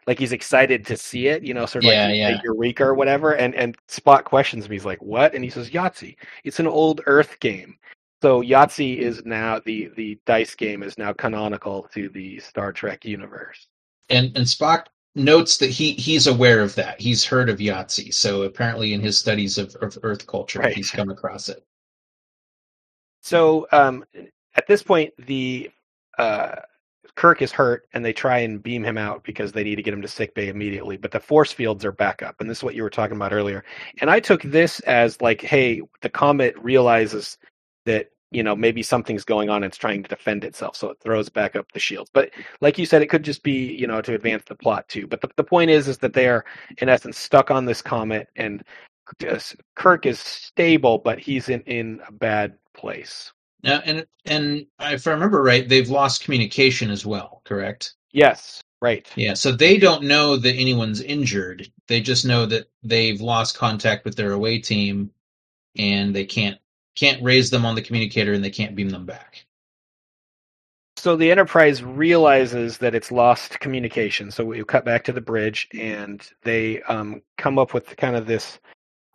Like 0.07 0.17
he's 0.17 0.31
excited 0.31 0.85
to 0.87 0.97
see 0.97 1.27
it, 1.27 1.43
you 1.43 1.53
know, 1.53 1.65
sort 1.67 1.85
of 1.85 1.91
yeah, 1.91 2.07
like, 2.07 2.15
yeah. 2.15 2.39
Eureka 2.43 2.83
or 2.83 2.95
whatever. 2.95 3.35
And 3.35 3.53
and 3.53 3.77
Spock 3.87 4.23
questions 4.23 4.67
me, 4.67 4.75
he's 4.75 4.85
like, 4.85 5.01
"What?" 5.01 5.35
And 5.35 5.43
he 5.43 5.49
says, 5.49 5.69
"Yahtzee. 5.69 6.15
It's 6.43 6.59
an 6.59 6.65
old 6.65 7.01
Earth 7.05 7.39
game." 7.39 7.77
So 8.21 8.41
Yahtzee 8.41 8.97
is 8.97 9.23
now 9.25 9.59
the 9.65 9.89
the 9.95 10.19
dice 10.25 10.55
game 10.55 10.83
is 10.83 10.97
now 10.97 11.13
canonical 11.13 11.83
to 11.93 12.09
the 12.09 12.39
Star 12.39 12.71
Trek 12.73 13.05
universe. 13.05 13.67
and 14.09 14.27
and 14.37 14.45
Spock 14.45 14.87
notes 15.15 15.57
that 15.57 15.69
he 15.71 15.93
he's 15.93 16.27
aware 16.27 16.61
of 16.61 16.75
that. 16.75 17.01
He's 17.01 17.25
heard 17.25 17.49
of 17.49 17.59
Yahtzee, 17.59 18.13
so 18.13 18.43
apparently 18.43 18.93
in 18.93 19.01
his 19.01 19.19
studies 19.19 19.57
of, 19.57 19.75
of 19.81 19.97
Earth 20.03 20.27
culture, 20.27 20.59
Right. 20.59 20.75
he's 20.75 20.91
come 20.91 21.09
across 21.09 21.49
it. 21.49 21.63
So 23.21 23.67
um, 23.71 24.05
at 24.55 24.67
this 24.67 24.83
point, 24.83 25.13
the 25.27 25.69
uh, 26.17 26.57
Kirk 27.15 27.41
is 27.41 27.51
hurt, 27.51 27.87
and 27.93 28.03
they 28.03 28.13
try 28.13 28.39
and 28.39 28.61
beam 28.63 28.83
him 28.83 28.97
out 28.97 29.23
because 29.23 29.51
they 29.51 29.63
need 29.63 29.75
to 29.75 29.83
get 29.83 29.93
him 29.93 30.01
to 30.01 30.07
sick 30.07 30.33
bay 30.35 30.49
immediately. 30.49 30.97
But 30.97 31.11
the 31.11 31.19
force 31.19 31.51
fields 31.51 31.85
are 31.85 31.91
back 31.91 32.23
up, 32.23 32.41
and 32.41 32.49
this 32.49 32.59
is 32.59 32.63
what 32.63 32.75
you 32.75 32.83
were 32.83 32.89
talking 32.89 33.15
about 33.15 33.33
earlier. 33.33 33.63
And 34.01 34.09
I 34.09 34.19
took 34.19 34.41
this 34.43 34.79
as 34.81 35.21
like, 35.21 35.41
hey, 35.41 35.81
the 36.01 36.09
comet 36.09 36.55
realizes 36.57 37.37
that 37.85 38.10
you 38.31 38.43
know 38.43 38.55
maybe 38.55 38.81
something's 38.81 39.23
going 39.23 39.49
on 39.49 39.57
and 39.57 39.65
it's 39.65 39.77
trying 39.77 40.03
to 40.03 40.09
defend 40.09 40.43
itself, 40.43 40.75
so 40.75 40.89
it 40.89 40.99
throws 41.01 41.29
back 41.29 41.55
up 41.55 41.71
the 41.73 41.79
shields. 41.79 42.09
But 42.13 42.31
like 42.61 42.77
you 42.77 42.85
said, 42.85 43.01
it 43.01 43.09
could 43.09 43.23
just 43.23 43.43
be 43.43 43.73
you 43.73 43.87
know 43.87 44.01
to 44.01 44.15
advance 44.15 44.43
the 44.47 44.55
plot 44.55 44.87
too. 44.89 45.07
But 45.07 45.21
the, 45.21 45.29
the 45.35 45.43
point 45.43 45.69
is, 45.69 45.87
is 45.87 45.97
that 45.99 46.13
they 46.13 46.27
are 46.27 46.45
in 46.79 46.89
essence 46.89 47.17
stuck 47.17 47.51
on 47.51 47.65
this 47.65 47.81
comet, 47.81 48.29
and 48.35 48.63
just- 49.19 49.55
Kirk 49.75 50.05
is 50.05 50.19
stable, 50.19 50.97
but 50.97 51.19
he's 51.19 51.49
in 51.49 51.61
in 51.61 52.01
a 52.07 52.11
bad 52.11 52.57
place. 52.73 53.31
Now, 53.63 53.81
and 53.85 54.05
and 54.25 54.65
if 54.79 55.07
I 55.07 55.11
remember 55.11 55.43
right, 55.43 55.67
they've 55.67 55.89
lost 55.89 56.23
communication 56.23 56.89
as 56.89 57.05
well. 57.05 57.41
Correct? 57.45 57.93
Yes, 58.11 58.61
right. 58.81 59.07
Yeah. 59.15 59.35
So 59.35 59.51
they 59.51 59.77
don't 59.77 60.03
know 60.03 60.35
that 60.37 60.55
anyone's 60.55 61.01
injured. 61.01 61.71
They 61.87 62.01
just 62.01 62.25
know 62.25 62.45
that 62.47 62.69
they've 62.83 63.21
lost 63.21 63.57
contact 63.57 64.03
with 64.05 64.15
their 64.15 64.31
away 64.31 64.59
team, 64.59 65.11
and 65.77 66.15
they 66.15 66.25
can't 66.25 66.57
can't 67.01 67.23
raise 67.23 67.49
them 67.49 67.65
on 67.65 67.73
the 67.73 67.81
communicator, 67.81 68.33
and 68.33 68.43
they 68.43 68.51
can't 68.51 68.75
beam 68.75 68.89
them 68.89 69.07
back. 69.07 69.45
So 70.97 71.15
the 71.15 71.31
Enterprise 71.31 71.83
realizes 71.83 72.77
that 72.77 72.93
it's 72.93 73.11
lost 73.11 73.59
communication. 73.59 74.29
So 74.29 74.45
we 74.45 74.63
cut 74.63 74.85
back 74.85 75.03
to 75.05 75.11
the 75.11 75.19
bridge, 75.19 75.67
and 75.73 76.21
they 76.43 76.83
um, 76.83 77.23
come 77.39 77.57
up 77.57 77.73
with 77.73 77.97
kind 77.97 78.15
of 78.15 78.27
this 78.27 78.59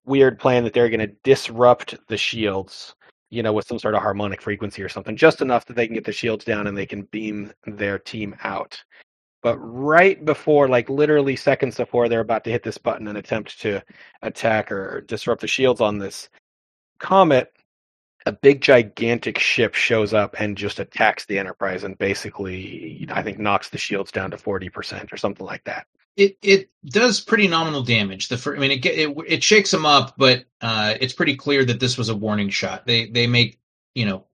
weird 0.05 0.37
plan 0.41 0.65
that 0.65 0.73
they're 0.73 0.89
going 0.89 0.99
to 0.99 1.15
disrupt 1.23 1.95
the 2.09 2.17
shields, 2.17 2.97
you 3.31 3.41
know, 3.41 3.53
with 3.53 3.69
some 3.69 3.79
sort 3.79 3.95
of 3.95 4.03
harmonic 4.03 4.43
frequency 4.43 4.83
or 4.83 4.89
something, 4.89 5.17
just 5.17 5.41
enough 5.41 5.65
that 5.67 5.77
they 5.77 5.87
can 5.87 5.95
get 5.95 6.05
the 6.05 6.13
shields 6.13 6.45
down 6.45 6.67
and 6.67 6.77
they 6.77 6.87
can 6.87 7.03
beam 7.13 7.53
their 7.67 8.01
team 8.01 8.35
out. 8.43 8.83
But 9.45 9.59
right 9.59 10.25
before, 10.25 10.69
like 10.69 10.91
literally 10.91 11.37
seconds 11.37 11.77
before 11.77 12.09
they're 12.09 12.19
about 12.19 12.43
to 12.45 12.51
hit 12.51 12.65
this 12.65 12.79
button 12.79 13.07
and 13.07 13.17
attempt 13.17 13.61
to 13.61 13.81
attack 14.23 14.73
or 14.73 15.03
disrupt 15.03 15.41
the 15.41 15.47
shields 15.47 15.81
on 15.81 15.99
this 15.99 16.29
comet, 16.99 17.53
a 18.27 18.33
big 18.33 18.61
gigantic 18.61 19.39
ship 19.39 19.75
shows 19.75 20.13
up 20.13 20.37
and 20.39 20.57
just 20.59 20.79
attacks 20.81 21.25
the 21.25 21.39
Enterprise 21.39 21.85
and 21.85 21.97
basically, 21.97 23.07
I 23.11 23.23
think, 23.23 23.39
knocks 23.39 23.71
the 23.71 23.79
shields 23.79 24.13
down 24.13 24.33
to 24.33 24.39
forty 24.39 24.69
percent 24.69 25.13
or 25.13 25.17
something 25.17 25.47
like 25.47 25.65
that. 25.65 25.87
It 26.17 26.37
it 26.43 26.71
does 26.87 27.21
pretty 27.21 27.49
nominal 27.49 27.83
damage. 27.83 28.29
The 28.29 28.37
first, 28.37 28.59
I 28.59 28.61
mean, 28.61 28.73
it 28.73 28.85
it 28.85 29.17
it 29.27 29.43
shakes 29.45 29.71
them 29.71 29.87
up, 29.87 30.15
but 30.19 30.45
uh, 30.61 30.95
it's 31.01 31.13
pretty 31.13 31.37
clear 31.37 31.65
that 31.65 31.81
this 31.81 31.97
was 31.97 32.09
a 32.09 32.17
warning 32.17 32.51
shot. 32.51 32.87
They 32.87 33.07
they 33.07 33.27
make 33.27 33.59
you 33.95 34.07
know. 34.07 34.27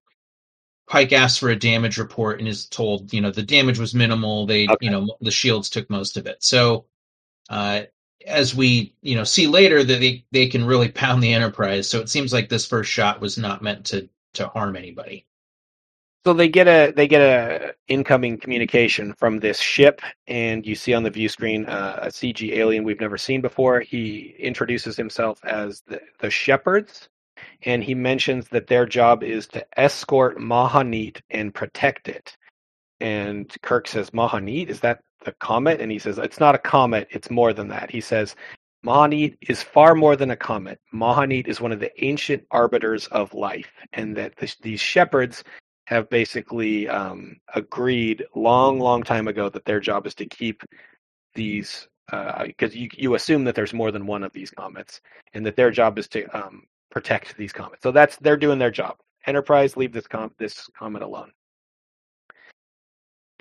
Pike 0.85 1.13
asks 1.13 1.37
for 1.39 1.49
a 1.49 1.55
damage 1.55 1.97
report 1.97 2.39
and 2.39 2.47
is 2.47 2.67
told, 2.67 3.13
you 3.13 3.21
know, 3.21 3.31
the 3.31 3.41
damage 3.41 3.79
was 3.79 3.95
minimal. 3.95 4.45
They, 4.45 4.65
Okay. 4.65 4.75
you 4.81 4.91
know, 4.91 5.15
the 5.21 5.31
shields 5.31 5.69
took 5.69 5.89
most 5.89 6.17
of 6.17 6.27
it. 6.27 6.43
So, 6.43 6.85
uh, 7.49 7.83
as 8.27 8.55
we, 8.55 8.93
you 9.01 9.15
know, 9.15 9.23
see 9.23 9.47
later 9.47 9.83
that 9.83 9.99
they, 9.99 10.23
they 10.31 10.47
can 10.47 10.65
really 10.65 10.89
pound 10.89 11.23
the 11.23 11.33
Enterprise. 11.33 11.87
So 11.87 11.99
it 11.99 12.09
seems 12.09 12.33
like 12.33 12.49
this 12.49 12.65
first 12.65 12.91
shot 12.91 13.21
was 13.21 13.37
not 13.37 13.61
meant 13.61 13.85
to, 13.87 14.09
to 14.33 14.47
harm 14.47 14.75
anybody. 14.75 15.25
So 16.25 16.31
they 16.33 16.47
get 16.47 16.69
a 16.69 16.93
they 16.95 17.05
get 17.05 17.21
a 17.21 17.75
incoming 17.89 18.37
communication 18.37 19.13
from 19.13 19.39
this 19.39 19.59
ship, 19.59 19.99
and 20.25 20.65
you 20.65 20.73
see 20.73 20.93
on 20.93 21.03
the 21.03 21.09
view 21.09 21.27
screen 21.27 21.65
uh, 21.65 21.99
a 22.03 22.07
CG 22.07 22.53
alien 22.53 22.85
we've 22.85 23.01
never 23.01 23.17
seen 23.17 23.41
before. 23.41 23.81
He 23.81 24.33
introduces 24.39 24.95
himself 24.95 25.43
as 25.43 25.81
the 25.85 25.99
the 26.19 26.29
Shepherds, 26.29 27.09
and 27.63 27.83
he 27.83 27.93
mentions 27.93 28.47
that 28.49 28.67
their 28.67 28.85
job 28.85 29.21
is 29.21 29.47
to 29.47 29.65
escort 29.77 30.37
Mahanit 30.37 31.19
and 31.29 31.53
protect 31.53 32.07
it. 32.07 32.37
And 33.03 33.53
Kirk 33.63 33.87
says, 33.89 34.11
"Mahanit 34.11 34.69
is 34.69 34.81
that 34.81 35.01
the 35.25 35.33
comet?" 35.33 35.81
And 35.81 35.91
he 35.91 35.99
says, 35.99 36.17
"It's 36.19 36.41
not 36.41 36.55
a 36.55 36.59
comet. 36.59 37.09
It's 37.11 37.31
more 37.31 37.53
than 37.53 37.69
that." 37.69 37.91
He 37.91 38.01
says. 38.01 38.35
Mahanit 38.85 39.37
is 39.49 39.63
far 39.63 39.95
more 39.95 40.15
than 40.17 40.31
a 40.31 40.37
comet. 40.37 40.79
Mahanit 40.93 41.47
is 41.47 41.61
one 41.61 41.73
of 41.73 41.81
the 41.81 41.91
ancient 42.05 42.45
arbiters 42.51 43.07
of 43.07 43.33
life, 43.33 43.71
and 43.93 44.17
that 44.17 44.33
these 44.61 44.81
shepherds 44.81 45.43
have 45.87 46.09
basically 46.09 46.89
um, 46.89 47.37
agreed 47.55 48.25
long, 48.35 48.79
long 48.79 49.03
time 49.03 49.27
ago 49.29 49.49
that 49.49 49.65
their 49.65 49.81
job 49.81 50.07
is 50.07 50.15
to 50.15 50.25
keep 50.27 50.63
these 51.35 51.87
because 52.45 52.75
you 52.75 52.89
you 52.97 53.15
assume 53.15 53.45
that 53.45 53.55
there's 53.55 53.73
more 53.73 53.91
than 53.91 54.07
one 54.07 54.23
of 54.23 54.33
these 54.33 54.51
comets, 54.51 55.01
and 55.33 55.45
that 55.45 55.55
their 55.57 55.71
job 55.71 55.99
is 55.99 56.07
to 56.09 56.25
um, 56.37 56.63
protect 56.91 57.37
these 57.37 57.53
comets. 57.53 57.83
So 57.83 57.91
that's 57.91 58.17
they're 58.17 58.37
doing 58.37 58.59
their 58.59 58.71
job. 58.71 58.97
Enterprise, 59.27 59.77
leave 59.77 59.93
this 59.93 60.07
com- 60.07 60.35
this 60.39 60.69
comet 60.77 61.03
alone. 61.03 61.31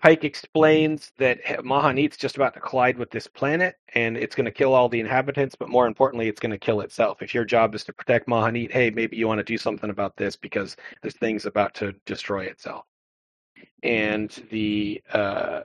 Pike 0.02 0.24
explains 0.24 1.12
that 1.18 1.40
Mahanit's 1.64 2.16
just 2.16 2.34
about 2.34 2.54
to 2.54 2.60
collide 2.60 2.98
with 2.98 3.12
this 3.12 3.28
planet, 3.28 3.76
and 3.94 4.16
it's 4.16 4.34
going 4.34 4.46
to 4.46 4.50
kill 4.50 4.74
all 4.74 4.88
the 4.88 4.98
inhabitants. 4.98 5.54
But 5.54 5.68
more 5.68 5.86
importantly, 5.86 6.26
it's 6.26 6.40
going 6.40 6.50
to 6.50 6.58
kill 6.58 6.80
itself. 6.80 7.22
If 7.22 7.32
your 7.32 7.44
job 7.44 7.72
is 7.76 7.84
to 7.84 7.92
protect 7.92 8.26
Mahanit, 8.26 8.72
hey, 8.72 8.90
maybe 8.90 9.16
you 9.16 9.28
want 9.28 9.38
to 9.38 9.44
do 9.44 9.56
something 9.56 9.90
about 9.90 10.16
this 10.16 10.34
because 10.34 10.76
this 11.02 11.14
thing's 11.14 11.46
about 11.46 11.74
to 11.76 11.94
destroy 12.04 12.46
itself. 12.46 12.84
And 13.84 14.30
the 14.50 15.00
uh, 15.12 15.60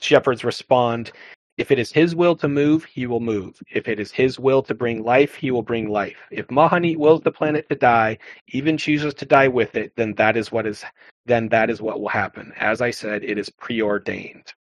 shepherds 0.00 0.44
respond 0.44 1.12
if 1.58 1.72
it 1.72 1.78
is 1.78 1.92
his 1.92 2.14
will 2.14 2.36
to 2.36 2.48
move, 2.48 2.84
he 2.84 3.06
will 3.06 3.20
move. 3.20 3.60
If 3.68 3.88
it 3.88 3.98
is 3.98 4.12
his 4.12 4.38
will 4.38 4.62
to 4.62 4.74
bring 4.74 5.02
life, 5.02 5.34
he 5.34 5.50
will 5.50 5.62
bring 5.62 5.88
life. 5.88 6.16
If 6.30 6.46
Mahanit 6.46 6.96
wills 6.96 7.20
the 7.22 7.32
planet 7.32 7.68
to 7.68 7.74
die, 7.74 8.18
even 8.48 8.78
chooses 8.78 9.12
to 9.14 9.26
die 9.26 9.48
with 9.48 9.74
it, 9.74 9.92
then 9.96 10.14
that 10.14 10.36
is 10.36 10.52
what 10.52 10.66
is 10.66 10.84
then 11.26 11.48
that 11.48 11.68
is 11.68 11.82
what 11.82 12.00
will 12.00 12.08
happen. 12.08 12.52
As 12.56 12.80
I 12.80 12.90
said, 12.90 13.22
it 13.24 13.36
is 13.38 13.50
preordained. 13.50 14.54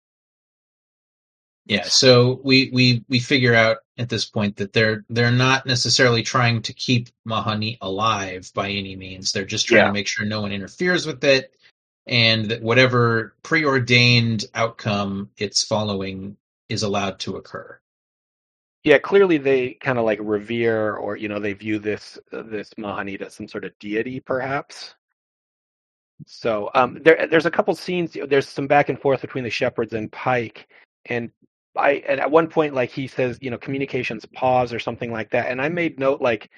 Yeah. 1.66 1.84
So 1.84 2.40
we, 2.44 2.70
we, 2.72 3.04
we 3.08 3.18
figure 3.18 3.54
out 3.54 3.78
at 3.98 4.08
this 4.08 4.24
point 4.26 4.56
that 4.56 4.72
they're, 4.72 5.04
they're 5.08 5.30
not 5.30 5.66
necessarily 5.66 6.22
trying 6.22 6.62
to 6.62 6.72
keep 6.72 7.08
Mahani 7.26 7.78
alive 7.80 8.50
by 8.54 8.70
any 8.70 8.96
means. 8.96 9.32
They're 9.32 9.44
just 9.44 9.66
trying 9.66 9.80
Yeah. 9.80 9.86
to 9.88 9.92
make 9.92 10.06
sure 10.06 10.26
no 10.26 10.42
one 10.42 10.52
interferes 10.52 11.06
with 11.06 11.24
it 11.24 11.54
and 12.06 12.46
that 12.50 12.62
whatever 12.62 13.34
preordained 13.42 14.44
outcome 14.54 15.30
it's 15.38 15.62
following 15.62 16.36
is 16.68 16.82
allowed 16.82 17.18
to 17.20 17.36
occur. 17.36 17.78
Yeah, 18.84 18.98
clearly 18.98 19.38
they 19.38 19.74
kind 19.74 19.98
of 19.98 20.04
like 20.04 20.18
revere 20.22 20.96
or 20.96 21.16
you 21.16 21.28
know 21.28 21.40
they 21.40 21.54
view 21.54 21.78
this 21.78 22.18
this 22.30 22.70
Mahanit 22.74 23.22
as 23.22 23.34
some 23.34 23.48
sort 23.48 23.64
of 23.64 23.72
deity, 23.78 24.20
perhaps. 24.20 24.94
So 26.26 26.70
um, 26.74 27.00
there 27.02 27.26
there's 27.26 27.46
a 27.46 27.50
couple 27.50 27.74
scenes. 27.74 28.16
There's 28.28 28.48
some 28.48 28.66
back 28.66 28.88
and 28.88 29.00
forth 29.00 29.22
between 29.22 29.44
the 29.44 29.50
shepherds 29.50 29.94
and 29.94 30.12
Pike, 30.12 30.68
and 31.06 31.30
I 31.76 32.02
and 32.06 32.20
at 32.20 32.30
one 32.30 32.48
point 32.48 32.74
like 32.74 32.90
he 32.90 33.06
says 33.06 33.38
you 33.40 33.50
know 33.50 33.58
communications 33.58 34.26
pause 34.26 34.72
or 34.72 34.78
something 34.78 35.10
like 35.10 35.30
that, 35.30 35.50
and 35.50 35.60
I 35.62 35.68
made 35.70 35.98
note 35.98 36.20
like 36.20 36.50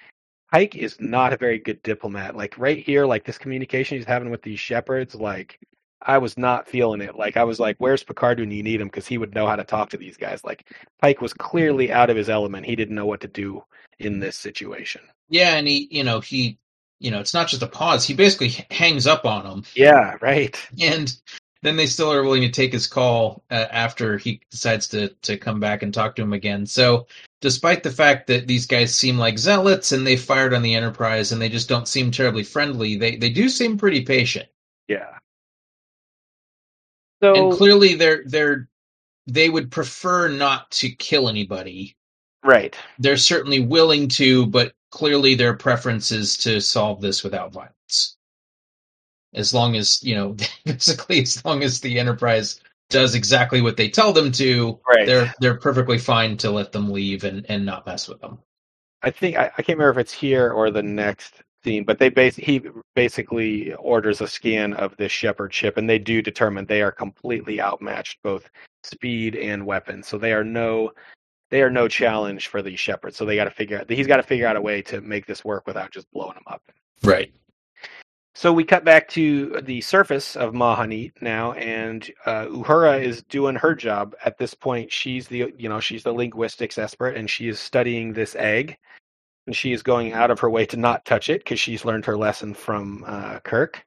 Pike 0.53 0.77
is 0.77 0.97
not 1.01 1.33
a 1.33 1.37
very 1.37 1.59
good 1.59 1.83
diplomat. 1.83 2.37
Like 2.37 2.59
right 2.59 2.79
here, 2.79 3.07
like 3.07 3.25
this 3.25 3.39
communication 3.39 3.99
he's 3.99 4.07
having 4.07 4.31
with 4.31 4.43
these 4.43 4.61
shepherds, 4.61 5.15
like 5.15 5.61
I 6.03 6.19
was 6.19 6.37
not 6.37 6.69
feeling 6.69 7.01
it. 7.01 7.17
Like 7.17 7.37
I 7.37 7.45
was 7.45 7.59
like, 7.59 7.77
"Where's 7.79 8.03
Picard 8.05 8.39
when 8.41 8.51
you 8.51 8.63
need 8.63 8.81
him?" 8.81 8.89
Because 8.89 9.07
he 9.07 9.19
would 9.19 9.35
know 9.35 9.47
how 9.47 9.57
to 9.57 9.65
talk 9.65 9.91
to 9.91 9.97
these 9.97 10.17
guys. 10.17 10.45
Like 10.45 10.71
Pike 11.01 11.21
was 11.21 11.33
clearly 11.33 11.93
out 11.93 12.11
of 12.11 12.17
his 12.17 12.29
element. 12.29 12.67
He 12.67 12.77
didn't 12.77 12.95
know 12.95 13.07
what 13.07 13.21
to 13.23 13.29
do 13.29 13.65
in 13.99 14.21
this 14.21 14.37
situation. 14.37 15.01
Yeah. 15.29 15.57
And 15.57 15.67
he, 15.67 15.89
you 15.91 16.05
know, 16.05 16.21
he, 16.21 16.59
you 17.01 17.11
know, 17.11 17.21
it's 17.21 17.35
not 17.35 17.49
just 17.49 17.63
a 17.63 17.67
pause. 17.67 18.07
He 18.07 18.15
basically 18.15 18.67
hangs 18.71 19.07
up 19.07 19.25
on 19.25 19.45
them 19.45 19.65
Yeah, 19.75 20.17
right. 20.21 20.57
and 20.81 21.15
then 21.63 21.77
they 21.77 21.87
still 21.87 22.13
are 22.13 22.23
willing 22.23 22.43
to 22.43 22.51
take 22.51 22.73
his 22.73 22.87
call 22.87 23.43
uh, 23.51 23.67
after 23.71 24.19
he 24.19 24.41
decides 24.51 24.87
to 24.89 25.09
to 25.23 25.37
come 25.37 25.59
back 25.61 25.83
and 25.83 25.93
talk 25.93 26.15
to 26.17 26.23
him 26.23 26.33
again. 26.33 26.67
So, 26.67 27.07
despite 27.41 27.83
the 27.83 27.91
fact 27.91 28.29
that 28.29 28.47
these 28.47 28.67
guys 28.67 28.95
seem 28.95 29.19
like 29.19 29.39
zealots 29.39 29.91
and 29.93 30.07
they 30.07 30.17
fired 30.17 30.55
on 30.55 30.63
the 30.63 30.75
Enterprise 30.75 31.33
and 31.33 31.41
they 31.41 31.49
just 31.49 31.69
don't 31.69 31.89
seem 31.89 32.11
terribly 32.11 32.45
friendly, 32.45 32.97
they 32.97 33.17
they 33.17 33.31
do 33.31 33.49
seem 33.49 33.79
pretty 33.79 34.03
patient. 34.03 34.49
Yeah. 34.89 35.19
So 37.23 37.35
And 37.35 37.53
clearly, 37.53 37.95
they're 37.95 38.23
they're 38.27 38.69
they 39.27 39.49
would 39.51 39.71
prefer 39.71 40.29
not 40.29 40.71
to 40.73 40.91
kill 40.91 41.29
anybody. 41.29 41.97
right. 42.45 42.77
They're 42.99 43.17
certainly 43.17 43.61
willing 43.61 44.09
to, 44.11 44.47
but 44.47 44.75
clearly 44.91 45.35
their 45.35 45.55
preference 45.55 46.13
is 46.13 46.37
to 46.39 46.61
solve 46.61 47.01
this 47.01 47.25
without 47.25 47.53
violence. 47.53 48.17
As 49.35 49.53
long 49.55 49.77
as 49.77 50.03
you 50.03 50.15
know, 50.15 50.37
basically, 50.65 51.23
as 51.23 51.45
long 51.45 51.63
as 51.63 51.81
the 51.81 51.99
Enterprise 51.99 52.61
does 52.91 53.15
exactly 53.15 53.61
what 53.61 53.77
they 53.77 53.89
tell 53.91 54.13
them 54.13 54.33
to, 54.33 54.81
Right. 54.89 55.07
they're 55.07 55.35
they're 55.41 55.59
perfectly 55.59 55.99
fine 55.99 56.37
to 56.39 56.51
let 56.51 56.73
them 56.73 56.91
leave 56.93 57.25
and 57.25 57.47
and 57.49 57.67
not 57.67 57.87
mess 57.87 58.09
with 58.09 58.21
them. 58.21 58.39
I 59.03 59.11
think 59.11 59.37
I, 59.37 59.47
I 59.59 59.63
can't 59.63 59.79
remember 59.79 59.91
if 59.91 59.99
it's 59.99 60.13
here 60.13 60.51
or 60.51 60.71
the 60.71 60.83
next 60.83 61.43
scene, 61.67 61.85
but 61.85 61.99
they 61.99 62.09
base 62.09 62.37
he 62.37 62.63
basically 62.95 63.75
orders 63.75 64.21
a 64.21 64.29
scan 64.29 64.73
of 64.75 64.97
this 64.97 65.13
shepherd 65.13 65.53
ship, 65.53 65.77
and 65.77 65.91
they 65.91 65.99
do 65.99 66.23
determine 66.23 66.67
they 66.67 66.83
are 66.83 66.93
completely 66.93 67.61
outmatched, 67.61 68.19
both 68.23 68.49
speed 68.85 69.35
and 69.35 69.67
weapons. 69.67 70.07
So 70.07 70.17
they 70.17 70.33
are 70.33 70.45
no 70.45 70.93
they 71.51 71.63
are 71.63 71.71
no 71.71 71.89
challenge 71.89 72.49
for 72.49 72.63
these 72.63 72.81
Shepherds. 72.81 73.17
So 73.17 73.25
they 73.25 73.37
got 73.37 73.45
to 73.45 73.51
figure 73.51 73.79
out 73.79 73.91
he's 73.91 74.07
got 74.07 74.17
to 74.17 74.23
figure 74.23 74.47
out 74.47 74.57
a 74.57 74.61
way 74.61 74.83
to 74.83 75.01
make 75.01 75.27
this 75.27 75.45
work 75.45 75.67
without 75.67 75.91
just 75.91 76.11
blowing 76.13 76.35
them 76.35 76.45
up. 76.47 76.63
Right. 77.03 77.33
So 78.35 78.53
we 78.53 78.65
cut 78.65 78.85
back 78.85 79.09
to 79.11 79.63
the 79.63 79.81
surface 79.81 80.37
of 80.37 80.53
Mahanit 80.53 81.13
now, 81.23 81.53
and 81.53 82.11
uh, 82.27 82.45
Uhura 82.47 83.03
is 83.03 83.23
doing 83.23 83.57
her 83.57 83.75
job. 83.75 84.15
At 84.25 84.37
this 84.37 84.53
point, 84.53 84.93
she's 84.93 85.27
the 85.27 85.55
you 85.57 85.69
know 85.69 85.81
she's 85.81 86.03
the 86.03 86.13
linguistics 86.13 86.79
expert, 86.79 87.17
and 87.17 87.31
she 87.31 87.49
is 87.49 87.59
studying 87.59 88.13
this 88.13 88.35
egg, 88.37 88.77
and 89.47 89.57
she 89.57 89.73
is 89.73 89.83
going 89.83 90.13
out 90.13 90.31
of 90.31 90.41
her 90.41 90.51
way 90.51 90.67
to 90.67 90.77
not 90.77 91.05
touch 91.05 91.29
it 91.29 91.41
because 91.41 91.61
she's 91.61 91.85
learned 91.85 92.05
her 92.07 92.17
lesson 92.17 92.55
from 92.55 93.05
uh, 93.07 93.41
Kirk. 93.41 93.85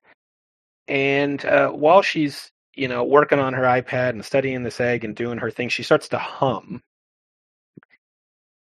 And 0.87 1.43
uh, 1.45 1.69
while 1.71 2.01
she's 2.01 2.51
you 2.75 2.87
know 2.87 3.03
working 3.03 3.39
on 3.39 3.53
her 3.53 3.63
iPad 3.63 4.11
and 4.11 4.25
studying 4.25 4.63
this 4.63 4.79
egg 4.79 5.03
and 5.05 5.15
doing 5.15 5.37
her 5.39 5.51
thing, 5.51 5.69
she 5.69 5.83
starts 5.83 6.07
to 6.09 6.17
hum, 6.17 6.81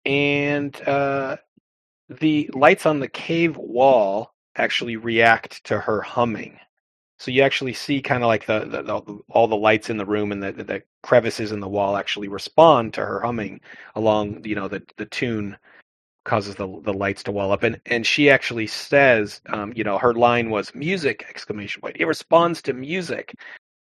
and 0.05 0.79
uh, 0.87 1.37
the 2.09 2.49
lights 2.53 2.85
on 2.85 2.99
the 2.99 3.07
cave 3.07 3.57
wall 3.57 4.33
actually 4.55 4.95
react 4.97 5.63
to 5.65 5.79
her 5.79 6.01
humming. 6.01 6.59
So 7.19 7.31
you 7.31 7.41
actually 7.43 7.73
see 7.73 8.01
kind 8.01 8.23
of 8.23 8.27
like 8.27 8.45
the, 8.45 8.61
the, 8.61 8.81
the, 8.83 9.19
all 9.29 9.47
the 9.47 9.55
lights 9.57 9.89
in 9.89 9.97
the 9.97 10.05
room 10.05 10.31
and 10.31 10.41
the, 10.41 10.51
the 10.53 10.83
crevices 11.03 11.51
in 11.51 11.59
the 11.59 11.67
wall 11.67 11.97
actually 11.97 12.29
respond 12.29 12.93
to 12.93 13.05
her 13.05 13.19
humming 13.21 13.59
along 13.95 14.43
you 14.45 14.55
know 14.55 14.67
the 14.67 14.81
the 14.97 15.05
tune 15.05 15.57
causes 16.25 16.55
the 16.55 16.67
the 16.83 16.93
lights 16.93 17.23
to 17.23 17.31
wall 17.31 17.51
up 17.51 17.63
and 17.63 17.79
and 17.85 18.05
she 18.05 18.29
actually 18.29 18.67
says 18.67 19.41
um, 19.47 19.73
you 19.75 19.83
know 19.83 19.97
her 19.97 20.13
line 20.13 20.49
was 20.49 20.73
music 20.75 21.25
exclamation 21.29 21.81
point 21.81 21.95
it 21.99 22.05
responds 22.05 22.61
to 22.61 22.73
music 22.73 23.33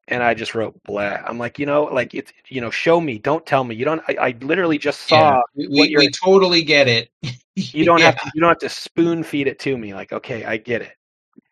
and 0.08 0.22
I 0.22 0.34
just 0.34 0.54
wrote 0.54 0.80
blah. 0.84 1.18
I'm 1.24 1.38
like, 1.38 1.58
you 1.58 1.66
know, 1.66 1.84
like 1.84 2.14
it's 2.14 2.32
you 2.48 2.60
know, 2.60 2.70
show 2.70 3.00
me, 3.00 3.18
don't 3.18 3.46
tell 3.46 3.64
me. 3.64 3.74
You 3.74 3.84
don't. 3.84 4.02
I, 4.08 4.16
I 4.20 4.34
literally 4.40 4.78
just 4.78 5.02
saw. 5.02 5.40
Yeah, 5.54 5.68
we, 5.68 5.96
we 5.96 6.10
totally 6.10 6.62
get 6.62 6.88
it. 6.88 7.10
you 7.54 7.84
don't 7.84 7.98
yeah. 8.00 8.06
have 8.06 8.20
to. 8.20 8.30
You 8.34 8.40
don't 8.40 8.50
have 8.50 8.58
to 8.58 8.68
spoon 8.68 9.22
feed 9.22 9.46
it 9.46 9.58
to 9.60 9.76
me. 9.76 9.94
Like, 9.94 10.12
okay, 10.12 10.44
I 10.44 10.56
get 10.56 10.82
it. 10.82 10.92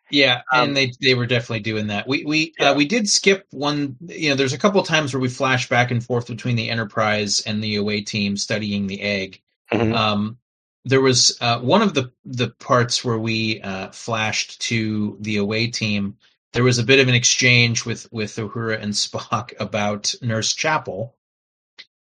Yeah, 0.09 0.41
um, 0.51 0.69
and 0.69 0.77
they 0.77 0.91
they 1.01 1.13
were 1.13 1.25
definitely 1.25 1.61
doing 1.61 1.87
that. 1.87 2.07
We 2.07 2.25
we 2.25 2.53
uh, 2.59 2.63
yeah. 2.63 2.69
uh, 2.71 2.73
we 2.75 2.85
did 2.85 3.09
skip 3.09 3.47
one. 3.51 3.95
You 4.01 4.29
know, 4.29 4.35
there's 4.35 4.53
a 4.53 4.57
couple 4.57 4.83
times 4.83 5.13
where 5.13 5.21
we 5.21 5.29
flash 5.29 5.69
back 5.69 5.89
and 5.89 6.03
forth 6.03 6.27
between 6.27 6.57
the 6.57 6.69
Enterprise 6.69 7.41
and 7.41 7.63
the 7.63 7.77
away 7.77 8.01
team 8.01 8.35
studying 8.35 8.87
the 8.87 9.01
egg. 9.01 9.41
Mm-hmm. 9.71 9.93
Um, 9.93 10.37
there 10.85 11.01
was 11.01 11.37
uh, 11.41 11.59
one 11.59 11.81
of 11.81 11.93
the 11.93 12.11
the 12.25 12.49
parts 12.49 13.03
where 13.03 13.19
we 13.19 13.61
uh, 13.61 13.91
flashed 13.91 14.61
to 14.61 15.17
the 15.21 15.37
away 15.37 15.67
team 15.67 16.17
there 16.53 16.63
was 16.63 16.79
a 16.79 16.83
bit 16.83 16.99
of 16.99 17.07
an 17.07 17.15
exchange 17.15 17.85
with 17.85 18.11
with 18.11 18.35
Uhura 18.35 18.81
and 18.81 18.93
Spock 18.93 19.53
about 19.59 20.13
Nurse 20.21 20.53
Chapel. 20.53 21.15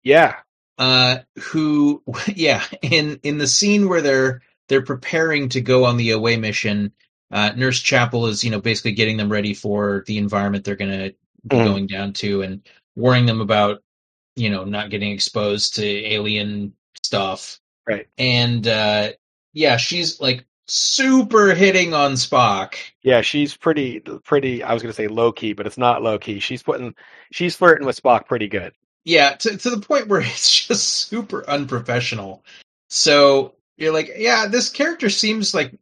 Yeah. 0.02 0.36
Uh, 0.78 1.18
who, 1.38 2.02
yeah, 2.34 2.64
in 2.80 3.20
in 3.22 3.38
the 3.38 3.46
scene 3.46 3.88
where 3.88 4.00
they're 4.00 4.42
they're 4.68 4.82
preparing 4.82 5.48
to 5.50 5.60
go 5.60 5.84
on 5.84 5.96
the 5.96 6.10
away 6.10 6.36
mission, 6.36 6.92
uh, 7.30 7.52
Nurse 7.56 7.80
Chapel 7.80 8.26
is 8.26 8.42
you 8.42 8.50
know 8.50 8.60
basically 8.60 8.92
getting 8.92 9.16
them 9.16 9.30
ready 9.30 9.54
for 9.54 10.04
the 10.06 10.18
environment 10.18 10.64
they're 10.64 10.76
going 10.76 10.90
to 10.90 11.14
be 11.46 11.56
mm. 11.56 11.64
going 11.64 11.86
down 11.86 12.12
to 12.14 12.42
and 12.42 12.66
warning 12.96 13.26
them 13.26 13.40
about 13.40 13.82
you 14.34 14.48
know 14.48 14.64
not 14.64 14.90
getting 14.90 15.12
exposed 15.12 15.74
to 15.76 15.84
alien 15.84 16.74
stuff. 17.02 17.60
Right. 17.86 18.06
And 18.18 18.66
uh, 18.66 19.12
yeah, 19.52 19.76
she's 19.76 20.20
like 20.20 20.44
super 20.66 21.54
hitting 21.54 21.94
on 21.94 22.12
Spock. 22.12 22.74
Yeah, 23.02 23.20
she's 23.20 23.56
pretty 23.56 24.00
pretty 24.24 24.62
I 24.62 24.72
was 24.72 24.82
going 24.82 24.92
to 24.92 24.96
say 24.96 25.08
low 25.08 25.32
key, 25.32 25.52
but 25.52 25.66
it's 25.66 25.78
not 25.78 26.02
low 26.02 26.18
key. 26.18 26.40
She's 26.40 26.62
putting 26.62 26.94
she's 27.32 27.56
flirting 27.56 27.86
with 27.86 28.00
Spock 28.00 28.26
pretty 28.26 28.48
good. 28.48 28.72
Yeah, 29.04 29.32
to 29.34 29.56
to 29.56 29.70
the 29.70 29.80
point 29.80 30.08
where 30.08 30.20
it's 30.24 30.66
just 30.66 31.08
super 31.08 31.48
unprofessional. 31.48 32.44
So 32.88 33.54
you're 33.76 33.92
like, 33.92 34.12
yeah, 34.16 34.46
this 34.46 34.68
character 34.68 35.10
seems 35.10 35.54
like 35.54 35.74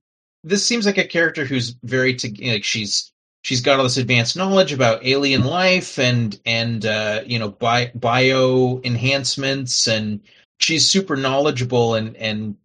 this 0.43 0.65
seems 0.65 0.87
like 0.87 0.99
a 0.99 1.07
character 1.07 1.45
who's 1.45 1.77
very 1.83 2.15
to, 2.15 2.51
like 2.51 2.65
she's 2.65 3.13
she's 3.43 3.61
got 3.61 3.79
all 3.79 3.85
this 3.85 3.97
advanced 3.97 4.37
knowledge 4.37 4.73
about 4.73 5.05
alien 5.05 5.45
life 5.45 5.99
and 5.99 6.41
and 6.47 6.87
uh, 6.87 7.23
you 7.27 7.39
know 7.39 7.51
bi- 7.51 7.93
bio 7.95 8.81
enhancements 8.85 9.87
and 9.87 10.21
she's 10.61 10.89
super 10.89 11.17
knowledgeable 11.17 11.95
and 11.95 12.17
and 12.17 12.57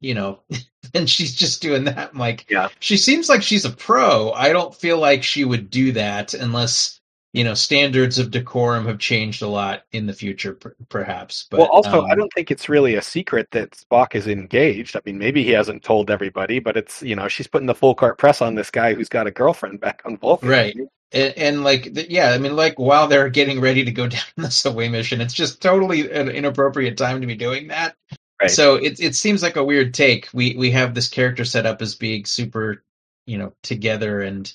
you 0.00 0.14
know 0.14 0.40
and 0.94 1.10
she's 1.10 1.34
just 1.34 1.60
doing 1.60 1.84
that. 1.84 2.10
I'm 2.12 2.18
like, 2.18 2.46
yeah, 2.48 2.68
she 2.80 2.96
seems 2.96 3.28
like 3.28 3.42
she's 3.42 3.64
a 3.64 3.70
pro. 3.70 4.32
I 4.32 4.52
don't 4.52 4.74
feel 4.74 4.98
like 4.98 5.22
she 5.22 5.44
would 5.44 5.70
do 5.70 5.92
that 5.92 6.34
unless 6.34 7.00
you 7.32 7.44
know 7.44 7.54
standards 7.54 8.18
of 8.18 8.30
decorum 8.30 8.86
have 8.86 8.98
changed 8.98 9.42
a 9.42 9.48
lot 9.48 9.84
in 9.92 10.06
the 10.06 10.12
future, 10.12 10.54
per- 10.54 10.76
perhaps. 10.88 11.46
But 11.50 11.60
well, 11.60 11.68
also, 11.68 12.02
um, 12.02 12.10
I 12.10 12.14
don't 12.14 12.32
think 12.34 12.50
it's 12.50 12.68
really 12.68 12.94
a 12.94 13.02
secret 13.02 13.48
that 13.50 13.72
Spock 13.72 14.14
is 14.14 14.28
engaged. 14.28 14.96
I 14.96 15.00
mean, 15.04 15.18
maybe 15.18 15.42
he 15.42 15.50
hasn't 15.50 15.82
told 15.82 16.10
everybody, 16.10 16.58
but 16.58 16.76
it's 16.76 17.02
you 17.02 17.16
know 17.16 17.28
she's 17.28 17.46
putting 17.46 17.66
the 17.66 17.74
full 17.74 17.94
court 17.94 18.18
press 18.18 18.40
on 18.40 18.54
this 18.54 18.70
guy 18.70 18.94
who's 18.94 19.08
got 19.08 19.26
a 19.26 19.32
girlfriend 19.32 19.80
back 19.80 20.02
on 20.04 20.16
Vulcan, 20.16 20.48
right? 20.48 20.76
And, 21.12 21.34
and, 21.38 21.64
like 21.64 22.10
yeah 22.10 22.30
i 22.30 22.38
mean 22.38 22.54
like 22.54 22.78
while 22.78 23.08
they're 23.08 23.30
getting 23.30 23.60
ready 23.60 23.84
to 23.84 23.90
go 23.90 24.06
down 24.08 24.20
this 24.36 24.64
away 24.64 24.88
mission 24.88 25.20
it's 25.20 25.34
just 25.34 25.62
totally 25.62 26.10
an 26.10 26.28
inappropriate 26.28 26.96
time 26.96 27.20
to 27.20 27.26
be 27.26 27.34
doing 27.34 27.68
that 27.68 27.96
Right. 28.40 28.50
So 28.50 28.76
it 28.76 29.00
it 29.00 29.16
seems 29.16 29.42
like 29.42 29.56
a 29.56 29.64
weird 29.64 29.94
take. 29.94 30.28
We 30.32 30.54
we 30.56 30.70
have 30.70 30.94
this 30.94 31.08
character 31.08 31.44
set 31.44 31.66
up 31.66 31.82
as 31.82 31.94
being 31.96 32.24
super, 32.24 32.84
you 33.26 33.36
know, 33.36 33.52
together, 33.62 34.20
and 34.20 34.52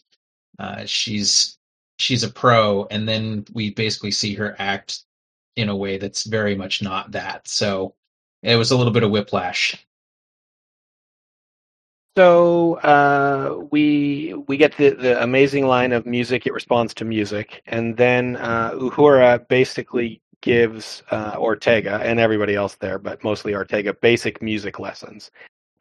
uh, 0.57 0.85
she's 0.85 1.57
she's 1.99 2.23
a 2.23 2.29
pro, 2.31 2.85
and 2.85 3.07
then 3.07 3.45
we 3.53 3.71
basically 3.71 4.11
see 4.11 4.35
her 4.35 4.55
act 4.57 5.03
in 5.57 5.69
a 5.69 5.75
way 5.75 5.97
that's 5.97 6.23
very 6.23 6.55
much 6.55 6.81
not 6.81 7.11
that. 7.11 7.47
So 7.47 7.93
it 8.41 8.55
was 8.55 8.71
a 8.71 8.77
little 8.77 8.93
bit 8.93 9.03
of 9.03 9.11
whiplash. 9.11 9.75
So 12.15 12.75
uh, 12.75 13.65
we 13.71 14.35
we 14.47 14.55
get 14.57 14.77
the, 14.77 14.91
the 14.91 15.23
amazing 15.23 15.65
line 15.65 15.91
of 15.91 16.05
music. 16.05 16.45
It 16.45 16.53
responds 16.53 16.93
to 16.95 17.05
music, 17.05 17.63
and 17.65 17.97
then 17.97 18.35
uh, 18.35 18.71
Uhura 18.73 19.47
basically 19.47 20.21
gives 20.41 21.01
uh, 21.09 21.35
Ortegas 21.37 22.01
and 22.01 22.19
everybody 22.19 22.53
else 22.53 22.75
there, 22.75 22.99
but 22.99 23.23
mostly 23.23 23.53
Ortegas, 23.53 23.99
basic 23.99 24.43
music 24.43 24.77
lessons. 24.79 25.31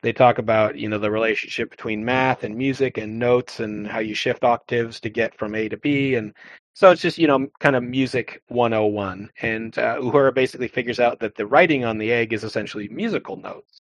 They 0.00 0.12
talk 0.12 0.38
about 0.38 0.78
you 0.78 0.88
know 0.88 0.98
the 0.98 1.10
relationship 1.10 1.70
between 1.70 2.02
math 2.02 2.44
and 2.44 2.56
music 2.56 2.96
and 2.96 3.18
notes 3.18 3.60
and 3.60 3.86
how 3.86 3.98
you 3.98 4.14
shift 4.14 4.42
octaves 4.42 5.00
to 5.00 5.10
get 5.10 5.36
from 5.38 5.54
A 5.54 5.68
to 5.68 5.76
B, 5.76 6.14
and 6.14 6.34
so 6.72 6.90
it's 6.90 7.02
just 7.02 7.18
you 7.18 7.26
know 7.26 7.46
kind 7.60 7.76
of 7.76 7.82
music 7.82 8.42
101. 8.48 9.30
And 9.42 9.76
uh, 9.78 9.96
Uhura 9.98 10.32
basically 10.34 10.68
figures 10.68 10.98
out 10.98 11.20
that 11.20 11.34
the 11.36 11.46
writing 11.46 11.84
on 11.84 11.98
the 11.98 12.10
egg 12.10 12.32
is 12.32 12.42
essentially 12.42 12.88
musical 12.88 13.36
notes, 13.36 13.80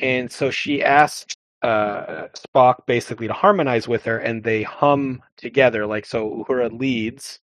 and 0.00 0.32
so 0.32 0.50
she 0.50 0.82
asks 0.82 1.36
uh, 1.62 2.28
Spock 2.34 2.86
basically 2.86 3.28
to 3.28 3.32
harmonize 3.32 3.86
with 3.86 4.04
her, 4.04 4.18
and 4.18 4.42
they 4.42 4.62
hum 4.62 5.22
together. 5.36 5.86
Like 5.86 6.06
so, 6.06 6.44
Uhura 6.48 6.76
leads, 6.76 7.40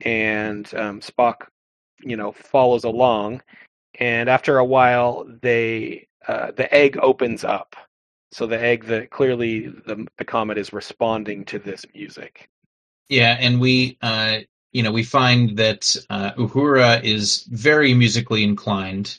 and 0.00 0.72
um, 0.74 1.00
Spock 1.00 1.46
you 2.00 2.16
know 2.16 2.32
follows 2.32 2.84
along, 2.84 3.42
and 3.98 4.28
after 4.28 4.58
a 4.58 4.64
while, 4.64 5.26
they 5.42 6.08
uh, 6.26 6.52
the 6.52 6.72
egg 6.74 6.98
opens 7.02 7.44
up. 7.44 7.76
So 8.32 8.46
the 8.46 8.60
egg 8.60 8.84
that 8.86 9.10
clearly 9.10 9.68
the 9.68 10.06
the 10.16 10.24
comet 10.24 10.58
is 10.58 10.72
responding 10.72 11.44
to 11.46 11.58
this 11.58 11.84
music. 11.94 12.48
Yeah, 13.08 13.36
and 13.38 13.60
we 13.60 13.98
uh, 14.02 14.38
you 14.72 14.82
know 14.82 14.92
we 14.92 15.02
find 15.02 15.56
that 15.58 15.96
uh, 16.08 16.32
Uhura 16.32 17.02
is 17.02 17.44
very 17.50 17.92
musically 17.92 18.44
inclined. 18.44 19.18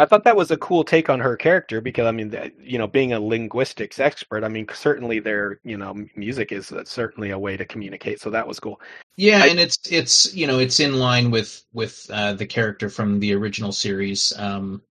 I 0.00 0.06
thought 0.06 0.24
that 0.24 0.36
was 0.36 0.50
a 0.50 0.56
cool 0.56 0.82
take 0.82 1.10
on 1.10 1.20
her 1.20 1.36
character 1.36 1.80
because 1.80 2.06
I 2.06 2.10
mean, 2.10 2.34
you 2.58 2.78
know, 2.78 2.86
being 2.86 3.12
a 3.12 3.20
linguistics 3.20 4.00
expert, 4.00 4.44
I 4.44 4.48
mean, 4.48 4.66
certainly 4.72 5.20
their 5.20 5.60
you 5.62 5.76
know 5.76 5.94
music 6.16 6.52
is 6.52 6.72
certainly 6.84 7.30
a 7.30 7.38
way 7.38 7.56
to 7.56 7.64
communicate. 7.66 8.20
So 8.20 8.30
that 8.30 8.48
was 8.48 8.58
cool. 8.58 8.80
Yeah, 9.16 9.42
I, 9.42 9.48
and 9.48 9.60
it's 9.60 9.78
it's 9.90 10.34
you 10.34 10.46
know 10.46 10.58
it's 10.58 10.80
in 10.80 10.94
line 10.94 11.30
with 11.30 11.64
with 11.72 12.06
uh, 12.10 12.32
the 12.32 12.46
character 12.46 12.88
from 12.88 13.20
the 13.20 13.34
original 13.34 13.72
series. 13.72 14.32
Um, 14.38 14.82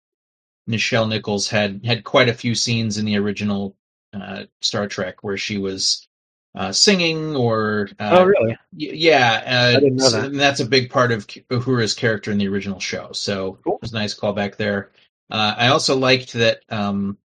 Nichelle 0.68 1.08
Nichols 1.08 1.48
had 1.48 1.80
had 1.84 2.04
quite 2.04 2.28
a 2.28 2.34
few 2.34 2.54
scenes 2.54 2.98
in 2.98 3.06
the 3.06 3.16
original 3.16 3.74
uh, 4.12 4.44
Star 4.60 4.86
Trek 4.86 5.24
where 5.24 5.38
she 5.38 5.56
was 5.56 6.06
uh, 6.54 6.72
singing 6.72 7.36
or 7.36 7.88
uh, 8.00 8.18
oh 8.18 8.24
really 8.24 8.50
y- 8.50 8.56
yeah 8.72 9.42
uh, 9.46 9.76
I 9.76 9.80
didn't 9.80 9.96
know 9.96 10.10
that. 10.10 10.24
and 10.26 10.40
that's 10.40 10.60
a 10.60 10.66
big 10.66 10.90
part 10.90 11.12
of 11.12 11.26
Uhura's 11.26 11.94
character 11.94 12.32
in 12.32 12.38
the 12.38 12.48
original 12.48 12.80
show 12.80 13.10
so 13.12 13.58
cool. 13.62 13.76
it 13.76 13.82
was 13.82 13.92
a 13.92 13.96
nice 13.96 14.18
callback 14.18 14.56
there 14.56 14.90
uh, 15.30 15.54
I 15.56 15.68
also 15.68 15.96
liked 15.96 16.32
that 16.34 16.60
um, 16.70 17.18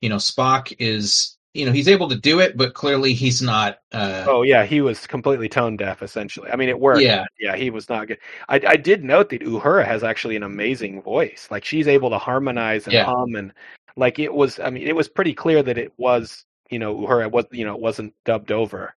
you 0.00 0.08
know 0.08 0.16
Spock 0.16 0.74
is 0.78 1.36
you 1.54 1.64
know 1.66 1.72
he's 1.72 1.88
able 1.88 2.08
to 2.08 2.16
do 2.16 2.40
it, 2.40 2.56
but 2.56 2.74
clearly 2.74 3.14
he's 3.14 3.42
not. 3.42 3.78
Uh, 3.92 4.24
Oh 4.28 4.42
yeah, 4.42 4.64
he 4.64 4.80
was 4.80 5.06
completely 5.06 5.48
tone 5.48 5.76
deaf 5.76 6.02
essentially. 6.02 6.50
I 6.50 6.56
mean, 6.56 6.68
it 6.68 6.78
worked. 6.78 7.02
Yeah. 7.02 7.24
yeah, 7.40 7.56
he 7.56 7.70
was 7.70 7.88
not 7.88 8.06
good. 8.08 8.18
I, 8.48 8.60
I 8.66 8.76
did 8.76 9.02
note 9.04 9.30
that 9.30 9.42
Uhura 9.42 9.84
has 9.84 10.04
actually 10.04 10.36
an 10.36 10.42
amazing 10.42 11.02
voice. 11.02 11.48
Like 11.50 11.64
she's 11.64 11.88
able 11.88 12.10
to 12.10 12.18
harmonize 12.18 12.86
and 12.86 12.94
Yeah. 12.94 13.04
hum 13.04 13.34
and 13.34 13.52
like 13.96 14.18
it 14.18 14.32
was. 14.32 14.60
I 14.60 14.70
mean, 14.70 14.86
it 14.86 14.94
was 14.94 15.08
pretty 15.08 15.34
clear 15.34 15.62
that 15.62 15.78
it 15.78 15.92
was 15.96 16.44
you 16.70 16.78
know 16.78 16.94
Uhura 16.96 17.30
was 17.30 17.46
you 17.50 17.64
know 17.64 17.74
it 17.74 17.80
wasn't 17.80 18.14
dubbed 18.24 18.52
over. 18.52 18.94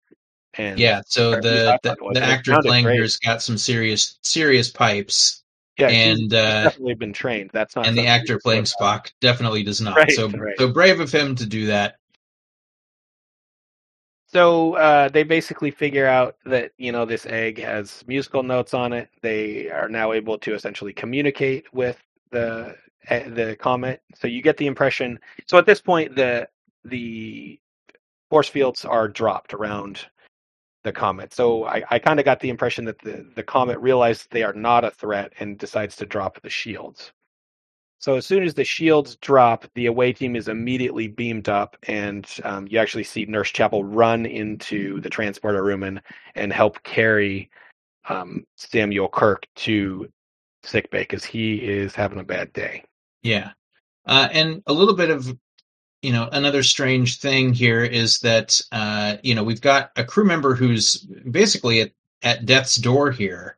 And 0.55 0.77
yeah, 0.77 1.01
so 1.05 1.31
or 1.31 1.37
at 1.37 1.43
least 1.45 1.65
I 1.65 1.79
the 1.83 1.95
the, 1.95 2.19
the 2.19 2.23
actor 2.23 2.61
playing 2.61 2.85
here's 2.85 3.17
got 3.17 3.41
some 3.41 3.57
serious 3.57 4.19
serious 4.21 4.69
pipes, 4.69 5.40
yeah, 5.77 5.89
and 5.89 6.33
uh, 6.33 6.63
definitely 6.63 6.95
been 6.95 7.13
trained. 7.13 7.49
That's 7.53 7.75
not 7.75 7.87
and 7.87 7.97
the 7.97 8.07
actor 8.07 8.39
playing 8.39 8.65
throw 8.65 8.87
out. 8.87 9.05
Spock 9.05 9.11
definitely 9.21 9.63
does 9.63 9.81
not. 9.81 9.95
Right, 9.95 10.11
so 10.11 10.29
right. 10.29 10.57
so 10.57 10.71
brave 10.71 10.99
of 10.99 11.11
him 11.11 11.35
to 11.35 11.45
do 11.45 11.67
that. 11.67 11.95
So 14.27 14.75
uh, 14.75 15.09
they 15.09 15.23
basically 15.23 15.71
figure 15.71 16.07
out 16.07 16.37
that 16.45 16.71
you 16.77 16.91
know 16.91 17.05
this 17.05 17.25
egg 17.25 17.59
has 17.59 18.03
musical 18.07 18.43
notes 18.43 18.73
on 18.73 18.93
it. 18.93 19.09
They 19.21 19.69
are 19.69 19.89
now 19.89 20.13
able 20.13 20.37
to 20.39 20.53
essentially 20.53 20.93
communicate 20.93 21.73
with 21.73 22.01
the 22.31 22.75
eh, 23.07 23.29
the 23.29 23.55
comet. 23.55 24.01
So 24.15 24.27
you 24.27 24.41
get 24.41 24.57
the 24.57 24.67
impression. 24.67 25.19
So 25.47 25.57
at 25.57 25.65
this 25.65 25.81
point, 25.81 26.15
the 26.15 26.47
the 26.85 27.59
force 28.29 28.47
fields 28.47 28.85
are 28.85 29.07
dropped 29.07 29.53
around 29.53 30.05
the 30.83 30.91
comet. 30.91 31.33
So 31.33 31.65
I, 31.65 31.83
I 31.89 31.99
kind 31.99 32.19
of 32.19 32.25
got 32.25 32.39
the 32.39 32.49
impression 32.49 32.85
that 32.85 32.99
the 32.99 33.25
the 33.35 33.43
comet 33.43 33.79
realized 33.79 34.27
they 34.31 34.43
are 34.43 34.53
not 34.53 34.83
a 34.83 34.91
threat 34.91 35.33
and 35.39 35.57
decides 35.57 35.95
to 35.97 36.05
drop 36.05 36.41
the 36.41 36.49
shields. 36.49 37.11
So 37.99 38.15
as 38.15 38.25
soon 38.25 38.41
as 38.41 38.55
the 38.55 38.63
shields 38.63 39.15
drop, 39.17 39.67
the 39.75 39.85
away 39.85 40.11
team 40.11 40.35
is 40.35 40.47
immediately 40.47 41.07
beamed 41.07 41.49
up, 41.49 41.77
and 41.83 42.27
um, 42.43 42.67
you 42.67 42.79
actually 42.79 43.03
see 43.03 43.25
Nurse 43.25 43.51
Chapel 43.51 43.83
run 43.83 44.25
into 44.25 44.99
the 45.01 45.09
transporter 45.09 45.63
room 45.63 45.83
and, 45.83 46.01
and 46.33 46.51
help 46.51 46.81
carry 46.81 47.51
um, 48.09 48.43
Samuel 48.55 49.07
Kirk 49.07 49.45
to 49.57 50.11
sickbay 50.63 51.03
because 51.03 51.23
he 51.23 51.57
is 51.57 51.93
having 51.93 52.17
a 52.17 52.23
bad 52.23 52.51
day. 52.53 52.83
Yeah. 53.21 53.51
Uh, 54.07 54.29
and 54.31 54.63
a 54.65 54.73
little 54.73 54.95
bit 54.95 55.11
of, 55.11 55.37
you 56.01 56.11
know, 56.11 56.27
another 56.31 56.63
strange 56.63 57.19
thing 57.19 57.53
here 57.53 57.83
is 57.83 58.19
that, 58.19 58.59
uh, 58.71 59.17
you 59.21 59.35
know, 59.35 59.43
we've 59.43 59.61
got 59.61 59.91
a 59.95 60.03
crew 60.03 60.25
member 60.25 60.55
who's 60.55 60.97
basically 60.97 61.81
at, 61.81 61.91
at 62.23 62.45
death's 62.45 62.75
door 62.75 63.11
here. 63.11 63.57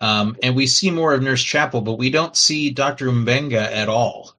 Um, 0.00 0.36
and 0.42 0.56
we 0.56 0.66
see 0.66 0.90
more 0.90 1.12
of 1.12 1.22
Nurse 1.22 1.42
Chapel, 1.42 1.80
but 1.82 1.98
we 1.98 2.10
don't 2.10 2.36
see 2.36 2.70
Dr. 2.70 3.06
Mbenga 3.06 3.60
at 3.60 3.88
all. 3.88 4.34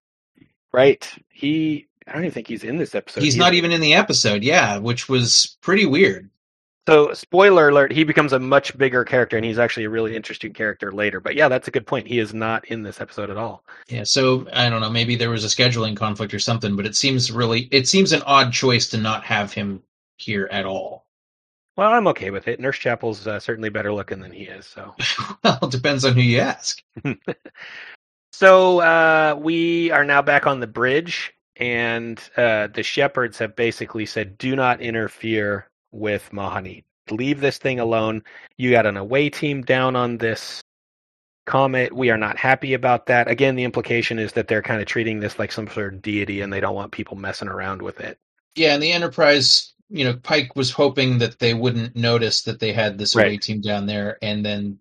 Right? 0.71 1.09
He. 1.29 1.87
I 2.07 2.13
don't 2.13 2.23
even 2.23 2.33
think 2.33 2.47
he's 2.47 2.63
in 2.63 2.77
this 2.77 2.95
episode. 2.95 3.23
He's 3.23 3.35
He 3.35 3.39
not 3.39 3.53
even 3.53 3.71
in 3.71 3.79
the 3.79 3.93
episode, 3.93 4.43
yeah, 4.43 4.77
which 4.79 5.07
was 5.07 5.57
pretty 5.61 5.85
weird. 5.85 6.29
So, 6.87 7.13
spoiler 7.13 7.69
alert: 7.69 7.91
he 7.91 8.03
becomes 8.03 8.33
a 8.33 8.39
much 8.39 8.75
bigger 8.77 9.03
character, 9.03 9.37
and 9.37 9.45
he's 9.45 9.59
actually 9.59 9.85
a 9.85 9.89
really 9.89 10.15
interesting 10.15 10.53
character 10.53 10.91
later. 10.91 11.19
But 11.19 11.35
yeah, 11.35 11.47
that's 11.47 11.67
a 11.67 11.71
good 11.71 11.85
point. 11.85 12.07
He 12.07 12.19
is 12.19 12.33
not 12.33 12.65
in 12.65 12.83
this 12.83 12.99
episode 12.99 13.29
at 13.29 13.37
all. 13.37 13.63
Yeah, 13.87 14.03
so 14.03 14.47
I 14.53 14.69
don't 14.69 14.81
know, 14.81 14.89
maybe 14.89 15.15
there 15.15 15.29
was 15.29 15.45
a 15.45 15.47
scheduling 15.47 15.95
conflict 15.95 16.33
or 16.33 16.39
something, 16.39 16.75
but 16.75 16.85
it 16.85 16.95
seems 16.95 17.31
really, 17.31 17.67
it 17.71 17.87
seems 17.87 18.11
an 18.11 18.23
odd 18.25 18.51
choice 18.51 18.89
to 18.89 18.97
not 18.97 19.23
have 19.25 19.53
him 19.53 19.83
here 20.17 20.47
at 20.51 20.65
all. 20.65 21.05
Well, 21.77 21.91
I'm 21.91 22.07
okay 22.07 22.31
with 22.31 22.47
it. 22.47 22.59
Nurse 22.59 22.77
Chapel's 22.77 23.27
uh, 23.27 23.39
certainly 23.39 23.69
better 23.69 23.93
looking 23.93 24.19
than 24.19 24.31
he 24.31 24.43
is. 24.43 24.65
So. 24.65 24.93
well, 25.43 25.59
it 25.61 25.71
depends 25.71 26.03
on 26.03 26.13
who 26.13 26.21
you 26.21 26.39
ask. 26.39 26.81
So 28.33 28.79
uh, 28.79 29.35
we 29.39 29.91
are 29.91 30.05
now 30.05 30.21
back 30.21 30.47
on 30.47 30.61
the 30.61 30.67
bridge, 30.67 31.33
and 31.57 32.19
uh, 32.35 32.67
the 32.73 32.81
shepherds 32.81 33.37
have 33.37 33.55
basically 33.55 34.05
said, 34.05 34.37
"Do 34.37 34.55
not 34.55 34.81
interfere 34.81 35.67
with 35.91 36.29
Mahani. 36.31 36.83
Leave 37.09 37.41
this 37.41 37.57
thing 37.57 37.79
alone. 37.79 38.23
You 38.57 38.71
got 38.71 38.85
an 38.85 38.97
away 38.97 39.29
team 39.29 39.63
down 39.63 39.95
on 39.95 40.17
this 40.17 40.61
comet. 41.45 41.91
We 41.91 42.09
are 42.09 42.17
not 42.17 42.37
happy 42.37 42.73
about 42.73 43.07
that." 43.07 43.27
Again, 43.27 43.55
the 43.55 43.63
implication 43.63 44.19
is 44.19 44.31
that 44.33 44.47
they're 44.47 44.61
kind 44.61 44.79
of 44.81 44.87
treating 44.87 45.19
this 45.19 45.39
like 45.39 45.51
some 45.51 45.67
sort 45.67 45.93
of 45.93 46.01
deity, 46.01 46.41
and 46.41 46.53
they 46.53 46.59
don't 46.59 46.75
want 46.75 46.91
people 46.91 47.17
messing 47.17 47.47
around 47.47 47.81
with 47.81 47.99
it. 47.99 48.17
Yeah, 48.55 48.73
and 48.73 48.83
the 48.83 48.91
Enterprise, 48.91 49.73
you 49.89 50.03
know, 50.03 50.13
Pike 50.13 50.55
was 50.55 50.71
hoping 50.71 51.17
that 51.17 51.39
they 51.39 51.53
wouldn't 51.53 51.95
notice 51.95 52.43
that 52.43 52.59
they 52.59 52.71
had 52.71 52.97
this 52.97 53.15
away 53.15 53.37
team 53.37 53.61
down 53.61 53.87
there, 53.87 54.17
and 54.21 54.45
then 54.45 54.77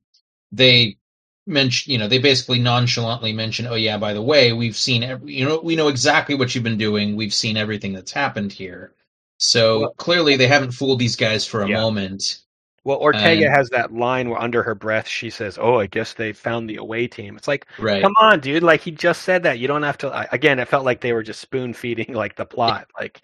they 0.52 0.98
mention, 1.46 1.92
you 1.92 1.98
know, 1.98 2.06
they 2.06 2.18
basically 2.18 2.58
nonchalantly 2.61 3.32
mention, 3.32 3.66
"Oh 3.66 3.74
yeah, 3.74 3.98
by 3.98 4.12
the 4.12 4.22
way, 4.22 4.52
we've 4.52 4.76
seen, 4.76 5.02
every, 5.02 5.34
you 5.34 5.44
know, 5.44 5.61
we 5.61 5.74
know 5.74 5.88
exactly 5.88 6.34
what 6.34 6.54
you've 6.54 6.64
been 6.64 6.78
doing. 6.78 7.16
We've 7.16 7.34
seen 7.34 7.56
everything 7.56 7.92
that's 7.92 8.12
happened 8.12 8.52
here." 8.52 8.94
So 9.41 9.80
Well- 9.80 9.95
clearly, 9.95 10.36
they 10.36 10.47
haven't 10.47 10.72
fooled 10.72 10.99
these 10.99 11.16
guys 11.16 11.47
for 11.47 11.62
a 11.62 11.68
Yeah. 11.68 11.80
moment. 11.80 12.41
Well, 12.84 13.01
Ortegas 13.01 13.45
And- 13.45 13.55
has 13.55 13.68
that 13.70 13.93
line 13.93 14.28
where 14.30 14.41
under 14.41 14.62
her 14.62 14.74
breath 14.74 15.07
she 15.09 15.28
says, 15.30 15.59
"Oh, 15.61 15.80
I 15.80 15.86
guess 15.86 16.14
they 16.14 16.32
found 16.32 16.68
the 16.68 16.76
away 16.76 17.07
team." 17.09 17.36
It's 17.36 17.49
like, 17.49 17.66
Right. 17.78 18.03
Come 18.03 18.14
on, 18.18 18.41
dude! 18.41 18.62
Like 18.62 18.80
he 18.82 18.91
just 18.91 19.22
said 19.22 19.43
that. 19.43 19.59
You 19.59 19.66
don't 19.68 19.82
have 19.82 19.99
to. 19.99 20.09
I- 20.09 20.28
Again, 20.32 20.59
it 20.59 20.68
felt 20.68 20.84
like 20.84 21.01
they 21.01 21.12
were 21.12 21.22
just 21.22 21.41
spoon 21.41 21.74
feeding 21.74 22.14
like 22.14 22.36
the 22.36 22.47
plot. 22.47 22.88
Like, 22.99 23.20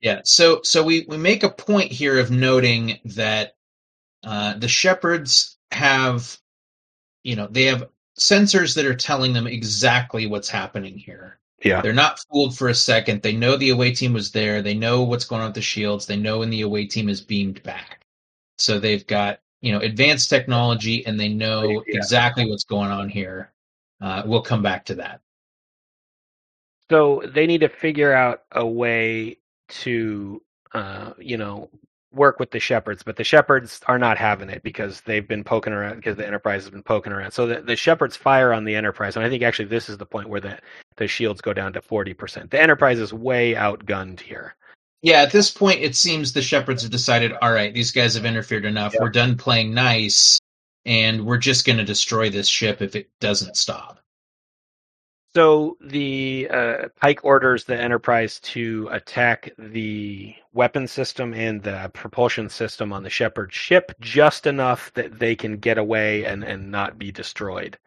Yeah. 0.00 0.20
So 0.24 0.60
so 0.62 0.82
we 0.82 1.04
we 1.08 1.16
make 1.18 1.42
a 1.42 1.50
point 1.50 1.90
here 1.92 2.18
of 2.18 2.30
noting 2.30 2.98
that 3.04 3.54
uh, 4.22 4.54
the 4.54 4.68
shepherds 4.68 5.56
have, 5.72 6.38
you 7.24 7.34
know, 7.36 7.48
they 7.50 7.64
have 7.64 7.88
sensors 8.18 8.74
that 8.76 8.84
are 8.86 8.94
telling 8.94 9.32
them 9.32 9.46
exactly 9.46 10.26
what's 10.26 10.48
happening 10.48 10.96
here. 10.98 11.39
Yeah, 11.64 11.82
They're 11.82 11.92
not 11.92 12.20
fooled 12.30 12.56
for 12.56 12.68
a 12.68 12.74
second. 12.74 13.22
They 13.22 13.34
know 13.36 13.56
the 13.56 13.70
away 13.70 13.92
team 13.92 14.12
was 14.14 14.32
there. 14.32 14.62
They 14.62 14.74
know 14.74 15.02
what's 15.02 15.24
going 15.26 15.42
on 15.42 15.48
with 15.48 15.54
the 15.56 15.62
shields. 15.62 16.06
They 16.06 16.16
know 16.16 16.38
when 16.40 16.50
the 16.50 16.62
away 16.62 16.86
team 16.86 17.08
is 17.08 17.20
beamed 17.20 17.62
back. 17.62 18.06
So 18.58 18.78
they've 18.78 19.06
got 19.06 19.40
you 19.62 19.72
know 19.72 19.80
advanced 19.80 20.30
technology, 20.30 21.06
and 21.06 21.18
they 21.20 21.28
know 21.30 21.84
Yeah. 21.86 21.94
exactly 21.96 22.48
what's 22.48 22.64
going 22.64 22.90
on 22.90 23.08
here. 23.10 23.52
Uh, 24.00 24.22
we'll 24.26 24.42
come 24.42 24.62
back 24.62 24.84
to 24.86 24.94
that. 24.96 25.20
so 26.90 27.22
they 27.34 27.46
need 27.46 27.60
to 27.60 27.68
figure 27.68 28.12
out 28.12 28.42
a 28.52 28.66
way 28.66 29.38
to, 29.68 30.42
uh, 30.72 31.12
you 31.18 31.36
know, 31.36 31.70
work 32.12 32.38
with 32.40 32.50
the 32.50 32.60
shepherds. 32.60 33.02
But 33.02 33.16
the 33.16 33.24
shepherds 33.24 33.80
are 33.86 33.98
not 33.98 34.18
having 34.18 34.50
it 34.50 34.62
because 34.62 35.00
they've 35.02 35.26
been 35.26 35.44
poking 35.44 35.72
around 35.72 35.96
because 35.96 36.16
the 36.16 36.26
Enterprise 36.26 36.62
has 36.62 36.70
been 36.70 36.82
poking 36.82 37.12
around. 37.12 37.32
So 37.32 37.46
the, 37.46 37.60
the 37.60 37.76
shepherds 37.76 38.16
fire 38.16 38.52
on 38.52 38.64
the 38.64 38.74
Enterprise, 38.74 39.16
and 39.16 39.24
I 39.24 39.28
think 39.28 39.42
actually 39.42 39.68
this 39.68 39.88
is 39.88 39.98
the 39.98 40.06
point 40.06 40.28
where 40.28 40.40
the 40.40 40.58
the 40.96 41.06
shields 41.06 41.40
go 41.40 41.52
down 41.52 41.72
to 41.74 41.82
forty 41.82 42.14
percent. 42.14 42.50
The 42.50 42.60
Enterprise 42.60 42.98
is 42.98 43.12
way 43.12 43.54
outgunned 43.54 44.20
here. 44.20 44.54
Yeah, 45.02 45.22
at 45.22 45.32
this 45.32 45.50
point, 45.50 45.80
it 45.80 45.96
seems 45.96 46.32
the 46.32 46.42
shepherds 46.42 46.82
have 46.82 46.90
decided, 46.90 47.32
all 47.40 47.52
right, 47.52 47.72
these 47.72 47.90
guys 47.90 48.14
have 48.14 48.26
interfered 48.26 48.66
enough. 48.66 48.92
Yeah. 48.92 49.00
We're 49.00 49.08
done 49.08 49.36
playing 49.36 49.72
nice, 49.72 50.38
and 50.84 51.24
we're 51.24 51.38
just 51.38 51.64
going 51.64 51.78
to 51.78 51.84
destroy 51.84 52.28
this 52.28 52.48
ship 52.48 52.82
if 52.82 52.94
it 52.94 53.08
doesn't 53.18 53.56
stop. 53.56 53.99
So 55.34 55.76
the 55.80 56.48
uh, 56.50 56.88
Pike 57.00 57.20
orders 57.22 57.64
the 57.64 57.80
Enterprise 57.80 58.40
to 58.40 58.88
attack 58.90 59.52
the 59.58 60.34
weapon 60.52 60.88
system 60.88 61.32
and 61.34 61.62
the 61.62 61.90
propulsion 61.94 62.48
system 62.48 62.92
on 62.92 63.04
the 63.04 63.10
Shepherd 63.10 63.52
ship 63.52 63.92
just 64.00 64.46
enough 64.46 64.92
that 64.94 65.20
they 65.20 65.36
can 65.36 65.58
get 65.58 65.78
away 65.78 66.24
and, 66.24 66.42
and 66.42 66.72
not 66.72 66.98
be 66.98 67.12
destroyed. 67.12 67.78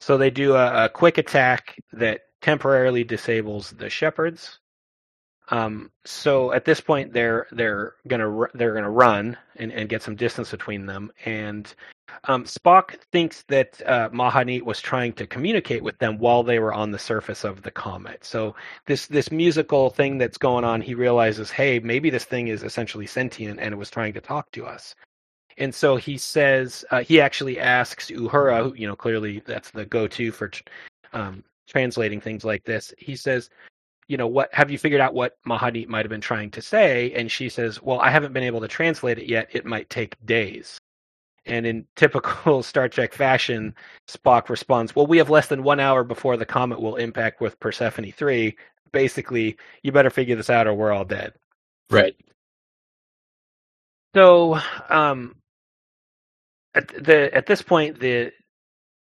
So 0.00 0.16
they 0.16 0.30
do 0.30 0.54
a, 0.54 0.86
a 0.86 0.88
quick 0.88 1.18
attack 1.18 1.76
that 1.92 2.22
temporarily 2.40 3.04
disables 3.04 3.72
the 3.72 3.90
Shepherds. 3.90 4.58
Um, 5.50 5.90
so 6.06 6.52
at 6.52 6.64
this 6.64 6.80
point, 6.80 7.12
they're 7.12 7.46
they're 7.50 7.94
gonna 8.06 8.46
they're 8.54 8.72
gonna 8.72 8.90
run 8.90 9.36
and, 9.56 9.72
and 9.72 9.88
get 9.88 10.02
some 10.02 10.14
distance 10.14 10.52
between 10.52 10.86
them, 10.86 11.10
and 11.24 11.74
um, 12.24 12.44
Spock 12.44 12.96
thinks 13.12 13.42
that 13.48 13.80
uh, 13.86 14.10
Mahanit 14.10 14.62
was 14.62 14.80
trying 14.80 15.12
to 15.14 15.26
communicate 15.26 15.82
with 15.82 15.98
them 15.98 16.18
while 16.18 16.42
they 16.42 16.58
were 16.58 16.72
on 16.72 16.90
the 16.90 16.98
surface 16.98 17.44
of 17.44 17.62
the 17.62 17.70
comet. 17.70 18.24
So 18.24 18.54
this 18.86 19.06
this 19.06 19.30
musical 19.30 19.90
thing 19.90 20.18
that's 20.18 20.38
going 20.38 20.64
on, 20.64 20.80
he 20.80 20.94
realizes, 20.94 21.50
hey, 21.50 21.78
maybe 21.78 22.10
this 22.10 22.24
thing 22.24 22.48
is 22.48 22.62
essentially 22.62 23.06
sentient 23.06 23.60
and 23.60 23.72
it 23.72 23.76
was 23.76 23.90
trying 23.90 24.12
to 24.14 24.20
talk 24.20 24.50
to 24.52 24.66
us. 24.66 24.94
And 25.58 25.74
so 25.74 25.96
he 25.96 26.16
says 26.16 26.84
uh, 26.90 27.02
he 27.02 27.20
actually 27.20 27.60
asks 27.60 28.10
Uhura, 28.10 28.62
who 28.62 28.74
you 28.74 28.86
know 28.86 28.96
clearly 28.96 29.42
that's 29.46 29.70
the 29.70 29.86
go-to 29.86 30.32
for 30.32 30.50
um, 31.12 31.44
translating 31.68 32.20
things 32.20 32.44
like 32.44 32.64
this. 32.64 32.92
He 32.98 33.16
says, 33.16 33.50
you 34.08 34.16
know, 34.16 34.26
what 34.26 34.52
have 34.52 34.72
you 34.72 34.78
figured 34.78 35.00
out 35.00 35.14
what 35.14 35.36
Mahanit 35.46 35.86
might 35.86 36.04
have 36.04 36.10
been 36.10 36.20
trying 36.20 36.50
to 36.50 36.60
say? 36.62 37.12
And 37.12 37.30
she 37.30 37.48
says, 37.48 37.80
well, 37.80 38.00
I 38.00 38.10
haven't 38.10 38.32
been 38.32 38.42
able 38.42 38.60
to 38.60 38.68
translate 38.68 39.18
it 39.18 39.26
yet. 39.26 39.48
It 39.52 39.64
might 39.64 39.88
take 39.88 40.16
days. 40.26 40.79
And 41.46 41.66
in 41.66 41.86
typical 41.96 42.62
Star 42.62 42.88
Trek 42.88 43.12
fashion, 43.14 43.74
Spock 44.08 44.48
responds, 44.48 44.94
Well, 44.94 45.06
we 45.06 45.18
have 45.18 45.30
less 45.30 45.48
than 45.48 45.62
one 45.62 45.80
hour 45.80 46.04
before 46.04 46.36
the 46.36 46.46
comet 46.46 46.80
will 46.80 46.96
impact 46.96 47.40
with 47.40 47.60
Persephone 47.60 48.12
3. 48.12 48.56
Basically, 48.92 49.56
you 49.82 49.92
better 49.92 50.10
figure 50.10 50.36
this 50.36 50.50
out 50.50 50.66
or 50.66 50.74
we're 50.74 50.92
all 50.92 51.04
dead. 51.04 51.32
Right. 51.90 52.16
So, 54.14 54.58
um, 54.88 55.36
at 56.74 56.88
the 56.88 57.34
at 57.34 57.46
this 57.46 57.62
point, 57.62 58.00
the 58.00 58.32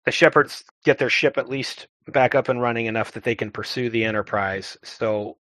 the 0.04 0.12
shepherds 0.12 0.64
get 0.84 0.98
their 0.98 1.10
ship 1.10 1.38
at 1.38 1.48
least 1.48 1.86
back 2.08 2.34
up 2.34 2.48
and 2.48 2.60
running 2.60 2.86
enough 2.86 3.12
that 3.12 3.24
they 3.24 3.34
can 3.34 3.50
pursue 3.50 3.90
the 3.90 4.04
Enterprise. 4.04 4.76
So, 4.84 5.36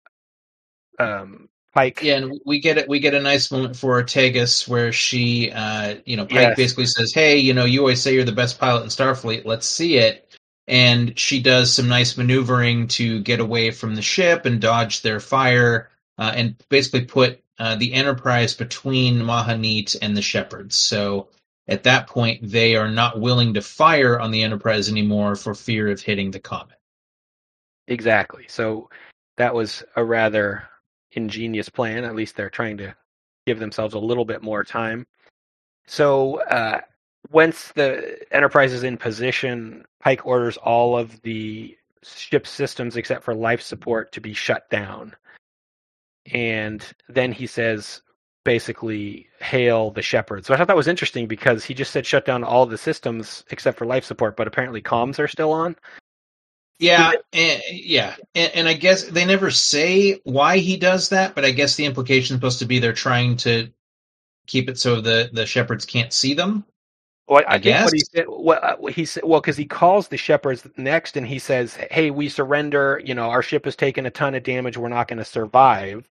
um, 0.99 1.49
Pike. 1.73 2.01
Yeah, 2.03 2.17
and 2.17 2.39
we 2.45 2.59
get 2.59 2.77
it. 2.77 2.87
We 2.87 2.99
get 2.99 3.15
a 3.15 3.19
nice 3.19 3.51
moment 3.51 3.75
for 3.75 4.01
Ortegas 4.01 4.67
where 4.67 4.91
she, 4.91 5.51
uh, 5.51 5.95
you 6.05 6.15
know, 6.15 6.25
Pike 6.25 6.49
Yes. 6.49 6.57
basically 6.57 6.85
says, 6.85 7.13
"Hey, 7.13 7.37
you 7.37 7.53
know, 7.53 7.65
you 7.65 7.79
always 7.79 8.01
say 8.01 8.13
you're 8.13 8.23
the 8.23 8.31
best 8.31 8.59
pilot 8.59 8.83
in 8.83 8.89
Starfleet. 8.89 9.45
Let's 9.45 9.67
see 9.67 9.97
it." 9.97 10.31
And 10.67 11.17
she 11.17 11.41
does 11.41 11.73
some 11.73 11.89
nice 11.89 12.15
maneuvering 12.15 12.87
to 12.89 13.21
get 13.21 13.39
away 13.39 13.71
from 13.71 13.95
the 13.95 14.01
ship 14.01 14.45
and 14.45 14.61
dodge 14.61 15.01
their 15.01 15.19
fire, 15.19 15.89
uh, 16.17 16.31
and 16.35 16.55
basically 16.69 17.05
put 17.05 17.41
uh, 17.59 17.75
the 17.75 17.93
Enterprise 17.93 18.53
between 18.53 19.21
Mahanit 19.21 19.95
and 20.01 20.15
the 20.15 20.21
Shepherds. 20.21 20.75
So 20.75 21.29
at 21.67 21.83
that 21.83 22.07
point, 22.07 22.51
they 22.51 22.75
are 22.75 22.89
not 22.89 23.19
willing 23.19 23.55
to 23.55 23.61
fire 23.61 24.19
on 24.19 24.31
the 24.31 24.43
Enterprise 24.43 24.89
anymore 24.89 25.35
for 25.35 25.55
fear 25.55 25.89
of 25.89 26.01
hitting 26.01 26.31
the 26.31 26.39
comet. 26.39 26.77
Exactly. 27.87 28.45
So 28.47 28.89
that 29.37 29.53
was 29.55 29.83
a 29.95 30.03
rather 30.03 30.63
ingenious 31.15 31.69
plan. 31.69 32.03
At 32.03 32.15
least 32.15 32.35
they're 32.35 32.49
trying 32.49 32.77
to 32.77 32.95
give 33.45 33.59
themselves 33.59 33.93
a 33.93 33.99
little 33.99 34.25
bit 34.25 34.41
more 34.41 34.63
time. 34.63 35.05
So 35.87 36.41
uh, 36.43 36.81
once 37.31 37.71
the 37.75 38.17
Enterprise 38.31 38.73
is 38.73 38.83
in 38.83 38.97
position, 38.97 39.85
Pike 39.99 40.25
orders 40.25 40.57
all 40.57 40.97
of 40.97 41.21
the 41.21 41.77
ship 42.03 42.45
systems 42.45 42.97
except 42.97 43.23
for 43.23 43.33
life 43.33 43.61
support 43.61 44.11
to 44.13 44.21
be 44.21 44.33
shut 44.33 44.69
down. 44.69 45.15
And 46.31 46.85
then 47.09 47.31
he 47.31 47.47
says, 47.47 48.01
basically, 48.45 49.27
hail 49.39 49.91
the 49.91 50.01
Shepherd. 50.01 50.45
So 50.45 50.53
I 50.53 50.57
thought 50.57 50.67
that 50.67 50.75
was 50.75 50.87
interesting 50.87 51.27
because 51.27 51.63
he 51.63 51.73
just 51.73 51.91
said 51.91 52.05
shut 52.05 52.25
down 52.25 52.43
all 52.43 52.65
the 52.65 52.77
systems 52.77 53.43
except 53.49 53.77
for 53.77 53.85
life 53.85 54.05
support, 54.05 54.35
but 54.35 54.47
apparently 54.47 54.81
comms 54.81 55.19
are 55.19 55.27
still 55.27 55.51
on. 55.51 55.75
Yeah, 56.79 57.13
and, 57.31 57.61
yeah, 57.71 58.15
and, 58.35 58.51
and 58.55 58.67
I 58.67 58.73
guess 58.73 59.03
they 59.03 59.25
never 59.25 59.51
say 59.51 60.19
why 60.23 60.57
he 60.57 60.75
does 60.75 61.09
that, 61.09 61.35
but 61.35 61.45
I 61.45 61.51
guess 61.51 61.75
the 61.75 61.85
implication 61.85 62.35
is 62.35 62.37
supposed 62.39 62.59
to 62.59 62.65
be 62.65 62.79
they're 62.79 62.93
trying 62.93 63.37
to 63.37 63.71
keep 64.47 64.69
it 64.69 64.77
so 64.77 64.99
the 64.99 65.29
the 65.31 65.45
shepherds 65.45 65.85
can't 65.85 66.11
see 66.11 66.33
them. 66.33 66.65
Well, 67.27 67.43
I, 67.47 67.53
I 67.53 67.57
think 67.57 67.85
what 67.85 67.93
he 67.93 67.99
guess. 67.99 68.09
said, 68.13 68.25
what 68.27 68.63
uh, 68.63 68.85
he 68.87 69.05
said, 69.05 69.23
well, 69.23 69.39
because 69.39 69.55
he 69.55 69.65
calls 69.65 70.09
the 70.09 70.17
shepherds 70.17 70.67
next, 70.75 71.15
and 71.15 71.25
he 71.25 71.39
says, 71.39 71.75
"Hey, 71.89 72.11
we 72.11 72.27
surrender. 72.27 73.01
You 73.05 73.15
know, 73.15 73.29
our 73.29 73.41
ship 73.41 73.65
has 73.65 73.75
taken 73.75 74.05
a 74.05 74.11
ton 74.11 74.35
of 74.35 74.43
damage. 74.43 74.77
We're 74.77 74.89
not 74.89 75.07
going 75.07 75.19
to 75.19 75.25
survive." 75.25 76.09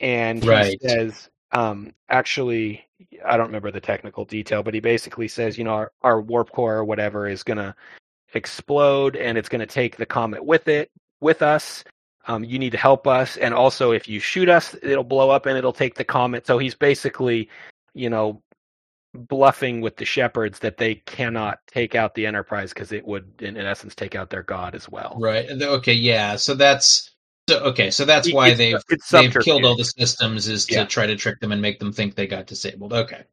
And 0.00 0.42
he 0.42 0.48
Right. 0.48 0.80
says, 0.82 1.28
um, 1.52 1.94
"Actually, 2.08 2.84
I 3.24 3.36
don't 3.36 3.46
remember 3.46 3.70
the 3.70 3.80
technical 3.80 4.24
detail, 4.24 4.62
but 4.62 4.74
he 4.74 4.80
basically 4.80 5.28
says, 5.28 5.56
you 5.56 5.64
know, 5.64 5.74
our, 5.74 5.92
our 6.02 6.20
warp 6.20 6.50
core 6.50 6.76
or 6.76 6.84
whatever 6.84 7.28
is 7.28 7.42
going 7.42 7.58
to 7.58 7.74
explode, 8.36 9.16
and 9.16 9.36
it's 9.38 9.48
going 9.48 9.60
to 9.60 9.66
take 9.66 9.96
the 9.96 10.06
comet 10.06 10.44
with 10.44 10.68
it, 10.68 10.90
with 11.20 11.42
us." 11.42 11.84
Um, 12.28 12.44
you 12.44 12.58
need 12.58 12.70
to 12.70 12.78
help 12.78 13.06
us, 13.08 13.36
and 13.36 13.52
also 13.52 13.90
if 13.92 14.06
you 14.08 14.20
shoot 14.20 14.48
us, 14.48 14.76
it'll 14.82 15.02
blow 15.02 15.30
up 15.30 15.46
and 15.46 15.58
it'll 15.58 15.72
take 15.72 15.96
the 15.96 16.04
comet. 16.04 16.46
So 16.46 16.56
he's 16.58 16.74
basically, 16.76 17.48
you 17.94 18.08
know, 18.10 18.40
bluffing 19.14 19.80
with 19.80 19.96
the 19.96 20.04
shepherds 20.04 20.60
that 20.60 20.76
they 20.78 20.94
cannot 20.94 21.58
take 21.66 21.94
out 21.94 22.14
the 22.14 22.24
enterprise 22.26 22.72
because 22.72 22.92
it 22.92 23.06
would 23.06 23.30
in, 23.42 23.56
in 23.58 23.66
essence 23.66 23.94
take 23.94 24.14
out 24.14 24.30
their 24.30 24.42
god 24.42 24.74
as 24.74 24.88
well 24.88 25.16
Right. 25.20 25.50
Okay. 25.50 25.92
Yeah. 25.92 26.36
So 26.36 26.54
that's 26.54 27.10
so 27.46 27.58
okay. 27.64 27.90
So 27.90 28.06
that's 28.06 28.32
why 28.32 28.46
it's- 28.52 28.58
they've 28.58 28.82
it's 28.88 29.10
they've 29.10 29.36
killed 29.44 29.64
all 29.66 29.76
the 29.76 29.84
systems 29.84 30.48
is 30.48 30.64
to 30.66 30.74
Yeah. 30.76 30.84
try 30.86 31.06
to 31.06 31.14
trick 31.16 31.40
them 31.40 31.52
and 31.52 31.60
make 31.60 31.78
them 31.78 31.92
think 31.92 32.14
they 32.14 32.26
got 32.26 32.46
disabled. 32.46 32.94
Okay. 32.94 33.24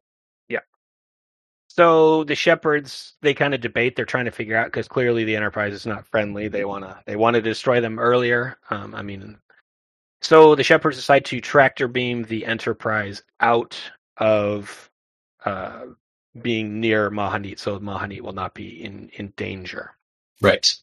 So 1.80 2.24
the 2.24 2.34
shepherds 2.34 3.14
they 3.22 3.32
kind 3.32 3.54
of 3.54 3.62
debate 3.62 3.96
they're 3.96 4.04
trying 4.04 4.26
to 4.26 4.30
figure 4.30 4.54
out 4.54 4.66
because 4.66 4.86
clearly 4.86 5.24
the 5.24 5.34
enterprise 5.34 5.72
is 5.72 5.86
not 5.86 6.06
friendly. 6.06 6.46
They 6.46 6.66
want 6.66 6.84
to 6.84 7.00
they 7.06 7.16
want 7.16 7.36
to 7.36 7.40
destroy 7.40 7.80
them 7.80 7.98
earlier. 7.98 8.58
Um, 8.68 8.94
i 8.94 9.00
mean 9.00 9.38
so 10.20 10.54
the 10.54 10.62
shepherds 10.62 10.98
decide 10.98 11.24
to 11.24 11.40
tractor 11.40 11.88
beam 11.88 12.24
the 12.24 12.44
enterprise 12.44 13.22
out 13.40 13.80
of 14.18 14.90
uh, 15.46 15.86
being 16.42 16.80
near 16.80 17.10
mahanit 17.10 17.58
so 17.58 17.78
mahanit 17.78 18.20
will 18.20 18.34
not 18.34 18.52
be 18.52 18.84
in 18.84 19.08
in 19.14 19.32
danger. 19.38 19.92
Right. 20.42 20.76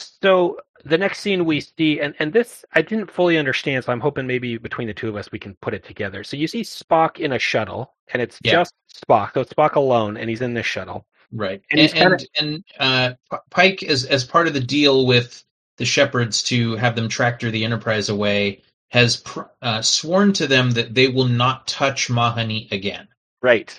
So 0.00 0.58
the 0.84 0.98
next 0.98 1.20
scene 1.20 1.44
we 1.44 1.60
see, 1.60 2.00
and, 2.00 2.14
and 2.18 2.32
this 2.32 2.64
I 2.74 2.82
didn't 2.82 3.10
fully 3.10 3.36
understand, 3.38 3.84
so 3.84 3.92
I'm 3.92 4.00
hoping 4.00 4.26
maybe 4.26 4.56
between 4.56 4.88
the 4.88 4.94
two 4.94 5.08
of 5.08 5.16
us 5.16 5.30
we 5.30 5.38
can 5.38 5.54
put 5.60 5.74
it 5.74 5.84
together. 5.84 6.24
So 6.24 6.36
you 6.36 6.46
see 6.48 6.62
Spock 6.62 7.18
in 7.18 7.32
a 7.32 7.38
shuttle, 7.38 7.94
and 8.12 8.22
it's 8.22 8.38
Yeah. 8.42 8.52
just 8.52 8.74
Spock. 8.94 9.34
So 9.34 9.40
it's 9.42 9.52
Spock 9.52 9.74
alone, 9.74 10.16
and 10.16 10.28
he's 10.30 10.40
in 10.42 10.54
this 10.54 10.66
shuttle. 10.66 11.06
Right. 11.32 11.62
And 11.70 11.80
And 11.80 11.94
and, 11.94 12.18
kinda- 12.18 12.64
and, 12.80 13.18
uh, 13.30 13.38
Pike 13.50 13.82
is 13.82 14.04
as 14.06 14.24
part 14.24 14.46
of 14.48 14.54
the 14.54 14.60
deal 14.60 15.06
with 15.06 15.44
the 15.76 15.84
shepherds 15.84 16.42
to 16.44 16.76
have 16.76 16.96
them 16.96 17.08
tractor 17.08 17.50
the 17.50 17.64
Enterprise 17.64 18.08
away 18.08 18.62
has 18.88 19.18
pr- 19.18 19.42
uh, 19.62 19.80
sworn 19.80 20.32
to 20.32 20.46
them 20.46 20.72
that 20.72 20.94
they 20.94 21.08
will 21.08 21.26
not 21.28 21.66
touch 21.68 22.08
Mahani 22.08 22.70
again. 22.72 23.06
Right. 23.42 23.78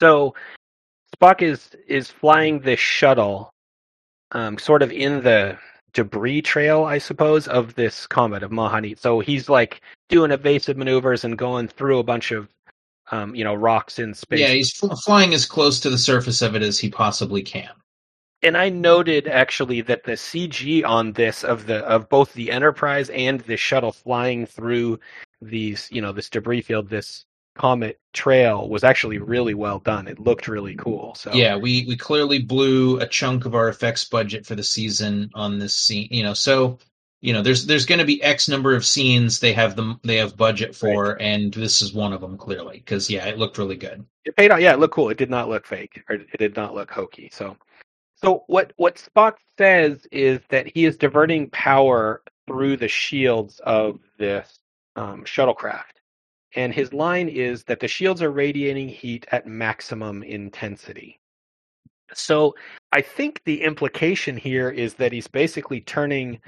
So 0.00 0.34
Spock 1.16 1.42
is 1.42 1.70
is 1.86 2.10
flying 2.10 2.58
this 2.58 2.80
shuttle, 2.80 3.52
um, 4.32 4.58
sort 4.58 4.82
of 4.82 4.90
in 4.90 5.22
the 5.22 5.58
debris 5.92 6.42
trail, 6.42 6.84
I 6.84 6.98
suppose, 6.98 7.46
of 7.48 7.74
this 7.74 8.06
comet 8.06 8.42
of 8.42 8.50
Mahanit. 8.50 8.98
So 8.98 9.20
he's 9.20 9.48
like 9.48 9.82
doing 10.08 10.30
evasive 10.30 10.76
maneuvers 10.76 11.24
and 11.24 11.38
going 11.38 11.68
through 11.68 11.98
a 11.98 12.04
bunch 12.04 12.32
of, 12.32 12.48
um, 13.10 13.34
you 13.34 13.44
know, 13.44 13.54
rocks 13.54 13.98
in 13.98 14.14
space. 14.14 14.40
Yeah, 14.40 14.48
he's 14.48 14.72
fl- 14.72 14.94
flying 14.94 15.34
as 15.34 15.46
close 15.46 15.80
to 15.80 15.90
the 15.90 15.98
surface 15.98 16.42
of 16.42 16.56
it 16.56 16.62
as 16.62 16.78
he 16.78 16.90
possibly 16.90 17.42
can. 17.42 17.70
and 18.42 18.56
I 18.56 18.70
noted 18.70 19.28
actually 19.28 19.82
that 19.82 20.04
the 20.04 20.12
CG 20.12 20.84
on 20.84 21.12
this 21.12 21.44
of 21.44 21.66
the 21.66 21.78
of 21.84 22.08
both 22.08 22.32
the 22.32 22.50
Enterprise 22.50 23.08
and 23.10 23.40
the 23.42 23.56
shuttle 23.56 23.92
flying 23.92 24.46
through 24.46 24.98
these, 25.40 25.88
you 25.92 26.00
know, 26.00 26.12
this 26.12 26.30
debris 26.30 26.62
field, 26.62 26.88
this 26.88 27.24
comet 27.54 28.00
trail 28.12 28.68
was 28.68 28.84
actually 28.84 29.18
really 29.18 29.54
well 29.54 29.78
done. 29.78 30.08
It 30.08 30.18
looked 30.18 30.48
really 30.48 30.74
cool. 30.74 31.14
So 31.14 31.32
Yeah, 31.32 31.56
we 31.56 31.84
we 31.86 31.96
clearly 31.96 32.38
blew 32.38 32.98
a 33.00 33.06
chunk 33.06 33.44
of 33.44 33.54
our 33.54 33.68
effects 33.68 34.04
budget 34.04 34.46
for 34.46 34.54
the 34.54 34.62
season 34.62 35.30
on 35.34 35.58
this 35.58 35.74
scene. 35.74 36.08
You 36.10 36.22
know, 36.22 36.34
so 36.34 36.78
you 37.22 37.32
know, 37.32 37.40
there's 37.40 37.66
there's 37.66 37.86
going 37.86 38.00
to 38.00 38.04
be 38.04 38.22
X 38.22 38.48
number 38.48 38.74
of 38.74 38.84
scenes 38.84 39.38
they 39.38 39.52
have 39.52 39.76
them 39.76 40.00
they 40.02 40.16
have 40.16 40.36
budget 40.36 40.74
for, 40.74 41.20
and 41.22 41.54
this 41.54 41.80
is 41.80 41.94
one 41.94 42.12
of 42.12 42.20
them 42.20 42.36
clearly 42.36 42.78
because 42.78 43.08
yeah, 43.08 43.26
it 43.26 43.38
looked 43.38 43.58
really 43.58 43.76
good. 43.76 44.04
it 44.24 44.36
paid 44.36 44.50
off. 44.50 44.60
Yeah, 44.60 44.72
it 44.72 44.80
looked 44.80 44.94
cool. 44.94 45.08
It 45.08 45.18
did 45.18 45.30
not 45.30 45.48
look 45.48 45.64
fake, 45.64 46.02
or 46.08 46.16
it 46.16 46.38
did 46.38 46.56
not 46.56 46.74
look 46.74 46.90
hokey. 46.90 47.30
So, 47.32 47.56
so 48.16 48.42
what 48.48 48.72
what 48.76 48.96
Spock 48.96 49.34
says 49.56 50.04
is 50.10 50.40
that 50.48 50.66
he 50.66 50.84
is 50.84 50.96
diverting 50.96 51.48
power 51.50 52.22
through 52.48 52.76
the 52.76 52.88
shields 52.88 53.60
of 53.60 54.00
this 54.18 54.58
um, 54.96 55.22
shuttlecraft, 55.24 56.01
and 56.54 56.72
his 56.72 56.92
line 56.92 57.28
is 57.28 57.64
that 57.64 57.80
the 57.80 57.88
shields 57.88 58.22
are 58.22 58.30
radiating 58.30 58.88
heat 58.88 59.26
at 59.32 59.46
maximum 59.46 60.22
intensity. 60.22 61.18
So, 62.14 62.54
I 62.92 63.00
think 63.00 63.40
the 63.44 63.62
implication 63.62 64.36
here 64.36 64.68
is 64.68 64.94
that 64.94 65.12
he's 65.12 65.28
basically 65.28 65.80
turning 65.80 66.40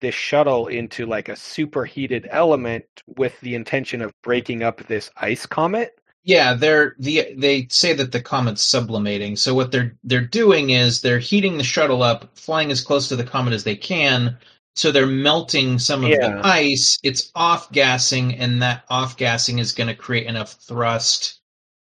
this 0.00 0.14
shuttle 0.14 0.66
into 0.68 1.06
like 1.06 1.28
a 1.28 1.36
superheated 1.36 2.26
element 2.30 2.84
with 3.06 3.38
the 3.40 3.54
intention 3.54 4.00
of 4.02 4.12
breaking 4.22 4.62
up 4.62 4.86
this 4.86 5.10
ice 5.16 5.46
comet. 5.46 5.92
Yeah, 6.22 6.54
they're 6.54 6.96
the 6.98 7.34
they 7.36 7.66
say 7.70 7.94
that 7.94 8.12
the 8.12 8.20
comet's 8.20 8.62
sublimating. 8.62 9.36
So 9.36 9.54
what 9.54 9.72
they're 9.72 9.96
they're 10.04 10.20
doing 10.20 10.70
is 10.70 11.00
they're 11.00 11.18
heating 11.18 11.56
the 11.56 11.64
shuttle 11.64 12.02
up, 12.02 12.36
flying 12.36 12.70
as 12.70 12.82
close 12.82 13.08
to 13.08 13.16
the 13.16 13.24
comet 13.24 13.54
as 13.54 13.64
they 13.64 13.76
can. 13.76 14.36
So 14.76 14.92
they're 14.92 15.06
melting 15.06 15.78
some 15.78 16.04
of 16.04 16.10
Yeah. 16.10 16.16
the 16.18 16.46
ice. 16.46 16.98
It's 17.02 17.30
off 17.34 17.70
gassing, 17.72 18.36
and 18.36 18.62
that 18.62 18.84
off 18.88 19.16
gassing 19.16 19.58
is 19.58 19.72
going 19.72 19.88
to 19.88 19.94
create 19.94 20.26
enough 20.26 20.52
thrust 20.52 21.40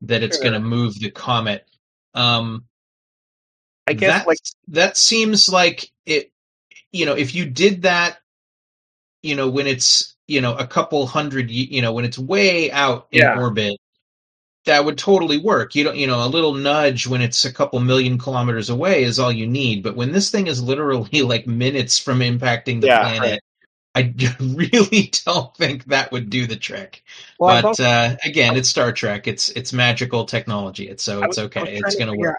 that 0.01 0.23
it's 0.23 0.37
Sure. 0.37 0.51
going 0.51 0.61
to 0.61 0.67
move 0.67 0.99
the 0.99 1.11
comet. 1.11 1.67
Um, 2.13 2.65
I 3.87 3.93
guess 3.93 4.19
that, 4.19 4.27
like 4.27 4.37
that 4.69 4.97
seems 4.97 5.49
like 5.49 5.91
it. 6.05 6.31
You 6.91 7.05
know, 7.05 7.13
if 7.13 7.35
you 7.35 7.45
did 7.45 7.81
that, 7.83 8.19
you 9.23 9.35
know, 9.35 9.49
when 9.49 9.67
it's 9.67 10.15
you 10.27 10.41
know 10.41 10.55
a 10.55 10.67
couple 10.67 11.05
hundred, 11.07 11.49
you 11.49 11.81
know, 11.81 11.93
when 11.93 12.05
it's 12.05 12.17
way 12.19 12.71
out 12.71 13.07
in 13.11 13.19
Yeah. 13.19 13.37
orbit, 13.39 13.77
that 14.67 14.85
would 14.85 14.97
totally 14.97 15.37
work. 15.39 15.75
You 15.75 15.83
don't, 15.83 15.97
you 15.97 16.07
know, 16.07 16.23
a 16.23 16.27
little 16.29 16.53
nudge 16.53 17.07
when 17.07 17.21
it's 17.21 17.43
a 17.45 17.51
couple 17.51 17.79
million 17.79 18.17
kilometers 18.17 18.69
away 18.69 19.03
is 19.03 19.19
all 19.19 19.31
you 19.31 19.47
need. 19.47 19.83
But 19.83 19.95
when 19.95 20.11
this 20.11 20.29
thing 20.29 20.47
is 20.47 20.61
literally 20.61 21.21
like 21.23 21.47
minutes 21.47 21.97
from 21.99 22.19
impacting 22.19 22.79
the 22.81 22.87
Yeah, 22.87 22.99
planet, 23.01 23.41
I 23.95 24.13
really 24.39 25.11
don't 25.25 25.55
think 25.57 25.85
that 25.85 26.11
would 26.11 26.29
do 26.29 26.45
the 26.45 26.55
trick. 26.55 27.03
well, 27.39 27.61
but 27.61 27.65
also- 27.65 27.83
uh, 27.83 28.15
again, 28.23 28.55
it's 28.55 28.69
Star 28.69 28.91
Trek. 28.91 29.27
It's 29.27 29.49
it's 29.49 29.73
magical 29.73 30.25
technology. 30.25 30.87
It's 30.87 31.03
so 31.03 31.19
it's 31.23 31.37
was- 31.37 31.45
okay. 31.47 31.77
It's 31.77 31.95
going 31.95 32.11
to 32.11 32.17
work. 32.17 32.37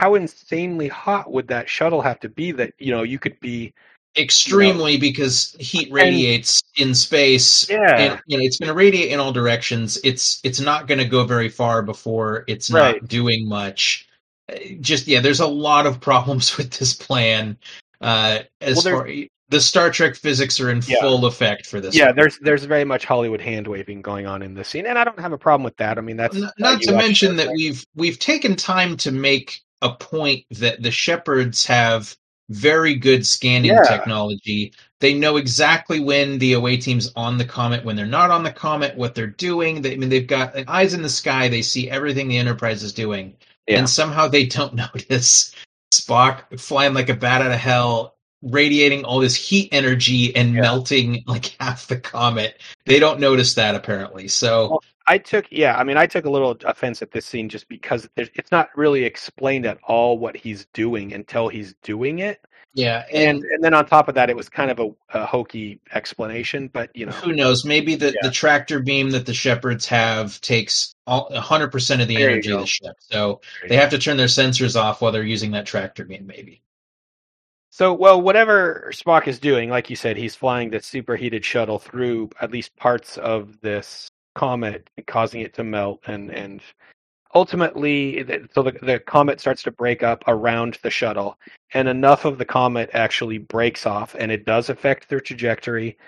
How 0.00 0.14
insanely 0.14 0.88
hot 0.88 1.32
would 1.32 1.48
that 1.48 1.70
shuttle 1.70 2.02
have 2.02 2.20
to 2.20 2.28
be 2.28 2.52
that 2.52 2.74
you 2.78 2.90
know 2.90 3.02
you 3.02 3.18
could 3.18 3.40
be? 3.40 3.72
Extremely 4.16 4.96
because 4.96 5.54
heat 5.58 5.90
radiates 5.92 6.62
in 6.76 6.94
space 6.94 7.68
Yeah. 7.68 7.96
and 7.96 8.20
you 8.26 8.38
know 8.38 8.44
it's 8.44 8.58
going 8.58 8.68
to 8.68 8.74
radiate 8.74 9.12
in 9.12 9.20
all 9.20 9.32
directions 9.32 9.98
it's 10.04 10.40
it's 10.44 10.60
not 10.60 10.86
going 10.86 10.98
to 10.98 11.04
go 11.04 11.24
very 11.24 11.48
far 11.48 11.82
before 11.82 12.44
it's 12.46 12.70
Right. 12.70 13.00
not 13.02 13.08
doing 13.08 13.48
much 13.48 14.08
Uh, 14.50 14.56
just 14.80 15.06
yeah 15.06 15.20
there's 15.20 15.40
a 15.40 15.46
lot 15.46 15.86
of 15.86 16.00
problems 16.10 16.56
with 16.56 16.70
this 16.78 16.94
plan 16.94 17.56
uh 18.00 18.40
as 18.60 18.84
Well, 18.84 19.00
far 19.00 19.08
the 19.48 19.60
Star 19.60 19.90
Trek 19.90 20.16
physics 20.16 20.58
are 20.58 20.70
in 20.70 20.82
Yeah. 20.88 21.00
full 21.00 21.24
effect 21.24 21.66
for 21.66 21.80
this. 21.80 21.94
Yeah, 21.94 22.06
one. 22.06 22.16
there's 22.16 22.36
there's 22.40 22.64
very 22.64 22.82
much 22.84 23.04
Hollywood 23.04 23.40
hand 23.40 23.68
waving 23.68 24.02
going 24.02 24.26
on 24.26 24.42
in 24.42 24.54
this 24.54 24.66
scene, 24.66 24.86
and 24.86 24.98
I 24.98 25.04
don't 25.04 25.20
have 25.20 25.30
a 25.32 25.38
problem 25.38 25.62
with 25.62 25.76
that. 25.76 25.98
I 25.98 26.00
mean, 26.00 26.16
that's 26.16 26.34
N- 26.34 26.50
why 26.58 26.72
not 26.72 26.82
to 26.82 26.92
mention 26.96 27.36
that 27.36 27.50
we've 27.54 27.86
we've 27.94 28.18
taken 28.18 28.56
time 28.56 28.96
to 28.96 29.12
make 29.12 29.60
a 29.82 29.90
point 29.94 30.44
that 30.50 30.82
the 30.82 30.90
shepherds 30.90 31.64
have 31.66 32.16
very 32.50 32.94
good 32.94 33.26
scanning 33.26 33.72
Yeah. 33.72 33.82
technology. 33.82 34.72
They 35.00 35.14
know 35.14 35.36
exactly 35.36 36.00
when 36.00 36.38
the 36.38 36.54
away 36.54 36.76
team's 36.76 37.12
on 37.16 37.38
the 37.38 37.44
comet, 37.44 37.84
when 37.84 37.96
they're 37.96 38.06
not 38.06 38.30
on 38.30 38.42
the 38.44 38.52
comet, 38.52 38.96
what 38.96 39.14
they're 39.14 39.26
doing. 39.26 39.82
They, 39.82 39.92
I 39.92 39.96
mean, 39.96 40.08
they've 40.08 40.26
got 40.26 40.54
eyes 40.68 40.94
in 40.94 41.02
the 41.02 41.08
sky. 41.08 41.48
They 41.48 41.62
see 41.62 41.90
everything 41.90 42.28
the 42.28 42.38
Enterprise 42.38 42.82
is 42.82 42.92
doing, 42.92 43.34
Yeah. 43.66 43.78
and 43.78 43.90
somehow 43.90 44.28
they 44.28 44.46
don't 44.46 44.74
notice 44.94 45.52
Spock 45.92 46.58
flying 46.60 46.94
like 46.94 47.08
a 47.08 47.14
bat 47.14 47.42
out 47.42 47.52
of 47.52 47.58
hell, 47.58 48.14
radiating 48.42 49.04
all 49.04 49.18
this 49.18 49.34
heat 49.34 49.68
energy 49.72 50.34
and 50.36 50.54
Yeah. 50.54 50.62
melting 50.62 51.24
like 51.26 51.56
half 51.60 51.86
the 51.88 51.96
comet. 51.98 52.60
They 52.86 52.98
don't 52.98 53.20
notice 53.20 53.54
that 53.54 53.74
apparently. 53.74 54.28
So. 54.28 54.80
I 55.06 55.18
took 55.18 55.46
yeah, 55.50 55.76
I 55.76 55.84
mean, 55.84 55.96
I 55.96 56.06
took 56.06 56.24
a 56.24 56.30
little 56.30 56.56
offense 56.64 57.02
at 57.02 57.12
this 57.12 57.26
scene 57.26 57.48
just 57.48 57.68
because 57.68 58.08
it's 58.16 58.50
not 58.50 58.70
really 58.76 59.04
explained 59.04 59.66
at 59.66 59.78
all 59.84 60.18
what 60.18 60.36
he's 60.36 60.66
doing 60.72 61.12
until 61.12 61.48
he's 61.48 61.74
doing 61.82 62.18
it, 62.20 62.40
Yeah, 62.74 63.04
and 63.12 63.42
and 63.44 63.62
then 63.64 63.72
on 63.74 63.86
top 63.86 64.08
of 64.08 64.14
that, 64.16 64.30
it 64.30 64.36
was 64.36 64.48
kind 64.48 64.70
of 64.70 64.78
a, 64.80 64.90
a 65.18 65.26
hokey 65.26 65.80
explanation. 65.94 66.68
But 66.68 66.90
you 66.94 67.06
know, 67.06 67.12
who 67.12 67.32
knows? 67.32 67.64
Maybe 67.64 67.94
the, 67.94 68.06
Yeah. 68.12 68.20
the 68.22 68.30
tractor 68.30 68.80
beam 68.80 69.10
that 69.10 69.26
the 69.26 69.34
shepherds 69.34 69.86
have 69.86 70.40
takes 70.40 70.94
all, 71.06 71.30
100% 71.30 72.02
of 72.02 72.08
the 72.08 72.16
There 72.16 72.30
energy 72.30 72.50
of 72.50 72.60
the 72.60 72.66
ship. 72.66 72.96
So 73.00 73.40
There 73.60 73.68
they 73.70 73.76
have 73.76 73.90
to 73.90 73.98
turn 73.98 74.16
their 74.16 74.26
sensors 74.26 74.76
off 74.80 75.00
while 75.00 75.12
they're 75.12 75.22
using 75.22 75.52
that 75.52 75.66
tractor 75.66 76.04
beam, 76.04 76.26
maybe. 76.26 76.62
So, 77.70 77.92
well, 77.92 78.20
whatever 78.20 78.90
Spock 78.94 79.26
is 79.28 79.38
doing, 79.38 79.68
like 79.70 79.90
you 79.90 79.96
said, 79.96 80.16
he's 80.16 80.34
flying 80.34 80.70
this 80.70 80.86
superheated 80.86 81.44
shuttle 81.44 81.78
through 81.78 82.30
at 82.40 82.50
least 82.50 82.74
parts 82.76 83.18
of 83.18 83.60
this 83.60 84.10
comet, 84.36 84.88
causing 85.06 85.40
it 85.40 85.54
to 85.54 85.64
melt, 85.64 86.00
and 86.06 86.30
and 86.30 86.60
ultimately, 87.34 88.24
so 88.54 88.62
the, 88.62 88.72
the 88.82 89.00
comet 89.00 89.40
starts 89.40 89.62
to 89.64 89.70
break 89.70 90.02
up 90.02 90.22
around 90.28 90.78
the 90.82 90.90
shuttle, 90.90 91.38
and 91.74 91.88
enough 91.88 92.24
of 92.24 92.38
the 92.38 92.44
comet 92.44 92.90
actually 92.92 93.38
breaks 93.38 93.86
off, 93.86 94.14
and 94.18 94.30
it 94.30 94.44
does 94.44 94.70
affect 94.70 95.08
their 95.08 95.20
trajectory, 95.20 95.98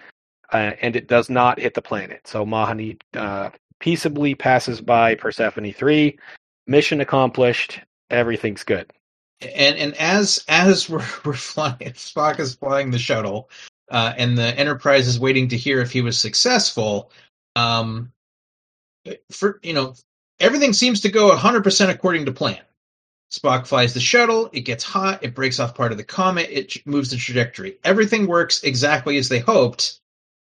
uh, 0.53 0.73
and 0.81 0.95
it 0.95 1.09
does 1.09 1.29
not 1.29 1.59
hit 1.59 1.75
the 1.75 1.83
planet. 1.83 2.27
So 2.27 2.47
Mahani 2.47 3.01
uh, 3.15 3.51
peaceably 3.81 4.35
passes 4.35 4.81
by 4.81 5.15
Persephone 5.15 5.73
three, 5.73 6.19
mission 6.67 7.01
accomplished, 7.01 7.81
everything's 8.11 8.65
good. 8.65 8.93
And 9.41 9.77
and 9.77 9.95
as 9.97 10.45
as 10.49 10.89
we're, 10.89 11.05
we're 11.25 11.35
flying, 11.35 11.93
Spock 11.95 12.41
is 12.41 12.55
flying 12.55 12.91
the 12.91 12.99
shuttle, 12.99 13.51
uh, 13.91 14.13
and 14.17 14.37
the 14.37 14.57
Enterprise 14.59 15.09
is 15.09 15.19
waiting 15.19 15.49
to 15.49 15.57
hear 15.57 15.81
if 15.81 15.91
he 15.91 16.03
was 16.03 16.19
successful. 16.19 17.11
Um, 17.57 18.13
Uh, 19.07 19.13
for 19.31 19.61
you 19.63 19.73
know, 19.73 19.95
everything 20.41 20.73
seems 20.73 21.01
to 21.01 21.09
go 21.11 21.31
100% 21.35 21.89
according 21.91 22.25
to 22.27 22.33
plan. 22.33 22.61
Spock 23.31 23.67
flies 23.67 23.93
the 23.93 24.01
shuttle, 24.01 24.49
it 24.55 24.61
gets 24.63 24.83
hot, 24.83 25.23
it 25.23 25.35
breaks 25.35 25.61
off 25.61 25.75
part 25.75 25.93
of 25.93 25.99
the 25.99 26.05
comet, 26.05 26.49
it 26.51 26.87
moves 26.87 27.11
the 27.11 27.17
trajectory. 27.17 27.79
Everything 27.85 28.27
works 28.27 28.63
exactly 28.63 29.19
as 29.19 29.29
they 29.29 29.39
hoped. 29.39 30.01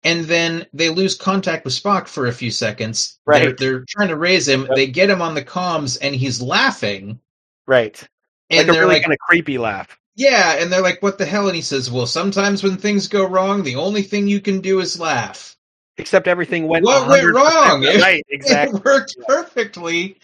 And 0.04 0.24
then 0.24 0.66
they 0.72 0.88
lose 0.88 1.14
contact 1.14 1.64
with 1.64 1.74
Spock 1.74 2.08
for 2.08 2.26
a 2.26 2.32
few 2.32 2.50
seconds. 2.50 3.18
They're, 3.26 3.46
Right. 3.48 3.56
they're 3.56 3.84
trying 3.86 4.08
to 4.08 4.16
raise 4.16 4.48
him. 4.48 4.62
Yep. 4.62 4.70
They 4.74 4.86
get 4.86 5.10
him 5.10 5.20
on 5.22 5.34
the 5.34 5.44
comms, 5.44 5.98
and 6.00 6.14
he's 6.14 6.40
laughing. 6.42 7.20
Right. 7.66 8.02
And 8.50 8.66
like 8.66 8.72
they're 8.74 8.82
really 8.82 8.94
like, 8.94 9.02
kind 9.02 9.12
of 9.12 9.18
creepy 9.20 9.58
laugh. 9.58 9.96
yeah, 10.16 10.54
and 10.58 10.72
they're 10.72 10.82
like, 10.82 11.02
what 11.02 11.18
the 11.18 11.26
hell? 11.26 11.46
And 11.46 11.54
he 11.54 11.62
says, 11.62 11.90
well, 11.90 12.06
sometimes 12.06 12.62
when 12.64 12.78
things 12.78 13.06
go 13.06 13.24
wrong, 13.28 13.62
the 13.62 13.76
only 13.76 14.02
thing 14.02 14.26
you 14.26 14.40
can 14.40 14.60
do 14.60 14.80
is 14.80 14.98
laugh. 14.98 15.56
Except 15.98 16.26
everything 16.26 16.66
went 16.68 16.84
What 16.84 17.08
went 17.08 17.34
wrong? 17.34 17.82
Right, 17.82 18.24
exactly. 18.30 18.78
It 18.78 18.84
worked 18.84 19.16
perfectly. 19.26 20.18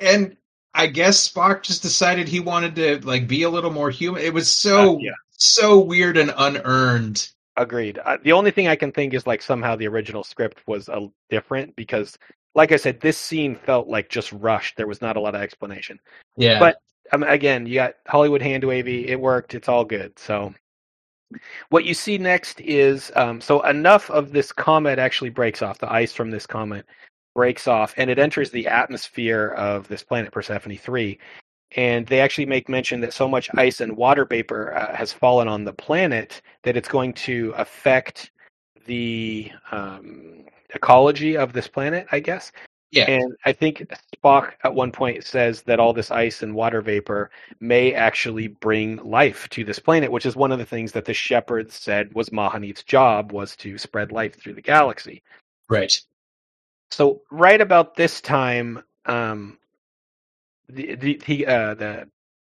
And 0.00 0.36
I 0.74 0.86
guess 0.86 1.30
Spock 1.30 1.62
just 1.62 1.82
decided 1.82 2.28
he 2.28 2.40
wanted 2.40 2.74
to 2.76 2.98
like 3.06 3.28
be 3.28 3.42
a 3.44 3.50
little 3.50 3.70
more 3.70 3.90
human. 3.90 4.22
It 4.22 4.34
was 4.34 4.50
so 4.50 4.94
Uh, 4.94 4.98
yeah. 4.98 5.10
so 5.30 5.78
weird 5.78 6.16
and 6.16 6.32
unearned. 6.36 7.28
Agreed. 7.56 7.98
Uh, 7.98 8.18
the 8.22 8.32
only 8.32 8.50
thing 8.50 8.68
I 8.68 8.76
can 8.76 8.90
think 8.92 9.12
is 9.14 9.26
like 9.26 9.42
somehow 9.42 9.76
the 9.76 9.88
original 9.88 10.24
script 10.24 10.60
was 10.66 10.88
uh, 10.88 11.06
different 11.28 11.76
because, 11.76 12.16
like 12.54 12.72
I 12.72 12.76
said, 12.76 13.00
this 13.00 13.18
scene 13.18 13.54
felt 13.54 13.86
like 13.88 14.08
just 14.08 14.32
rushed. 14.32 14.76
There 14.76 14.86
was 14.86 15.02
not 15.02 15.16
a 15.16 15.20
lot 15.20 15.34
of 15.34 15.42
explanation. 15.42 16.00
Yeah. 16.36 16.58
But 16.58 16.76
um, 17.12 17.22
again, 17.24 17.66
you 17.66 17.74
got 17.74 17.94
Hollywood 18.06 18.40
hand 18.42 18.64
wavy. 18.64 19.08
It 19.08 19.20
worked. 19.20 19.54
It's 19.54 19.68
all 19.68 19.84
good. 19.84 20.18
So, 20.18 20.54
what 21.68 21.84
you 21.84 21.94
see 21.94 22.18
next 22.18 22.60
is 22.60 23.12
um, 23.14 23.40
so 23.40 23.62
enough 23.62 24.10
of 24.10 24.32
this 24.32 24.52
comet 24.52 24.98
actually 24.98 25.30
breaks 25.30 25.62
off. 25.62 25.78
The 25.78 25.92
ice 25.92 26.12
from 26.12 26.30
this 26.30 26.46
comet 26.46 26.86
breaks 27.34 27.68
off, 27.68 27.94
and 27.96 28.10
it 28.10 28.18
enters 28.18 28.50
the 28.50 28.66
atmosphere 28.66 29.54
of 29.56 29.88
this 29.88 30.02
planet 30.02 30.32
Persephone 30.32 30.76
three. 30.76 31.18
And 31.76 32.04
they 32.08 32.20
actually 32.20 32.46
make 32.46 32.68
mention 32.68 33.00
that 33.02 33.12
so 33.12 33.28
much 33.28 33.48
ice 33.56 33.80
and 33.80 33.96
water 33.96 34.24
vapor 34.24 34.74
uh, 34.74 34.96
has 34.96 35.12
fallen 35.12 35.46
on 35.46 35.62
the 35.62 35.72
planet 35.72 36.42
that 36.64 36.76
it's 36.76 36.88
going 36.88 37.12
to 37.12 37.54
affect 37.56 38.32
the 38.86 39.52
um, 39.70 40.46
ecology 40.74 41.36
of 41.36 41.52
this 41.52 41.68
planet, 41.68 42.08
I 42.10 42.18
guess. 42.18 42.50
yeah. 42.90 43.08
And 43.08 43.36
I 43.44 43.52
think 43.52 43.88
Spock 44.22 44.52
at 44.64 44.74
one 44.74 44.92
point 44.92 45.24
says 45.24 45.62
that 45.62 45.80
all 45.80 45.92
this 45.92 46.10
ice 46.10 46.42
and 46.42 46.54
water 46.54 46.82
vapor 46.82 47.30
may 47.60 47.94
actually 47.94 48.48
bring 48.48 48.96
life 48.98 49.48
to 49.50 49.64
this 49.64 49.78
planet, 49.78 50.12
which 50.12 50.26
is 50.26 50.36
one 50.36 50.52
of 50.52 50.58
the 50.58 50.66
things 50.66 50.92
that 50.92 51.04
the 51.04 51.14
shepherds 51.14 51.74
said 51.74 52.14
was 52.14 52.30
Mahani's 52.30 52.82
job 52.82 53.32
was 53.32 53.56
to 53.56 53.78
spread 53.78 54.12
life 54.12 54.38
through 54.38 54.54
the 54.54 54.62
galaxy. 54.62 55.22
right. 55.68 55.92
So 56.90 57.22
right 57.30 57.60
about 57.60 57.94
this 57.94 58.20
time, 58.20 58.82
um, 59.06 59.58
the 60.68 60.96
the 60.96 61.22
the, 61.26 61.46
uh, 61.46 61.74
the 61.74 62.08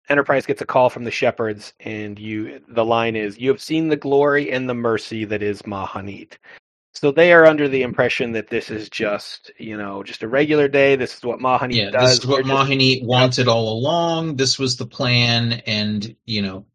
Enterprise 0.09 0.45
gets 0.45 0.61
a 0.61 0.67
call 0.67 0.91
from 0.91 1.05
the 1.05 1.11
shepherds, 1.13 1.73
and 1.79 2.19
you 2.19 2.61
the 2.67 2.85
line 2.85 3.15
is, 3.15 3.39
"You 3.39 3.49
have 3.51 3.63
seen 3.63 3.89
the 3.89 3.97
glory 3.97 4.51
and 4.51 4.69
the 4.69 4.75
mercy 4.75 5.25
that 5.27 5.41
is 5.43 5.63
Mahanit." 5.63 6.33
So 6.93 7.13
they 7.13 7.33
are 7.33 7.47
under 7.47 7.69
the 7.69 7.83
impression 7.83 8.33
that 8.33 8.49
this 8.49 8.71
is 8.71 8.89
just 8.91 9.51
you 9.59 9.77
know 9.77 10.03
just 10.03 10.23
a 10.23 10.29
regular 10.29 10.69
day. 10.69 10.97
This 10.97 11.17
is 11.17 11.23
what 11.23 11.39
Mahanit 11.39 11.75
Yeah. 11.75 11.91
does. 11.91 12.11
This 12.11 12.19
is 12.21 12.27
what 12.27 12.45
They're 12.47 12.55
just- 12.55 13.05
wanted 13.05 13.49
all 13.49 13.73
along. 13.79 14.37
This 14.37 14.59
was 14.59 14.77
the 14.77 14.87
plan, 14.87 15.63
and 15.67 16.15
you 16.27 16.43
know, 16.43 16.67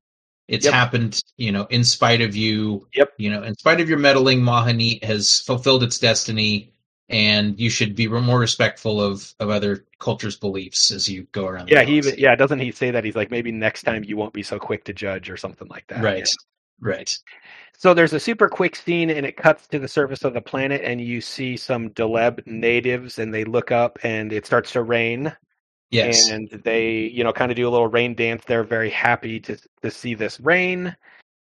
it's 0.48 0.66
Yep. 0.66 0.74
happened. 0.74 1.22
You 1.38 1.52
know, 1.52 1.66
in 1.70 1.84
spite 1.84 2.22
of 2.22 2.36
you. 2.36 2.88
Yep. 2.96 3.14
You 3.18 3.30
know, 3.30 3.44
in 3.44 3.56
spite 3.56 3.82
of 3.82 3.90
your 3.90 3.98
meddling, 4.00 4.42
Mahani 4.42 5.04
has 5.04 5.42
fulfilled 5.42 5.84
its 5.84 6.00
destiny, 6.00 6.72
and 7.10 7.60
you 7.60 7.70
should 7.70 7.94
be 7.96 8.08
more 8.08 8.40
respectful 8.40 9.02
of 9.02 9.34
of 9.40 9.50
other 9.50 9.86
cultures' 10.00 10.38
beliefs 10.38 10.92
as 10.92 11.10
you 11.10 11.28
go 11.34 11.46
around. 11.46 11.68
the 11.68 11.74
Yeah, 11.76 11.84
he 11.84 11.98
even, 11.98 12.16
yeah 12.18 12.36
doesn't 12.36 12.60
he 12.60 12.72
say 12.72 12.90
that 12.92 13.04
he's 13.04 13.16
like 13.16 13.32
maybe 13.32 13.52
next 13.52 13.84
time 13.84 14.04
you 14.06 14.16
won't 14.18 14.34
be 14.34 14.44
so 14.44 14.60
quick 14.60 14.86
to 14.86 14.94
judge 14.94 15.30
or 15.30 15.36
something 15.38 15.68
like 15.68 15.88
that. 15.88 16.02
Right. 16.04 16.28
Right. 16.80 17.18
So 17.78 17.94
there's 17.94 18.14
a 18.14 18.20
super 18.20 18.48
quick 18.48 18.76
scene, 18.76 19.10
and 19.10 19.26
it 19.26 19.38
cuts 19.38 19.68
to 19.68 19.80
the 19.80 19.88
surface 19.88 20.24
of 20.24 20.34
the 20.34 20.42
planet, 20.42 20.82
and 20.84 21.02
you 21.02 21.22
see 21.22 21.58
some 21.58 21.90
Deleb 21.92 22.46
natives, 22.48 23.20
and 23.20 23.34
they 23.34 23.44
look 23.44 23.72
up, 23.72 24.00
and 24.04 24.32
it 24.32 24.46
starts 24.46 24.72
to 24.74 24.84
rain, 24.84 25.36
Yes. 25.92 26.30
and 26.30 26.50
they, 26.64 26.92
you 27.14 27.24
know, 27.24 27.34
kind 27.34 27.52
of 27.52 27.58
do 27.58 27.68
a 27.68 27.72
little 27.72 27.88
rain 27.88 28.16
dance. 28.16 28.44
They're 28.46 28.64
very 28.64 28.90
happy 28.90 29.40
to 29.42 29.58
to 29.84 29.92
see 29.92 30.14
this 30.16 30.40
rain, 30.40 30.96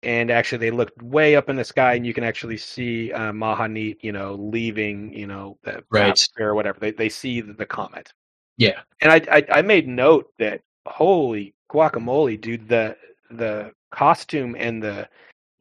and 0.03 0.31
actually, 0.31 0.59
they 0.59 0.71
look 0.71 0.91
way 1.01 1.35
up 1.35 1.49
in 1.49 1.55
the 1.57 1.63
sky, 1.65 1.95
and 1.95 2.05
you 2.07 2.13
can 2.13 2.23
actually 2.23 2.57
see 2.57 3.11
uh, 3.13 3.31
Mahanit, 3.31 3.97
you 4.03 4.11
know, 4.11 4.35
leaving, 4.35 5.13
you 5.13 5.27
know, 5.27 5.57
the 5.63 5.83
Right. 5.89 6.11
atmosphere 6.11 6.49
or 6.49 6.55
whatever. 6.55 6.79
They 6.79 6.91
they 6.91 7.09
see 7.09 7.41
the, 7.41 7.53
the 7.53 7.65
comet, 7.65 8.13
yeah. 8.57 8.81
and 9.01 9.11
I, 9.11 9.21
I 9.37 9.59
I 9.59 9.61
made 9.61 9.87
note 9.87 10.31
that 10.39 10.61
holy 10.87 11.53
guacamole, 11.71 12.39
dude, 12.41 12.67
the 12.69 12.97
the 13.29 13.71
costume 13.91 14.55
and 14.57 14.81
the 14.83 15.07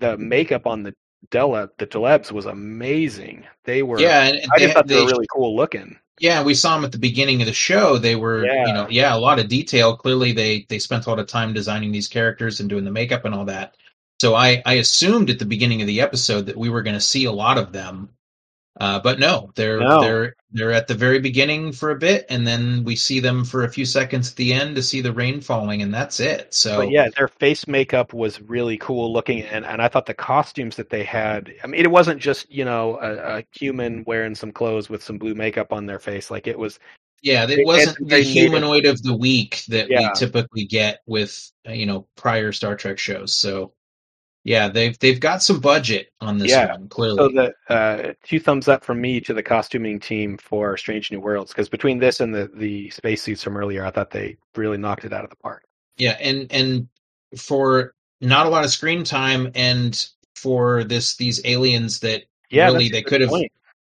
the 0.00 0.16
makeup 0.18 0.66
on 0.66 0.82
the 0.82 0.94
Della 1.30 1.68
the 1.78 1.86
Delebs 1.86 2.30
was 2.32 2.46
amazing. 2.46 3.44
They 3.64 3.82
were 3.82 3.98
Yeah. 4.00 4.24
And 4.24 4.38
I 4.54 4.58
they, 4.58 4.64
just 4.64 4.74
thought 4.74 4.86
they, 4.86 4.94
they- 4.96 5.00
were 5.02 5.08
really 5.08 5.26
cool 5.34 5.56
looking. 5.56 5.98
yeah, 6.20 6.42
we 6.42 6.54
saw 6.54 6.74
them 6.76 6.84
at 6.84 6.92
the 6.92 6.98
beginning 6.98 7.40
of 7.40 7.46
the 7.46 7.52
show. 7.52 7.98
They 7.98 8.14
were, 8.16 8.44
Yeah. 8.46 8.66
you 8.66 8.72
know, 8.72 8.86
yeah, 8.90 9.14
a 9.14 9.18
lot 9.18 9.38
of 9.38 9.48
detail. 9.48 9.96
Clearly, 9.96 10.32
they 10.32 10.66
they 10.68 10.78
spent 10.78 11.06
a 11.06 11.10
lot 11.10 11.18
of 11.18 11.26
time 11.26 11.52
designing 11.52 11.90
these 11.92 12.08
characters 12.08 12.60
and 12.60 12.68
doing 12.68 12.84
the 12.84 12.90
makeup 12.92 13.24
and 13.24 13.34
all 13.34 13.44
that. 13.46 13.76
So 14.20 14.34
I 14.34 14.62
I 14.66 14.74
assumed 14.74 15.30
at 15.30 15.38
the 15.38 15.44
beginning 15.44 15.80
of 15.80 15.86
the 15.86 16.00
episode 16.00 16.46
that 16.46 16.56
we 16.56 16.70
were 16.70 16.82
going 16.82 16.94
to 16.96 17.00
see 17.00 17.24
a 17.24 17.32
lot 17.32 17.58
of 17.58 17.72
them, 17.72 18.10
uh, 18.80 19.00
but 19.00 19.18
no, 19.18 19.50
they're 19.54 19.80
No. 19.80 20.00
they're 20.00 20.34
they're 20.50 20.72
at 20.72 20.86
the 20.88 20.94
very 20.94 21.18
beginning 21.20 21.72
for 21.72 21.90
a 21.90 21.98
bit, 21.98 22.24
and 22.30 22.46
then 22.46 22.82
we 22.84 22.96
see 22.96 23.20
them 23.20 23.44
for 23.44 23.64
a 23.64 23.68
few 23.70 23.84
seconds 23.84 24.30
at 24.30 24.36
the 24.36 24.52
end 24.54 24.76
to 24.76 24.82
see 24.82 25.00
the 25.02 25.12
rain 25.12 25.40
falling, 25.40 25.82
and 25.82 25.92
that's 25.92 26.20
it. 26.20 26.54
So 26.54 26.78
But 26.78 26.90
yeah, 26.90 27.08
their 27.16 27.28
face 27.28 27.66
makeup 27.66 28.14
was 28.14 28.40
really 28.40 28.78
cool 28.78 29.12
looking, 29.12 29.42
and, 29.42 29.66
and 29.66 29.82
I 29.82 29.88
thought 29.88 30.06
the 30.06 30.14
costumes 30.14 30.76
that 30.76 30.88
they 30.90 31.04
had. 31.04 31.52
I 31.62 31.66
mean, 31.66 31.80
it 31.80 31.90
wasn't 31.90 32.20
just 32.20 32.50
you 32.50 32.64
know 32.64 32.98
a, 33.00 33.38
a 33.38 33.44
human 33.52 34.04
wearing 34.06 34.34
some 34.34 34.52
clothes 34.52 34.88
with 34.88 35.02
some 35.02 35.18
blue 35.18 35.34
makeup 35.34 35.72
on 35.72 35.86
their 35.86 35.98
face. 35.98 36.30
Like 36.30 36.46
it 36.46 36.58
was 36.58 36.78
Yeah, 37.20 37.46
It- 37.48 37.66
wasn't 37.66 38.08
the 38.08 38.20
humanoid 38.20 38.86
of 38.86 39.02
the 39.02 39.16
week 39.16 39.64
that 39.68 39.90
Yeah. 39.90 40.00
we 40.00 40.10
typically 40.14 40.64
get 40.64 41.00
with 41.06 41.50
you 41.68 41.84
know 41.84 42.06
prior 42.16 42.52
Star 42.52 42.76
Trek 42.76 42.98
shows. 42.98 43.36
So 43.36 43.72
Yeah, 44.44 44.68
they've 44.68 44.98
they've 44.98 45.20
got 45.20 45.42
some 45.42 45.60
budget 45.60 46.10
on 46.20 46.38
this 46.38 46.50
Yeah. 46.50 46.72
one, 46.72 46.88
clearly. 46.88 47.18
So 47.18 47.28
the 47.28 47.74
uh, 47.74 48.12
two 48.22 48.40
thumbs 48.40 48.68
up 48.68 48.84
from 48.84 49.00
me 49.00 49.20
to 49.22 49.34
the 49.34 49.42
costuming 49.42 50.00
team 50.00 50.38
for 50.38 50.76
Strange 50.76 51.10
New 51.10 51.20
Worlds 51.20 51.52
because 51.52 51.68
between 51.68 51.98
this 51.98 52.20
and 52.20 52.34
the 52.34 52.50
the 52.54 52.90
spacesuits 52.90 53.42
from 53.42 53.56
earlier, 53.56 53.84
I 53.84 53.90
thought 53.90 54.10
they 54.10 54.36
really 54.56 54.78
knocked 54.78 55.04
it 55.04 55.12
out 55.12 55.24
of 55.24 55.30
the 55.30 55.36
park. 55.36 55.64
Yeah, 55.96 56.16
and 56.20 56.46
and 56.50 56.88
for 57.36 57.94
not 58.20 58.46
a 58.46 58.50
lot 58.50 58.64
of 58.64 58.70
screen 58.70 59.04
time 59.04 59.50
and 59.54 60.08
for 60.34 60.84
this 60.84 61.16
these 61.16 61.44
aliens 61.44 62.00
that 62.00 62.24
Yeah, 62.50 62.68
really 62.68 62.88
they 62.88 63.02
could 63.02 63.20
have 63.20 63.32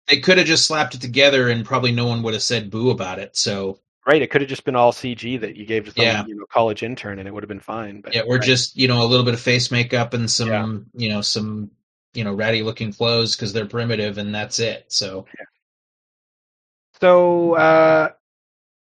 they 0.08 0.20
could 0.20 0.38
have 0.38 0.46
just 0.46 0.66
slapped 0.66 0.94
it 0.94 1.00
together 1.02 1.48
and 1.48 1.64
probably 1.64 1.92
no 1.92 2.06
one 2.06 2.22
would 2.22 2.34
have 2.34 2.42
said 2.42 2.70
boo 2.70 2.90
about 2.90 3.18
it. 3.18 3.36
So 3.36 3.78
Right, 4.08 4.22
it 4.22 4.30
could 4.30 4.40
have 4.40 4.48
just 4.48 4.64
been 4.64 4.74
all 4.74 4.90
CG 4.90 5.38
that 5.42 5.56
you 5.56 5.66
gave 5.66 5.84
to 5.84 5.90
some 5.90 6.02
Yeah. 6.02 6.24
you 6.26 6.34
know 6.34 6.46
college 6.50 6.82
intern 6.82 7.18
and 7.18 7.28
it 7.28 7.34
would 7.34 7.42
have 7.42 7.48
been 7.48 7.60
fine. 7.60 8.00
But 8.00 8.14
yeah, 8.14 8.22
or 8.22 8.36
right. 8.36 8.42
just 8.42 8.74
you 8.74 8.88
know 8.88 9.02
a 9.02 9.04
little 9.04 9.22
bit 9.24 9.34
of 9.34 9.40
face 9.40 9.70
makeup 9.70 10.14
and 10.14 10.30
some 10.30 10.48
Yeah. 10.48 10.76
you 10.94 11.10
know 11.10 11.20
some 11.20 11.70
you 12.14 12.24
know 12.24 12.32
ratty 12.32 12.62
looking 12.62 12.90
clothes 12.90 13.36
because 13.36 13.52
they're 13.52 13.66
primitive 13.66 14.16
and 14.16 14.34
that's 14.34 14.60
it. 14.60 14.86
So 14.88 15.26
so 17.02 17.54
uh, 17.54 18.08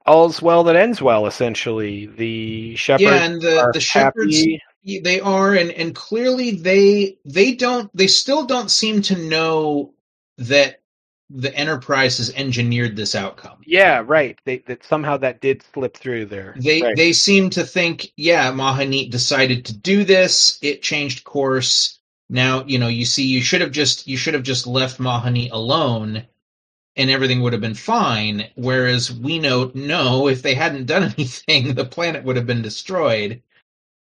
all's 0.03 0.41
well 0.41 0.63
that 0.63 0.75
ends 0.75 0.99
well. 0.99 1.27
Essentially, 1.27 2.07
the 2.07 2.75
shepherds 2.75 3.03
yeah, 3.03 3.23
and 3.23 3.39
the 3.39 3.69
the 3.71 3.79
shepherds 3.79 4.35
happy. 4.39 4.99
they 4.99 5.19
are 5.19 5.53
and 5.53 5.69
and 5.71 5.93
clearly 5.93 6.51
they 6.55 7.19
they 7.23 7.53
don't 7.53 7.95
they 7.95 8.07
still 8.07 8.47
don't 8.47 8.71
seem 8.71 9.03
to 9.03 9.15
know 9.15 9.93
that 10.39 10.81
the 11.35 11.53
enterprise 11.55 12.17
has 12.17 12.29
engineered 12.31 12.95
this 12.95 13.15
outcome 13.15 13.57
Yeah, 13.65 14.03
right. 14.05 14.37
They 14.45 14.59
that 14.67 14.83
somehow 14.83 15.17
that 15.17 15.41
did 15.41 15.63
slip 15.73 15.97
through 15.97 16.25
there. 16.27 16.55
they 16.59 16.81
right. 16.81 16.95
they 16.95 17.13
seem 17.13 17.49
to 17.51 17.63
think 17.63 18.11
yeah 18.17 18.51
mahanit 18.51 19.09
decided 19.09 19.65
to 19.65 19.77
do 19.77 20.03
this 20.03 20.59
it 20.61 20.81
changed 20.81 21.23
course 21.23 21.99
now 22.29 22.63
you 22.65 22.77
know 22.77 22.87
you 22.87 23.05
see 23.05 23.23
you 23.23 23.41
should 23.41 23.61
have 23.61 23.71
just 23.71 24.07
you 24.07 24.17
should 24.17 24.33
have 24.33 24.43
just 24.43 24.67
left 24.67 24.99
mahanit 24.99 25.51
alone 25.51 26.25
and 26.95 27.09
everything 27.09 27.41
would 27.41 27.53
have 27.53 27.61
been 27.61 27.73
fine 27.73 28.45
whereas 28.55 29.11
we 29.11 29.39
know 29.39 29.71
no 29.73 30.27
if 30.27 30.41
they 30.41 30.53
hadn't 30.53 30.85
done 30.85 31.03
anything 31.17 31.73
the 31.73 31.85
planet 31.85 32.23
would 32.23 32.35
have 32.35 32.47
been 32.47 32.61
destroyed 32.61 33.41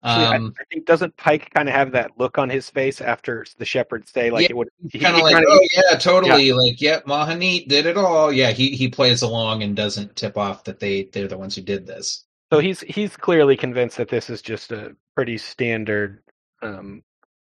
Actually, 0.05 0.27
I- 0.27 0.37
um 0.37 0.55
I, 0.61 0.65
think 0.73 0.87
doesn't 0.87 1.17
Pike 1.17 1.51
kind 1.55 1.69
of 1.69 1.75
have 1.75 1.93
that 1.93 2.13
look 2.19 2.39
on 2.39 2.51
his 2.51 2.69
face 2.69 3.01
after 3.01 3.47
the 3.59 3.65
shepherds 3.65 4.11
say 4.11 4.31
like 4.31 4.43
Yeah, 4.43 4.51
it 4.51 4.57
would 4.57 4.69
he- 4.91 4.99
kind 4.99 5.17
of 5.17 5.23
like, 5.23 5.35
kinda- 5.35 5.49
oh 5.51 5.67
yeah, 5.73 5.97
totally. 5.99 6.53
Like, 6.53 6.81
yep, 6.81 7.05
Mahanit 7.07 7.69
did 7.69 7.87
it 7.87 7.97
all. 7.97 8.33
Yeah, 8.33 8.51
he 8.51 8.71
he 8.71 8.89
plays 8.89 9.23
along 9.23 9.63
and 9.63 9.77
doesn't 9.77 10.17
tip 10.17 10.37
off 10.37 10.65
that 10.65 10.81
they 10.81 11.05
they're 11.13 11.29
the 11.29 11.39
ones 11.39 11.55
who 11.55 11.63
did 11.63 11.87
this. 11.87 12.25
So 12.53 12.59
he's 12.59 12.81
he's 12.81 13.17
clearly 13.17 13.57
convinced 13.57 13.97
that 13.97 14.09
this 14.09 14.29
is 14.29 14.43
just 14.43 14.73
a 14.73 14.95
pretty 15.15 15.39
standard 15.39 16.23
um, 16.63 17.03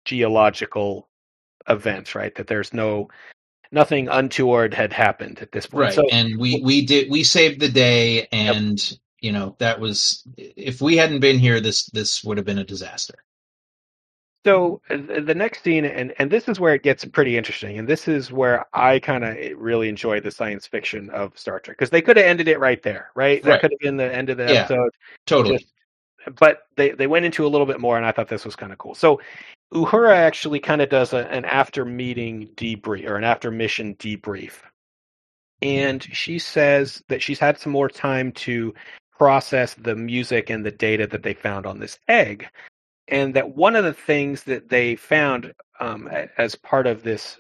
geological 0.05 1.09
event, 1.69 2.15
right? 2.15 2.35
That 2.37 2.47
there's 2.47 2.73
no 2.73 3.09
nothing 3.73 4.09
untoward 4.09 4.73
had 4.73 4.93
happened 4.93 5.41
at 5.41 5.51
this 5.53 5.67
point. 5.67 5.81
Right. 5.87 5.95
So 5.95 6.07
and 6.11 6.39
we 6.39 6.61
we 6.63 6.87
did 6.87 7.11
we 7.11 7.25
saved 7.25 7.61
the 7.61 7.69
day, 7.69 8.29
and 8.33 8.81
you 9.25 9.33
know 9.33 9.57
that 9.59 9.81
was 9.81 10.23
if 10.37 10.83
we 10.83 10.97
hadn't 10.99 11.21
been 11.21 11.39
here, 11.39 11.59
this 11.59 11.87
this 11.87 12.23
would 12.25 12.37
have 12.37 12.45
been 12.45 12.59
a 12.59 12.65
disaster. 12.65 13.15
So 14.45 14.83
uh, 14.91 14.99
the 15.23 15.35
next 15.35 15.63
scene, 15.65 15.87
and 15.87 16.13
and 16.19 16.31
this 16.31 16.47
is 16.47 16.61
where 16.61 16.75
it 16.75 16.83
gets 16.83 17.07
pretty 17.07 17.39
interesting, 17.39 17.79
and 17.79 17.89
this 17.89 18.07
is 18.07 18.31
where 18.31 18.67
I 18.75 18.99
kind 18.99 19.25
of 19.25 19.37
really 19.57 19.89
enjoy 19.89 20.21
the 20.21 20.31
science 20.31 20.67
fiction 20.67 21.09
of 21.09 21.39
Star 21.39 21.59
Trek 21.59 21.79
because 21.79 21.89
they 21.89 22.03
could 22.03 22.19
have 22.19 22.27
ended 22.27 22.49
it 22.49 22.61
right 22.61 22.83
there, 22.83 23.11
right? 23.15 23.43
That 23.43 23.51
Right. 23.53 23.61
could 23.63 23.71
have 23.73 23.81
been 23.81 23.97
the 23.97 24.15
end 24.15 24.29
of 24.29 24.37
the 24.37 24.45
Yeah. 24.45 24.61
episode. 24.61 24.91
Totally. 25.25 25.59
Just- 25.59 25.73
but 26.39 26.69
they 26.77 26.91
they 26.91 27.07
went 27.07 27.25
into 27.25 27.47
a 27.47 27.49
little 27.49 27.67
bit 27.67 27.81
more, 27.81 27.97
and 27.97 28.05
I 28.05 28.13
thought 28.13 28.29
this 28.29 28.45
was 28.45 28.57
kind 28.57 28.73
of 28.73 28.77
cool. 28.79 28.95
So 28.95 29.23
Uhura 29.73 30.15
actually 30.15 30.61
kind 30.61 30.83
of 30.83 30.91
does 30.91 31.15
a, 31.15 31.27
an 31.31 31.47
after 31.47 31.87
meeting 31.87 32.49
debrief 32.57 33.09
or 33.09 33.17
an 33.17 33.25
after 33.25 33.51
mission 33.51 33.95
debrief, 33.97 34.53
and 35.63 36.03
she 36.03 36.39
says 36.39 37.03
that 37.09 37.23
she's 37.23 37.39
had 37.39 37.59
some 37.59 37.73
more 37.73 37.89
time 37.89 38.33
to 38.33 38.75
process 39.17 39.75
the 39.75 39.95
music 39.95 40.51
and 40.51 40.65
the 40.65 40.71
data 40.71 41.07
that 41.07 41.23
they 41.23 41.35
found 41.35 41.67
on 41.67 41.79
this 41.79 41.99
egg, 42.09 42.49
and 43.09 43.35
that 43.35 43.57
one 43.57 43.77
of 43.77 43.85
the 43.85 43.93
things 43.93 44.45
that 44.45 44.69
they 44.69 44.97
found 44.97 45.55
um, 45.81 46.09
as 46.39 46.55
part 46.55 46.87
of 46.87 47.03
this, 47.03 47.39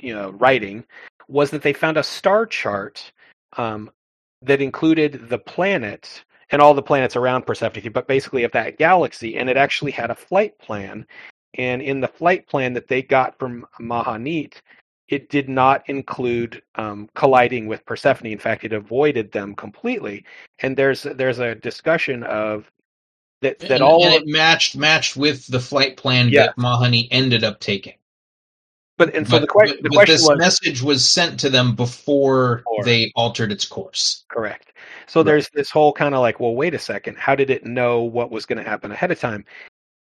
you 0.00 0.14
know, 0.14 0.30
writing 0.30 0.84
was 1.28 1.50
that 1.50 1.62
they 1.62 1.72
found 1.72 1.96
a 1.96 2.02
star 2.02 2.46
chart 2.46 3.12
um, 3.56 3.90
that 4.42 4.60
included 4.60 5.28
the 5.28 5.38
planet 5.38 6.24
and 6.50 6.62
all 6.62 6.74
the 6.74 6.82
planets 6.82 7.16
around 7.16 7.46
Persephone, 7.46 7.92
but 7.92 8.08
basically 8.08 8.42
of 8.44 8.52
that 8.52 8.78
galaxy, 8.78 9.36
and 9.36 9.50
it 9.50 9.56
actually 9.56 9.92
had 9.92 10.10
a 10.10 10.14
flight 10.14 10.58
plan. 10.58 11.06
And 11.54 11.82
in 11.82 12.00
the 12.00 12.08
flight 12.08 12.46
plan 12.46 12.72
that 12.74 12.88
they 12.88 13.02
got 13.02 13.38
from 13.38 13.66
Mahanit, 13.80 14.54
it 15.08 15.30
did 15.30 15.48
not 15.48 15.88
include 15.88 16.62
um, 16.74 17.08
colliding 17.14 17.66
with 17.66 17.84
Persephone. 17.86 18.30
In 18.30 18.38
fact, 18.38 18.64
it 18.64 18.72
avoided 18.72 19.32
them 19.32 19.54
completely. 19.54 20.24
And 20.60 20.76
there's 20.76 21.02
there's 21.02 21.38
a 21.38 21.54
discussion 21.54 22.22
of 22.24 22.70
that 23.40 23.58
that 23.60 23.70
and, 23.70 23.82
all 23.82 24.04
and 24.04 24.14
it 24.14 24.26
matched 24.26 24.76
matched 24.76 25.16
with 25.16 25.46
the 25.46 25.60
flight 25.60 25.96
plan 25.96 26.28
Yeah. 26.28 26.46
that 26.46 26.56
Mahani 26.56 27.08
ended 27.10 27.44
up 27.44 27.60
taking. 27.60 27.94
but 28.98 29.14
and 29.14 29.26
so 29.26 29.38
but, 29.38 29.40
the, 29.42 29.46
que- 29.46 29.74
but- 29.80 29.82
the 29.84 29.88
question 29.90 30.14
this 30.16 30.28
was 30.28 30.38
message 30.38 30.82
was 30.82 31.08
sent 31.08 31.38
to 31.40 31.48
them 31.48 31.74
before 31.76 32.56
Before. 32.58 32.84
they 32.84 33.12
altered 33.14 33.52
its 33.52 33.64
course. 33.64 34.24
Correct. 34.28 34.72
So 35.06 35.20
Right. 35.20 35.26
there's 35.26 35.48
this 35.54 35.70
whole 35.70 35.92
kind 35.92 36.14
of 36.14 36.20
like, 36.20 36.38
well, 36.40 36.54
wait 36.54 36.74
a 36.74 36.78
second, 36.78 37.16
how 37.16 37.34
did 37.34 37.48
it 37.48 37.64
know 37.64 38.02
what 38.02 38.30
was 38.30 38.44
going 38.44 38.62
to 38.62 38.68
happen 38.68 38.90
ahead 38.90 39.10
of 39.12 39.18
time? 39.20 39.44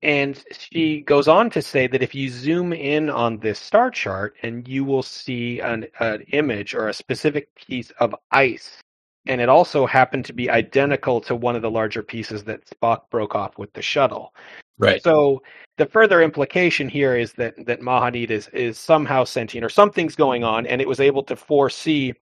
And 0.04 0.44
she 0.52 1.00
goes 1.02 1.30
on 1.30 1.50
to 1.52 1.62
say 1.62 1.88
that 1.88 2.04
if 2.04 2.14
you 2.14 2.30
zoom 2.30 2.74
in 2.74 3.10
on 3.10 3.40
this 3.40 3.58
star 3.58 3.90
chart 3.90 4.36
and 4.44 4.68
you 4.68 4.84
will 4.84 5.02
see 5.02 5.62
an, 5.62 5.88
an 6.02 6.24
image 6.34 6.76
or 6.76 6.90
a 6.90 6.94
specific 6.94 7.56
piece 7.56 7.90
of 8.00 8.14
ice, 8.32 8.82
and 9.28 9.40
it 9.40 9.48
also 9.48 9.86
happened 9.86 10.26
to 10.26 10.34
be 10.34 10.50
identical 10.50 11.22
to 11.22 11.36
one 11.36 11.56
of 11.56 11.62
the 11.62 11.72
larger 11.72 12.04
pieces 12.04 12.44
that 12.44 12.70
Spock 12.70 13.10
broke 13.10 13.34
off 13.34 13.58
with 13.58 13.72
the 13.72 13.82
shuttle. 13.82 14.36
Right. 14.78 15.02
So 15.02 15.42
the 15.78 15.86
further 15.86 16.22
implication 16.22 16.90
here 16.90 17.16
is 17.16 17.32
that 17.34 17.54
that 17.66 17.80
Mahanit 17.80 18.30
is 18.30 18.50
is 18.50 18.78
somehow 18.78 19.24
sentient 19.24 19.64
or 19.64 19.70
something's 19.70 20.18
going 20.18 20.44
on, 20.44 20.68
and 20.68 20.82
it 20.82 20.88
was 20.88 21.00
able 21.00 21.24
to 21.24 21.38
foresee 21.38 22.14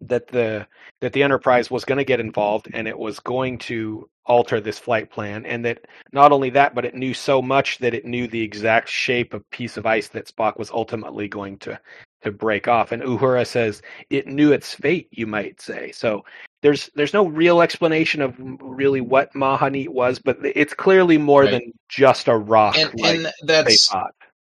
that 0.00 0.28
the 0.28 0.66
that 1.00 1.12
the 1.12 1.22
Enterprise 1.22 1.70
was 1.70 1.84
going 1.84 1.98
to 1.98 2.04
get 2.04 2.20
involved 2.20 2.68
and 2.72 2.88
it 2.88 2.98
was 2.98 3.20
going 3.20 3.58
to 3.58 4.08
alter 4.26 4.60
this 4.60 4.78
flight 4.78 5.10
plan, 5.10 5.46
and 5.46 5.64
that 5.64 5.86
not 6.12 6.32
only 6.32 6.50
that, 6.50 6.74
but 6.74 6.84
it 6.84 6.94
knew 6.94 7.14
so 7.14 7.40
much 7.40 7.78
that 7.78 7.94
it 7.94 8.04
knew 8.04 8.28
the 8.28 8.42
exact 8.42 8.88
shape 8.88 9.32
of 9.34 9.48
piece 9.50 9.76
of 9.76 9.86
ice 9.86 10.08
that 10.08 10.26
Spock 10.26 10.58
was 10.58 10.70
ultimately 10.70 11.28
going 11.28 11.58
to 11.58 11.78
to 12.22 12.32
break 12.32 12.68
off. 12.68 12.92
And 12.92 13.02
Uhura 13.02 13.46
says 13.46 13.80
it 14.10 14.26
knew 14.26 14.52
its 14.52 14.74
fate, 14.74 15.08
you 15.12 15.26
might 15.26 15.60
say. 15.60 15.92
So 15.92 16.24
there's 16.62 16.90
there's 16.94 17.14
no 17.14 17.26
real 17.26 17.62
explanation 17.62 18.20
of 18.20 18.34
really 18.38 19.00
what 19.00 19.32
Mahanit 19.34 19.88
was, 19.88 20.18
but 20.18 20.38
it's 20.42 20.74
clearly 20.74 21.16
more 21.18 21.42
Right. 21.42 21.52
than 21.52 21.72
just 21.88 22.28
a 22.28 22.36
rock 22.36 22.76
And, 22.76 23.00
and 23.04 23.32
that's. 23.44 23.88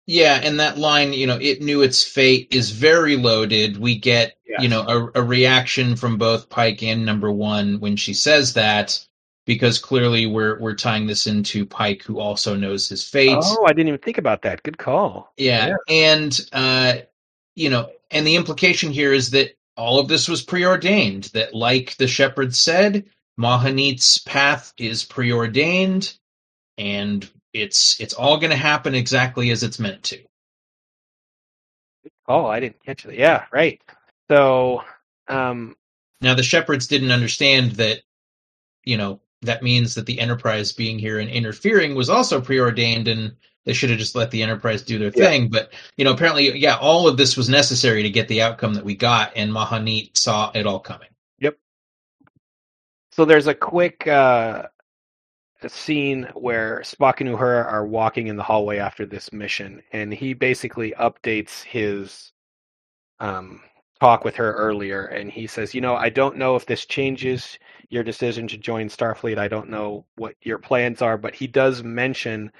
Yeah, 0.07 0.39
and 0.43 0.61
that 0.61 0.77
line, 0.77 1.13
you 1.15 1.27
know, 1.27 1.39
it 1.41 1.63
knew 1.63 1.81
its 1.83 2.03
fate 2.03 2.49
is 2.51 2.71
very 2.71 3.17
loaded. 3.17 3.79
We 3.79 3.97
get, 3.99 4.37
Yes. 4.47 4.63
you 4.63 4.69
know, 4.69 4.83
a, 5.15 5.21
a 5.21 5.23
reaction 5.23 5.97
from 5.97 6.19
both 6.19 6.49
Pike 6.51 6.83
and 6.83 7.07
Number 7.07 7.33
One 7.33 7.81
when 7.81 7.97
she 7.97 8.13
says 8.13 8.53
that, 8.55 9.03
because 9.47 9.79
clearly 9.79 10.27
we're 10.27 10.61
we're 10.61 10.75
tying 10.75 11.07
this 11.07 11.27
into 11.27 11.65
Pike, 11.65 12.03
who 12.03 12.21
also 12.21 12.55
knows 12.55 12.89
his 12.89 13.09
fate. 13.09 13.39
Oh, 13.41 13.65
I 13.67 13.73
didn't 13.73 13.89
even 13.89 14.01
think 14.01 14.19
about 14.19 14.43
that. 14.43 14.63
Good 14.63 14.77
call. 14.79 15.33
yeah. 15.39 15.75
and 15.89 16.39
uh, 16.53 16.97
you 17.57 17.71
know, 17.71 17.89
and 18.11 18.27
the 18.27 18.37
implication 18.37 18.91
here 18.93 19.13
is 19.13 19.31
that 19.31 19.57
all 19.77 19.99
of 19.99 20.09
this 20.09 20.29
was 20.29 20.43
preordained. 20.43 21.25
That, 21.35 21.55
like 21.55 21.97
the 21.97 22.07
shepherd 22.07 22.55
said, 22.55 23.07
Mahanit's 23.41 24.19
path 24.19 24.73
is 24.77 25.03
preordained, 25.05 26.15
and 26.79 27.29
it's 27.55 28.01
it's 28.01 28.15
all 28.15 28.39
going 28.39 28.51
to 28.51 28.57
happen 28.57 28.95
exactly 28.95 29.51
as 29.53 29.63
it's 29.63 29.79
meant 29.81 30.03
to. 30.05 30.21
Oh, 32.29 32.47
I 32.47 32.61
didn't 32.61 32.85
catch 32.85 33.05
that. 33.05 33.17
Yeah, 33.17 33.47
right. 33.53 33.81
So, 34.31 34.83
um, 35.29 35.77
Now 36.21 36.35
the 36.35 36.43
shepherds 36.43 36.87
didn't 36.87 37.13
understand 37.13 37.73
that, 37.73 38.01
you 38.85 38.97
know, 38.97 39.21
that 39.43 39.63
means 39.63 39.95
that 39.97 40.07
the 40.07 40.21
Enterprise 40.21 40.73
being 40.73 40.99
here 40.99 41.19
and 41.19 41.31
interfering 41.31 41.95
was 41.95 42.11
also 42.11 42.41
preordained, 42.41 43.09
and 43.09 43.37
they 43.67 43.75
should 43.75 43.91
have 43.91 43.99
just 43.99 44.15
let 44.17 44.31
the 44.31 44.43
Enterprise 44.43 44.83
do 44.83 44.99
their 44.99 45.11
Yeah. 45.15 45.27
thing. 45.27 45.49
But 45.51 45.73
you 45.97 46.05
know, 46.05 46.13
apparently, 46.13 46.59
yeah, 46.59 46.77
all 46.77 47.09
of 47.09 47.17
this 47.19 47.37
was 47.37 47.49
necessary 47.49 48.05
to 48.05 48.11
get 48.11 48.29
the 48.29 48.43
outcome 48.43 48.75
that 48.75 48.85
we 48.85 48.97
got, 48.97 49.33
and 49.37 49.53
Mahanit 49.53 50.17
saw 50.17 50.51
it 50.55 50.67
all 50.67 50.81
coming. 50.81 51.11
Yep. 51.41 51.59
So 53.13 53.25
there's 53.25 53.47
a 53.49 53.55
quick 53.55 54.07
uh, 54.09 54.69
scene 55.69 56.29
where 56.35 56.81
Spock 56.81 57.21
and 57.21 57.29
Uhura 57.29 57.65
are 57.67 57.87
walking 57.87 58.27
in 58.29 58.37
the 58.37 58.43
hallway 58.43 58.79
after 58.79 59.07
this 59.07 59.33
mission, 59.33 59.83
and 59.93 60.13
he 60.13 60.35
basically 60.35 60.93
updates 60.99 61.63
his 61.63 62.33
um, 63.21 63.61
talk 64.01 64.25
with 64.25 64.37
her 64.37 64.53
earlier, 64.53 65.07
and 65.07 65.31
he 65.31 65.47
says, 65.47 65.75
"You 65.75 65.81
know, 65.81 65.97
I 65.97 66.09
don't 66.11 66.37
know 66.37 66.57
if 66.57 66.67
this 66.67 66.87
changes 66.87 67.59
your 67.91 68.03
decision 68.03 68.49
to 68.49 68.59
join 68.59 68.89
Starfleet. 68.89 69.39
I 69.39 69.49
don't 69.49 69.71
know 69.71 70.05
what 70.17 70.35
your 70.43 70.59
plans 70.59 71.03
are, 71.03 71.17
but 71.17 71.35
he 71.35 71.47
does 71.47 71.83
mention 71.83 72.51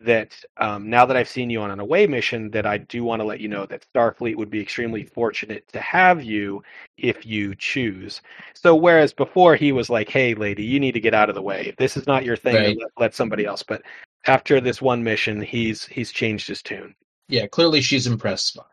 that 0.00 0.34
um, 0.56 0.88
now 0.88 1.04
that 1.06 1.16
I've 1.16 1.28
seen 1.28 1.50
you 1.50 1.60
on 1.60 1.70
an 1.70 1.80
away 1.80 2.06
mission, 2.06 2.50
that 2.52 2.66
I 2.66 2.78
do 2.78 3.04
want 3.04 3.20
to 3.20 3.26
let 3.26 3.40
you 3.40 3.48
know 3.48 3.66
that 3.66 3.86
Starfleet 3.94 4.36
would 4.36 4.50
be 4.50 4.60
extremely 4.60 5.04
fortunate 5.04 5.66
to 5.72 5.80
have 5.80 6.22
you 6.22 6.62
if 6.96 7.26
you 7.26 7.54
choose. 7.54 8.22
So 8.54 8.74
whereas 8.74 9.12
before 9.12 9.56
he 9.56 9.72
was 9.72 9.90
like, 9.90 10.08
"Hey, 10.08 10.34
lady, 10.34 10.64
you 10.64 10.80
need 10.80 10.92
to 10.92 11.00
get 11.00 11.14
out 11.14 11.28
of 11.28 11.34
the 11.34 11.42
way. 11.42 11.66
If 11.68 11.76
this 11.76 11.96
is 11.96 12.06
not 12.06 12.24
your 12.24 12.36
thing, 12.36 12.56
Right. 12.56 12.78
let, 12.78 12.90
let 12.98 13.14
somebody 13.14 13.44
else." 13.44 13.62
But 13.62 13.82
after 14.26 14.60
this 14.60 14.80
one 14.82 15.02
mission, 15.02 15.40
he's 15.40 15.84
he's 15.86 16.12
changed 16.12 16.48
his 16.48 16.62
tune. 16.62 16.94
Yeah, 17.28 17.46
clearly 17.46 17.80
she's 17.80 18.06
impressed 18.06 18.54
Spock. 18.54 18.64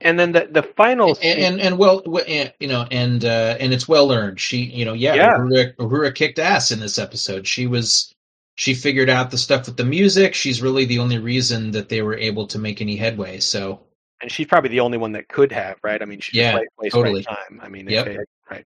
And 0.00 0.18
then 0.18 0.32
the 0.32 0.48
the 0.50 0.62
final 0.62 1.16
and, 1.22 1.38
and 1.38 1.60
and 1.60 1.78
well, 1.78 2.02
and, 2.26 2.52
you 2.58 2.66
know, 2.68 2.86
and 2.90 3.24
uh, 3.24 3.56
and 3.60 3.72
it's 3.72 3.86
well 3.86 4.10
earned. 4.12 4.40
She, 4.40 4.58
you 4.58 4.84
know, 4.84 4.94
yeah, 4.94 5.14
Yeah. 5.14 5.38
Uhura, 5.38 5.76
Uhura 5.76 6.14
kicked 6.14 6.38
ass 6.40 6.72
in 6.72 6.80
this 6.80 6.98
episode. 6.98 7.46
She 7.46 7.68
was, 7.68 8.12
she 8.54 8.74
figured 8.74 9.08
out 9.10 9.30
the 9.30 9.38
stuff 9.38 9.66
with 9.66 9.76
the 9.76 9.84
music. 9.84 10.34
She's 10.34 10.62
really 10.62 10.84
the 10.84 10.98
only 10.98 11.18
reason 11.18 11.70
that 11.72 11.88
they 11.88 12.02
were 12.02 12.16
able 12.16 12.46
to 12.48 12.58
make 12.58 12.80
any 12.80 12.96
headway. 12.96 13.40
So 13.40 13.80
and 14.20 14.30
she's 14.30 14.46
probably 14.46 14.70
the 14.70 14.80
only 14.80 14.98
one 14.98 15.12
that 15.12 15.28
could 15.28 15.50
have, 15.52 15.78
right? 15.82 16.00
I 16.00 16.04
mean, 16.04 16.20
she's 16.20 16.36
Yeah, 16.36 16.60
totally. 16.90 17.24
right 17.28 17.36
time. 17.36 17.60
I 17.62 17.68
mean, 17.68 17.88
Yep. 17.88 18.06
right. 18.50 18.64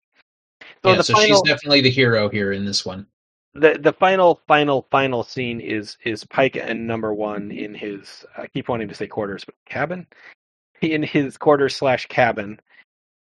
So 0.84 0.92
yeah, 0.92 1.02
so 1.02 1.14
final, 1.14 1.28
she's 1.28 1.42
definitely 1.42 1.82
the 1.82 1.92
hero 1.92 2.30
here 2.30 2.52
in 2.52 2.66
this 2.66 2.86
one. 2.86 3.06
the 3.54 3.78
the 3.80 3.94
final 3.94 4.42
final 4.48 4.88
final 4.90 5.24
scene 5.24 5.60
is 5.62 5.98
is 6.04 6.24
Pike 6.26 6.56
and 6.56 6.88
Number 6.88 7.14
One 7.14 7.52
in 7.52 7.74
his. 7.76 8.26
I 8.38 8.48
keep 8.48 8.68
wanting 8.70 8.88
to 8.88 8.96
say 8.96 9.08
quarters, 9.08 9.46
but 9.46 9.56
cabin. 9.66 10.08
In 10.82 11.04
his 11.04 11.38
quarters 11.38 11.76
slash 11.76 12.08
cabin, 12.08 12.60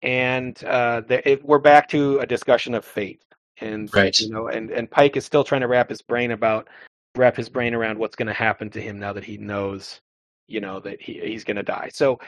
and 0.01 0.63
uh, 0.63 1.01
the, 1.01 1.29
it, 1.29 1.45
we're 1.45 1.59
back 1.59 1.89
to 1.89 2.19
a 2.19 2.25
discussion 2.25 2.73
of 2.73 2.83
fate, 2.85 3.21
and 3.61 3.93
Right. 3.93 4.17
you 4.19 4.29
know, 4.29 4.47
and 4.47 4.69
and 4.71 4.89
Pike 4.89 5.17
is 5.17 5.25
still 5.25 5.43
trying 5.43 5.61
to 5.61 5.67
wrap 5.67 5.89
his 5.89 6.01
brain 6.01 6.31
about 6.31 6.67
wrap 7.15 7.35
his 7.35 7.49
brain 7.49 7.73
around 7.73 7.97
what's 7.97 8.15
going 8.15 8.27
to 8.27 8.33
happen 8.33 8.69
to 8.69 8.81
him 8.81 8.99
now 8.99 9.13
that 9.13 9.23
he 9.23 9.37
knows, 9.37 10.01
you 10.47 10.59
know, 10.59 10.79
that 10.81 11.01
he 11.01 11.19
he's 11.19 11.43
going 11.43 11.57
to 11.57 11.63
die. 11.63 11.89
So 11.93 12.19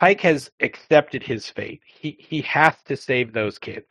Pike 0.00 0.20
has 0.20 0.50
accepted 0.60 1.22
his 1.22 1.48
fate. 1.48 1.80
He 1.86 2.16
he 2.18 2.40
has 2.42 2.74
to 2.84 2.96
save 2.96 3.32
those 3.32 3.58
kids. 3.58 3.86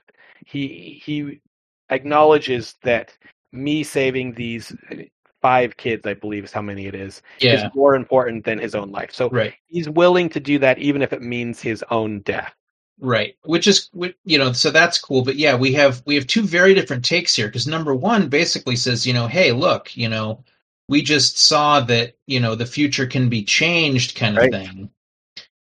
He 0.46 1.02
he 1.04 1.42
acknowledges 1.90 2.76
that 2.84 3.16
me 3.52 3.84
saving 3.84 4.34
these 4.34 4.76
uh, 4.92 4.96
five 5.42 5.78
kids, 5.78 6.08
I 6.08 6.14
believe 6.14 6.44
is 6.44 6.52
how 6.52 6.62
many 6.62 6.88
it 6.88 6.96
is, 6.96 7.22
Yeah, 7.40 7.68
is 7.68 7.76
more 7.76 7.96
important 7.96 8.44
than 8.46 8.58
his 8.58 8.76
own 8.76 8.92
life. 8.92 9.12
So 9.14 9.30
right. 9.30 9.54
he's 9.68 9.90
willing 9.90 10.30
to 10.30 10.40
do 10.40 10.60
that 10.60 10.80
even 10.80 11.02
if 11.02 11.14
it 11.14 11.22
means 11.22 11.62
his 11.62 11.84
own 11.92 12.22
death. 12.22 12.54
Right, 13.00 13.36
which 13.44 13.68
is 13.68 13.90
you 14.24 14.38
know, 14.38 14.54
so 14.54 14.72
that's 14.72 14.98
cool. 15.00 15.24
But 15.24 15.36
yeah, 15.36 15.56
we 15.56 15.74
have 15.74 16.02
we 16.06 16.16
have 16.16 16.28
two 16.28 16.44
very 16.44 16.74
different 16.74 17.04
takes 17.04 17.36
here 17.36 17.48
because 17.48 17.68
number 17.68 17.94
one 17.94 18.30
basically 18.30 18.78
says, 18.78 19.06
you 19.06 19.14
know, 19.14 19.28
hey, 19.28 19.52
look, 19.52 19.96
you 19.98 20.08
know, 20.08 20.44
we 20.88 21.02
just 21.02 21.38
saw 21.38 21.82
that 21.82 22.16
you 22.26 22.40
know 22.40 22.56
the 22.56 22.66
future 22.66 23.06
can 23.06 23.28
be 23.28 23.44
changed, 23.44 24.16
kind 24.16 24.38
of 24.38 24.44
Right. 24.44 24.52
thing. 24.52 24.90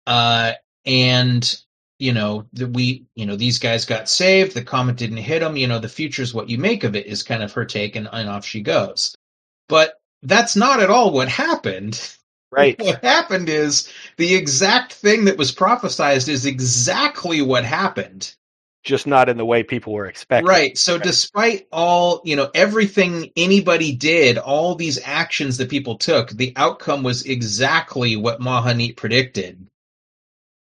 Uh, 0.05 0.53
and 0.85 1.61
you 1.99 2.13
know, 2.13 2.45
the, 2.53 2.67
we 2.67 3.05
you 3.15 3.25
know 3.25 3.35
these 3.35 3.57
guys 3.59 3.85
got 3.85 4.09
saved. 4.09 4.53
The 4.53 4.63
comet 4.63 4.97
didn't 4.97 5.17
hit 5.17 5.39
them. 5.39 5.57
You 5.57 5.67
know, 5.67 5.79
the 5.79 5.89
future's 5.89 6.33
what 6.35 6.49
you 6.49 6.59
make 6.59 6.83
of 6.83 6.95
it 6.95 7.07
is 7.07 7.23
kind 7.23 7.41
of 7.41 7.51
her 7.53 7.65
take, 7.65 7.95
and, 7.95 8.07
and 8.11 8.29
off 8.29 8.45
she 8.45 8.61
goes. 8.61 9.15
But 9.69 9.99
that's 10.21 10.55
not 10.55 10.79
at 10.81 10.91
all 10.91 11.11
what 11.11 11.29
happened. 11.29 11.99
Right. 12.51 12.79
What 12.79 13.03
happened 13.03 13.49
is 13.49 13.91
the 14.17 14.35
exact 14.35 14.93
thing 14.93 15.25
that 15.25 15.37
was 15.37 15.53
prophesized 15.53 16.29
is 16.29 16.45
exactly 16.45 17.41
what 17.41 17.65
happened. 17.65 18.33
Just 18.83 19.05
not 19.05 19.27
in 19.27 19.35
the 19.37 19.45
way 19.45 19.63
people 19.63 19.91
were 19.93 20.05
expecting. 20.05 20.47
Right. 20.47 20.77
So 20.77 20.97
despite 20.97 21.67
all, 21.73 22.21
you 22.23 22.37
know, 22.37 22.49
everything 22.55 23.31
anybody 23.35 23.93
did, 23.93 24.37
all 24.37 24.75
these 24.75 24.99
actions 25.03 25.57
that 25.57 25.69
people 25.69 25.97
took, 25.97 26.29
the 26.29 26.53
outcome 26.55 27.03
was 27.03 27.25
exactly 27.25 28.15
what 28.15 28.39
M'hanit 28.39 28.95
predicted. 28.95 29.67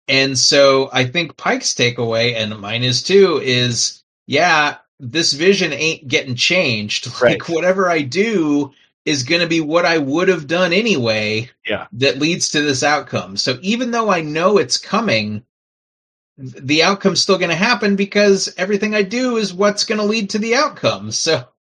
And 0.10 0.38
so 0.38 0.90
I 0.92 1.06
think 1.06 1.38
Pike's 1.38 1.74
takeaway, 1.76 2.36
and 2.36 2.60
mine 2.60 2.84
is 2.84 3.04
too, 3.04 3.40
is 3.42 4.04
yeah, 4.28 4.78
this 5.00 5.34
vision 5.34 5.72
ain't 5.72 6.08
getting 6.08 6.36
changed. 6.36 7.08
Like 7.22 7.48
Right. 7.48 7.50
whatever 7.50 7.90
I 7.90 8.02
do 8.02 8.74
is 9.06 9.24
going 9.24 9.41
to 9.41 9.47
be 9.47 9.62
what 9.62 9.86
I 9.86 9.97
would 9.97 10.28
have 10.28 10.47
done 10.47 10.74
anyway 10.74 11.50
Yeah. 11.66 11.88
that 11.93 12.20
leads 12.20 12.50
to 12.50 12.62
this 12.62 12.84
outcome. 12.84 13.38
So 13.38 13.58
even 13.62 13.91
though 13.91 14.10
I 14.10 14.22
know 14.22 14.58
it's 14.58 14.78
coming, 14.78 15.43
the 16.38 16.84
outcome's 16.84 17.22
still 17.22 17.38
going 17.38 17.50
to 17.50 17.56
happen 17.56 17.95
because 17.95 18.54
everything 18.58 18.95
I 18.95 19.02
do 19.04 19.38
is 19.38 19.54
what's 19.54 19.84
going 19.84 20.00
to 20.00 20.06
lead 20.06 20.30
to 20.32 20.39
the 20.39 20.56
outcome. 20.56 21.12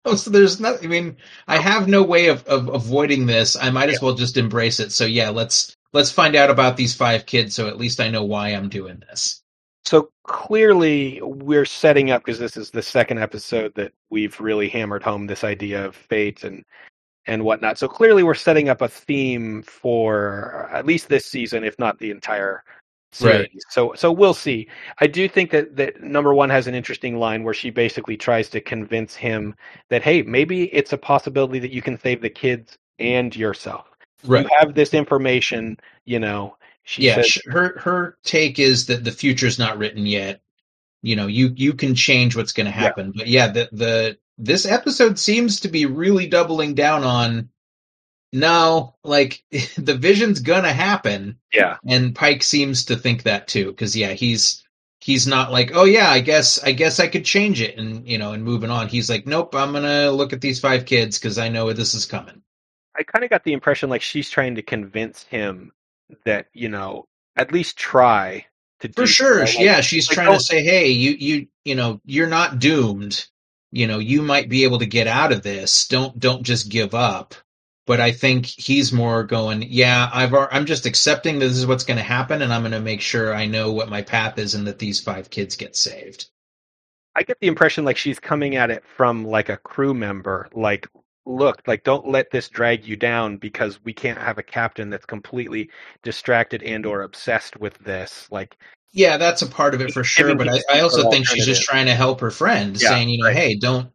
So, 0.07 0.17
so 0.17 0.31
there's 0.31 0.59
not, 0.59 0.83
I 0.83 0.87
mean, 0.87 1.17
I 1.49 1.59
have 1.59 1.87
no 1.87 2.03
way 2.03 2.29
of, 2.29 2.43
of 2.47 2.69
avoiding 2.69 3.27
this. 3.27 3.57
I 3.57 3.69
might 3.71 3.91
as 3.91 4.01
well 4.01 4.15
just 4.15 4.39
embrace 4.39 4.81
it. 4.81 4.91
So 4.91 5.05
yeah, 5.05 5.29
let's, 5.29 5.77
let's 5.93 6.11
find 6.11 6.35
out 6.35 6.49
about 6.49 6.79
these 6.79 6.95
five 6.95 7.27
kids. 7.27 7.55
So 7.55 7.67
at 7.69 7.77
least 7.77 8.01
I 8.01 8.09
know 8.09 8.25
why 8.25 8.49
I'm 8.51 8.71
doing 8.71 9.03
this. 9.09 9.43
So 9.85 10.11
clearly, 10.25 11.21
we're 11.23 11.65
setting 11.67 12.11
up 12.11 12.23
because 12.25 12.39
this 12.39 12.57
is 12.57 12.71
the 12.71 12.81
second 12.83 13.19
episode 13.19 13.75
that 13.75 13.93
we've 14.09 14.39
really 14.41 14.69
hammered 14.69 15.03
home 15.03 15.27
this 15.27 15.45
idea 15.45 15.85
of 15.87 15.97
fate 15.97 16.43
and 16.45 16.65
and 17.29 17.45
whatnot. 17.45 17.79
So 17.79 17.89
clearly, 17.89 18.23
we're 18.25 18.35
setting 18.35 18.69
up 18.69 18.83
a 18.83 18.89
theme 18.89 19.63
for 19.63 20.69
at 20.73 20.87
least 20.87 21.09
this 21.09 21.27
season, 21.27 21.65
if 21.65 21.79
not 21.79 21.99
the 21.99 22.11
entire 22.11 22.65
series. 23.13 23.49
Right. 23.55 23.63
So 23.71 23.93
so 23.95 24.13
we'll 24.13 24.35
see. 24.35 24.69
I 25.01 25.07
do 25.07 25.29
think 25.29 25.51
that 25.53 25.77
that 25.77 26.03
number 26.03 26.35
one 26.35 26.51
has 26.51 26.67
an 26.67 26.75
interesting 26.75 27.19
line 27.19 27.45
where 27.45 27.55
she 27.55 27.71
basically 27.71 28.17
tries 28.17 28.49
to 28.51 28.61
convince 28.61 29.15
him 29.15 29.55
that 29.91 30.03
hey, 30.03 30.23
maybe 30.23 30.65
it's 30.75 30.93
a 30.93 30.99
possibility 30.99 31.59
that 31.61 31.73
you 31.73 31.83
can 31.83 31.99
save 31.99 32.21
the 32.23 32.31
kids 32.31 32.77
and 32.99 33.35
yourself. 33.37 33.87
You 34.25 34.49
have 34.59 34.75
this 34.75 34.95
information, 34.95 35.79
you 36.05 36.19
know. 36.19 36.57
She 36.83 37.05
yeah, 37.05 37.15
says, 37.17 37.39
her 37.47 37.79
her 37.79 38.17
take 38.25 38.59
is 38.59 38.87
that 38.87 39.05
the 39.05 39.13
future's 39.13 39.59
not 39.59 39.79
written 39.79 40.07
yet. 40.07 40.41
You 41.03 41.17
know, 41.17 41.27
you 41.27 41.53
you 41.55 41.75
can 41.75 41.95
change 41.95 42.37
what's 42.37 42.53
going 42.53 42.67
to 42.67 42.73
Yeah. 42.79 42.93
happen. 42.93 43.13
But 43.15 43.29
yeah, 43.29 43.49
the 43.49 43.69
the 43.73 44.19
this 44.39 44.65
episode 44.65 45.19
seems 45.19 45.61
to 45.61 45.69
be 45.69 45.87
really 45.87 46.27
doubling 46.29 46.75
down 46.75 47.05
on 47.05 47.51
no, 48.33 48.95
like 49.05 49.43
the 49.77 49.97
vision's 49.97 50.41
to 50.65 50.73
happen, 50.73 51.39
yeah, 51.53 51.79
and 51.87 52.15
Pike 52.15 52.43
seems 52.43 52.87
to 52.87 52.97
think 52.97 53.25
that 53.25 53.49
too 53.49 53.73
cuz 53.75 53.97
yeah, 53.97 54.13
he's 54.13 54.65
he's 55.01 55.27
not 55.27 55.51
like, 55.51 55.71
"Oh 55.75 55.85
yeah, 55.85 56.11
I 56.11 56.21
guess 56.21 56.63
I 56.63 56.73
guess 56.73 57.01
I 57.01 57.09
could 57.09 57.25
change 57.25 57.61
it." 57.61 57.79
And, 57.79 58.07
you 58.09 58.19
know, 58.19 58.33
and 58.33 58.45
moving 58.45 58.71
on. 58.71 58.89
He's 58.89 59.09
like, 59.09 59.27
"Nope, 59.27 59.55
I'm 59.55 59.73
to 59.73 60.11
look 60.11 60.33
at 60.33 60.41
these 60.41 60.61
five 60.61 60.87
kids 60.87 61.19
cuz 61.19 61.39
I 61.39 61.49
know 61.49 61.73
this 61.73 61.95
is 61.95 62.07
coming." 62.07 62.43
I 62.97 63.03
kind 63.05 63.25
of 63.25 63.31
got 63.31 63.45
the 63.45 63.53
impression 63.53 63.91
like 63.91 64.03
she's 64.03 64.29
trying 64.29 64.57
to 64.57 64.63
convince 64.63 65.23
him 65.25 65.73
that 66.25 66.49
you 66.53 66.69
know 66.69 67.07
at 67.37 67.53
least 67.53 67.77
try 67.77 68.47
to 68.81 68.89
do 68.89 69.03
For 69.03 69.07
sure. 69.07 69.45
yeah, 69.47 69.81
she's 69.81 70.09
like, 70.09 70.15
trying 70.15 70.39
to 70.39 70.45
say, 70.45 70.63
"Hey, 70.63 70.89
you 70.89 71.13
you 71.13 71.47
you 71.65 71.75
know, 71.75 72.01
you're 72.05 72.29
not 72.29 72.59
doomed. 72.59 73.27
You 73.73 73.87
know, 73.87 73.99
you 73.99 74.23
might 74.23 74.49
be 74.49 74.65
able 74.65 74.79
to 74.79 74.87
get 74.87 75.07
out 75.07 75.33
of 75.33 75.43
this. 75.43 75.87
Don't 75.89 76.19
don't 76.19 76.43
just 76.43 76.69
give 76.69 76.95
up." 76.95 77.35
But 77.87 78.01
I 78.01 78.13
think 78.13 78.47
he's 78.47 78.93
more 78.93 79.25
going, 79.25 79.63
"Yeah, 79.63 80.11
I've 80.13 80.35
I'm 80.35 80.67
just 80.67 80.87
accepting 80.87 81.39
that 81.39 81.47
this 81.47 81.57
is 81.57 81.67
what's 81.67 81.85
going 81.85 81.97
to 81.97 82.03
happen 82.03 82.43
and 82.43 82.53
I'm 82.53 82.63
going 82.63 82.73
to 82.73 82.81
make 82.81 83.01
sure 83.01 83.35
I 83.35 83.47
know 83.47 83.73
what 83.73 83.89
my 83.89 84.03
path 84.03 84.39
is 84.39 84.55
and 84.55 84.67
that 84.67 84.79
these 84.79 85.01
five 85.01 85.31
kids 85.31 85.57
get 85.57 85.77
saved." 85.77 86.27
I 87.19 87.23
get 87.25 87.41
the 87.41 87.49
impression 87.49 87.85
like 87.85 87.97
she's 87.97 88.21
coming 88.21 88.55
at 88.55 88.71
it 88.71 88.85
from 88.97 89.25
like 89.25 89.49
a 89.49 89.57
crew 89.57 89.93
member. 89.93 90.49
Like, 90.55 90.87
look, 91.27 91.61
like 91.67 91.83
don't 91.83 92.09
let 92.09 92.31
this 92.31 92.49
drag 92.49 92.87
you 92.87 92.95
down 92.95 93.39
because 93.39 93.83
we 93.85 93.93
can't 93.93 94.19
have 94.21 94.39
a 94.39 94.43
captain 94.43 94.89
that's 94.91 95.05
completely 95.07 95.71
distracted 96.05 96.63
and 96.63 96.87
or 96.87 97.03
obsessed 97.03 97.57
with 97.59 97.77
this. 97.79 98.29
Like, 98.31 98.57
Yeah, 98.93 99.17
that's 99.19 99.43
a 99.43 99.47
part 99.47 99.75
of 99.75 99.81
it 99.81 99.93
for 99.93 100.03
sure, 100.05 100.35
but 100.35 100.49
I, 100.49 100.61
I 100.73 100.81
also 100.81 101.11
think 101.11 101.27
she's 101.27 101.45
just 101.45 101.63
trying 101.63 101.87
to 101.87 101.95
help 101.95 102.21
her 102.21 102.31
friend, 102.31 102.81
Yeah, 102.81 102.89
saying, 102.91 103.09
you 103.11 103.19
know, 103.19 103.27
right. 103.27 103.37
hey, 103.37 103.55
don't 103.57 103.91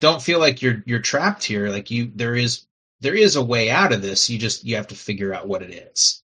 don't 0.00 0.22
feel 0.22 0.38
like 0.38 0.62
you're 0.62 0.82
you're 0.86 1.00
trapped 1.00 1.44
here. 1.44 1.68
Like 1.68 1.90
you 1.90 2.10
there 2.14 2.34
is 2.34 2.66
there 3.00 3.14
is 3.14 3.36
a 3.36 3.44
way 3.44 3.70
out 3.70 3.92
of 3.92 4.02
this. 4.02 4.30
You 4.30 4.38
just 4.38 4.64
you 4.64 4.76
have 4.76 4.88
to 4.88 4.94
figure 4.96 5.34
out 5.34 5.48
what 5.48 5.62
it 5.62 5.70
is. 5.92 6.22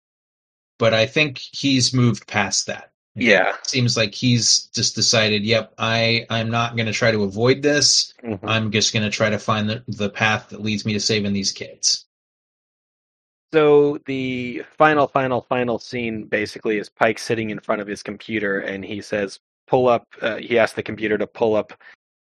But 0.79 0.95
I 0.95 1.07
think 1.07 1.39
he's 1.39 1.93
moved 1.95 2.27
past 2.27 2.67
that. 2.67 2.93
yeah, 3.15 3.51
It 3.57 3.67
seems 3.69 3.97
like 3.97 4.15
he's 4.15 4.67
just 4.75 4.95
decided, 4.95 5.45
yep, 5.45 5.75
I 5.79 6.27
I'm 6.31 6.51
not 6.51 6.77
going 6.77 6.87
to 6.87 6.93
try 6.93 7.11
to 7.13 7.23
avoid 7.25 7.63
this. 7.63 8.15
Mhm. 8.25 8.39
I'm 8.45 8.71
just 8.73 8.93
going 8.93 9.03
to 9.05 9.11
try 9.11 9.31
to 9.31 9.39
find 9.39 9.69
the 9.69 9.85
the 9.89 10.11
path 10.11 10.51
that 10.51 10.63
leads 10.63 10.85
me 10.87 10.93
to 10.95 11.01
saving 11.01 11.33
these 11.33 11.53
kids. 11.53 12.07
So 13.53 13.99
the 14.07 14.63
final, 14.79 15.09
final, 15.09 15.43
final 15.43 15.79
scene 15.79 16.25
basically 16.25 16.79
is 16.79 16.89
Pike 16.89 17.19
sitting 17.19 17.51
in 17.51 17.59
front 17.61 17.81
of 17.81 17.89
his 17.89 18.03
computer, 18.03 18.61
and 18.61 18.85
he 18.85 19.01
says, 19.01 19.41
"Pull 19.67 19.89
up." 19.89 20.07
Uh, 20.21 20.37
he 20.37 20.59
asks 20.59 20.77
the 20.77 20.83
computer 20.83 21.19
to 21.19 21.27
pull 21.27 21.57
up 21.57 21.73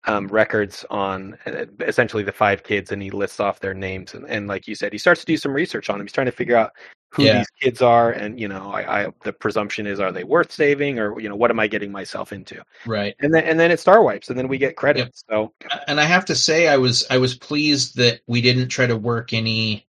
um, 0.06 0.28
records 0.28 0.86
on 0.90 1.38
uh, 1.46 1.66
essentially 1.82 2.24
the 2.24 2.32
five 2.32 2.64
kids, 2.64 2.92
and 2.92 3.02
he 3.02 3.12
lists 3.12 3.40
off 3.40 3.60
their 3.60 3.74
names. 3.74 4.14
And, 4.14 4.26
and 4.30 4.48
like 4.48 4.68
you 4.68 4.76
said, 4.76 4.94
he 4.94 4.98
starts 5.00 5.20
to 5.22 5.26
do 5.26 5.38
some 5.38 5.54
research 5.54 5.90
on 5.90 5.98
them. 5.98 6.08
He's 6.08 6.14
trying 6.14 6.28
to 6.28 6.32
figure 6.32 6.56
out 6.56 6.72
who 7.10 7.24
Yeah. 7.24 7.38
these 7.40 7.50
kids 7.62 7.82
are, 7.82 8.12
and 8.12 8.40
you 8.40 8.48
know, 8.48 8.72
I, 8.72 9.04
I 9.04 9.08
the 9.24 9.34
presumption 9.34 9.88
is, 9.88 10.00
are 10.00 10.12
they 10.12 10.24
worth 10.24 10.52
saving, 10.52 11.00
or 11.00 11.20
you 11.20 11.28
know, 11.28 11.36
what 11.36 11.52
am 11.52 11.60
I 11.60 11.68
getting 11.68 11.92
myself 11.92 12.32
into? 12.32 12.62
Right. 12.86 13.16
And 13.20 13.34
then 13.34 13.44
and 13.44 13.60
then 13.60 13.72
it 13.72 13.80
star 13.80 14.02
wipes, 14.02 14.30
and 14.30 14.38
then 14.38 14.48
we 14.48 14.58
get 14.58 14.76
credits. 14.78 15.24
So 15.30 15.54
and 15.88 16.00
I 16.00 16.04
have 16.04 16.26
to 16.26 16.36
say, 16.36 16.68
I 16.68 16.78
was 16.78 17.06
I 17.10 17.18
was 17.18 17.36
pleased 17.36 17.98
that 17.98 18.22
we 18.28 18.42
didn't 18.42 18.70
try 18.70 18.88
to 18.88 18.98
work 18.98 19.34
any 19.34 19.87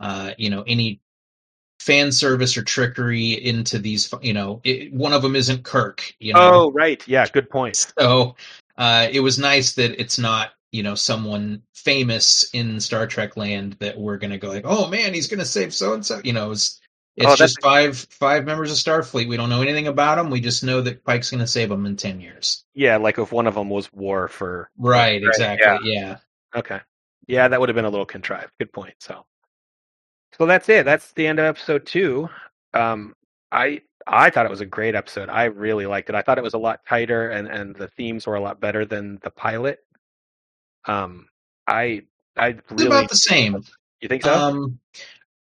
uh, 0.00 0.32
you 0.38 0.50
know, 0.50 0.62
any 0.66 1.00
fan 1.80 2.12
service 2.12 2.56
or 2.56 2.62
trickery 2.62 3.32
into 3.32 3.78
these. 3.78 4.12
You 4.22 4.32
know, 4.32 4.60
it, 4.64 4.92
one 4.92 5.12
of 5.12 5.22
them 5.22 5.36
isn't 5.36 5.64
Kirk. 5.64 6.12
You 6.18 6.34
know, 6.34 6.40
Oh, 6.40 6.72
right. 6.72 7.06
Yeah, 7.06 7.26
good 7.32 7.50
point. 7.50 7.76
so 7.98 8.36
uh, 8.76 9.08
it 9.10 9.20
was 9.20 9.38
nice 9.38 9.74
that 9.74 10.00
it's 10.00 10.18
not 10.18 10.52
you 10.72 10.82
know 10.82 10.94
someone 10.94 11.62
famous 11.74 12.48
in 12.52 12.80
Star 12.80 13.06
Trek 13.06 13.36
land 13.36 13.76
that 13.80 13.98
we're 13.98 14.18
gonna 14.18 14.38
go 14.38 14.48
like, 14.48 14.64
oh 14.66 14.88
man, 14.88 15.14
he's 15.14 15.26
gonna 15.26 15.44
save 15.44 15.74
so 15.74 15.94
and 15.94 16.04
so. 16.04 16.20
You 16.24 16.32
know, 16.32 16.52
it's 16.52 16.80
it's 17.16 17.32
Oh, 17.32 17.36
just 17.36 17.60
five 17.60 17.98
five 18.10 18.44
members 18.44 18.70
of 18.70 18.78
Starfleet. 18.78 19.28
We 19.28 19.36
don't 19.36 19.50
know 19.50 19.62
anything 19.62 19.88
about 19.88 20.16
them. 20.16 20.30
We 20.30 20.40
just 20.40 20.64
know 20.64 20.80
that 20.82 21.04
Pike's 21.04 21.30
gonna 21.30 21.46
save 21.46 21.68
them 21.68 21.86
in 21.86 21.96
ten 21.96 22.20
years. 22.20 22.64
Yeah, 22.74 22.96
like 22.98 23.18
if 23.18 23.32
one 23.32 23.46
of 23.46 23.54
them 23.54 23.68
was 23.68 23.92
war 23.92 24.28
for. 24.28 24.70
Right, 24.78 25.22
Right, 25.22 25.22
exactly. 25.22 25.92
Yeah. 25.92 26.18
Okay. 26.54 26.80
Yeah, 27.26 27.48
that 27.48 27.60
would 27.60 27.68
have 27.68 27.76
been 27.76 27.84
a 27.84 27.90
little 27.90 28.06
contrived. 28.06 28.50
Good 28.58 28.72
point. 28.72 28.94
So, 28.98 29.24
so 30.38 30.46
that's 30.46 30.68
it. 30.68 30.84
That's 30.84 31.12
the 31.12 31.26
end 31.26 31.38
of 31.38 31.46
episode 31.46 31.86
two. 31.86 32.28
Um, 32.74 33.14
I 33.52 33.82
I 34.06 34.30
thought 34.30 34.46
it 34.46 34.50
was 34.50 34.60
a 34.60 34.66
great 34.66 34.94
episode. 34.94 35.28
I 35.28 35.44
really 35.44 35.86
liked 35.86 36.08
it. 36.08 36.14
I 36.14 36.22
thought 36.22 36.38
it 36.38 36.44
was 36.44 36.54
a 36.54 36.58
lot 36.58 36.80
tighter, 36.88 37.30
and 37.30 37.48
and 37.48 37.74
the 37.76 37.88
themes 37.88 38.26
were 38.26 38.36
a 38.36 38.40
lot 38.40 38.60
better 38.60 38.84
than 38.84 39.18
the 39.22 39.30
pilot. 39.30 39.80
Um, 40.86 41.28
I 41.66 42.02
I 42.36 42.56
really. 42.70 42.86
about 42.86 43.08
the 43.08 43.16
same. 43.16 43.62
You 44.00 44.08
think 44.08 44.22
so? 44.22 44.34
Um, 44.34 44.78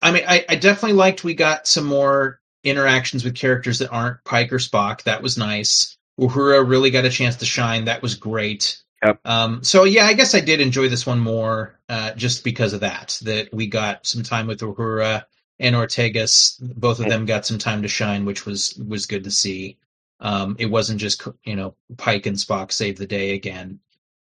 I 0.03 0.13
mean, 0.13 0.25
I, 0.27 0.45
I 0.49 0.57
definitely 0.57 0.97
liked 0.97 1.25
we 1.25 1.35
got 1.35 1.67
some 1.67 1.85
more 1.85 2.41
interactions 2.65 3.25
with 3.25 3.35
characters 3.35 3.79
that 3.81 3.91
aren't 3.91 4.25
Pike 4.25 4.53
or 4.53 4.59
Spock. 4.59 5.03
That 5.03 5.23
was 5.23 5.37
nice. 5.37 5.97
Uhura 6.19 6.67
really 6.67 6.91
got 6.91 7.05
a 7.05 7.11
chance 7.11 7.37
to 7.37 7.45
shine. 7.45 7.85
That 7.85 8.03
was 8.03 8.15
great. 8.15 8.83
Yep. 9.05 9.21
Um, 9.25 9.63
so 9.63 9.85
yeah, 9.85 10.07
I 10.07 10.15
guess 10.15 10.35
I 10.35 10.41
did 10.41 10.61
enjoy 10.61 10.89
this 10.89 11.07
one 11.07 11.21
more, 11.21 11.79
uh, 11.89 12.13
just 12.13 12.45
because 12.45 12.73
of 12.73 12.81
that. 12.81 13.19
That 13.23 13.53
we 13.53 13.67
got 13.67 14.07
some 14.07 14.23
time 14.23 14.47
with 14.47 14.61
Uhura 14.61 15.25
and 15.59 15.75
Ortegas. 15.77 16.57
Both 16.61 17.01
of 17.01 17.09
them 17.09 17.27
got 17.27 17.47
some 17.47 17.59
time 17.59 17.83
to 17.83 17.89
shine, 17.89 18.25
which 18.25 18.47
was 18.47 18.75
was 18.75 19.07
good 19.07 19.25
to 19.25 19.31
see. 19.31 19.79
Um, 20.21 20.57
it 20.59 20.67
wasn't 20.67 21.01
just 21.01 21.27
you 21.45 21.57
know 21.57 21.77
Pike 21.97 22.27
and 22.27 22.37
Spock 22.37 22.73
save 22.73 22.97
the 22.97 23.07
day 23.07 23.35
again. 23.35 23.81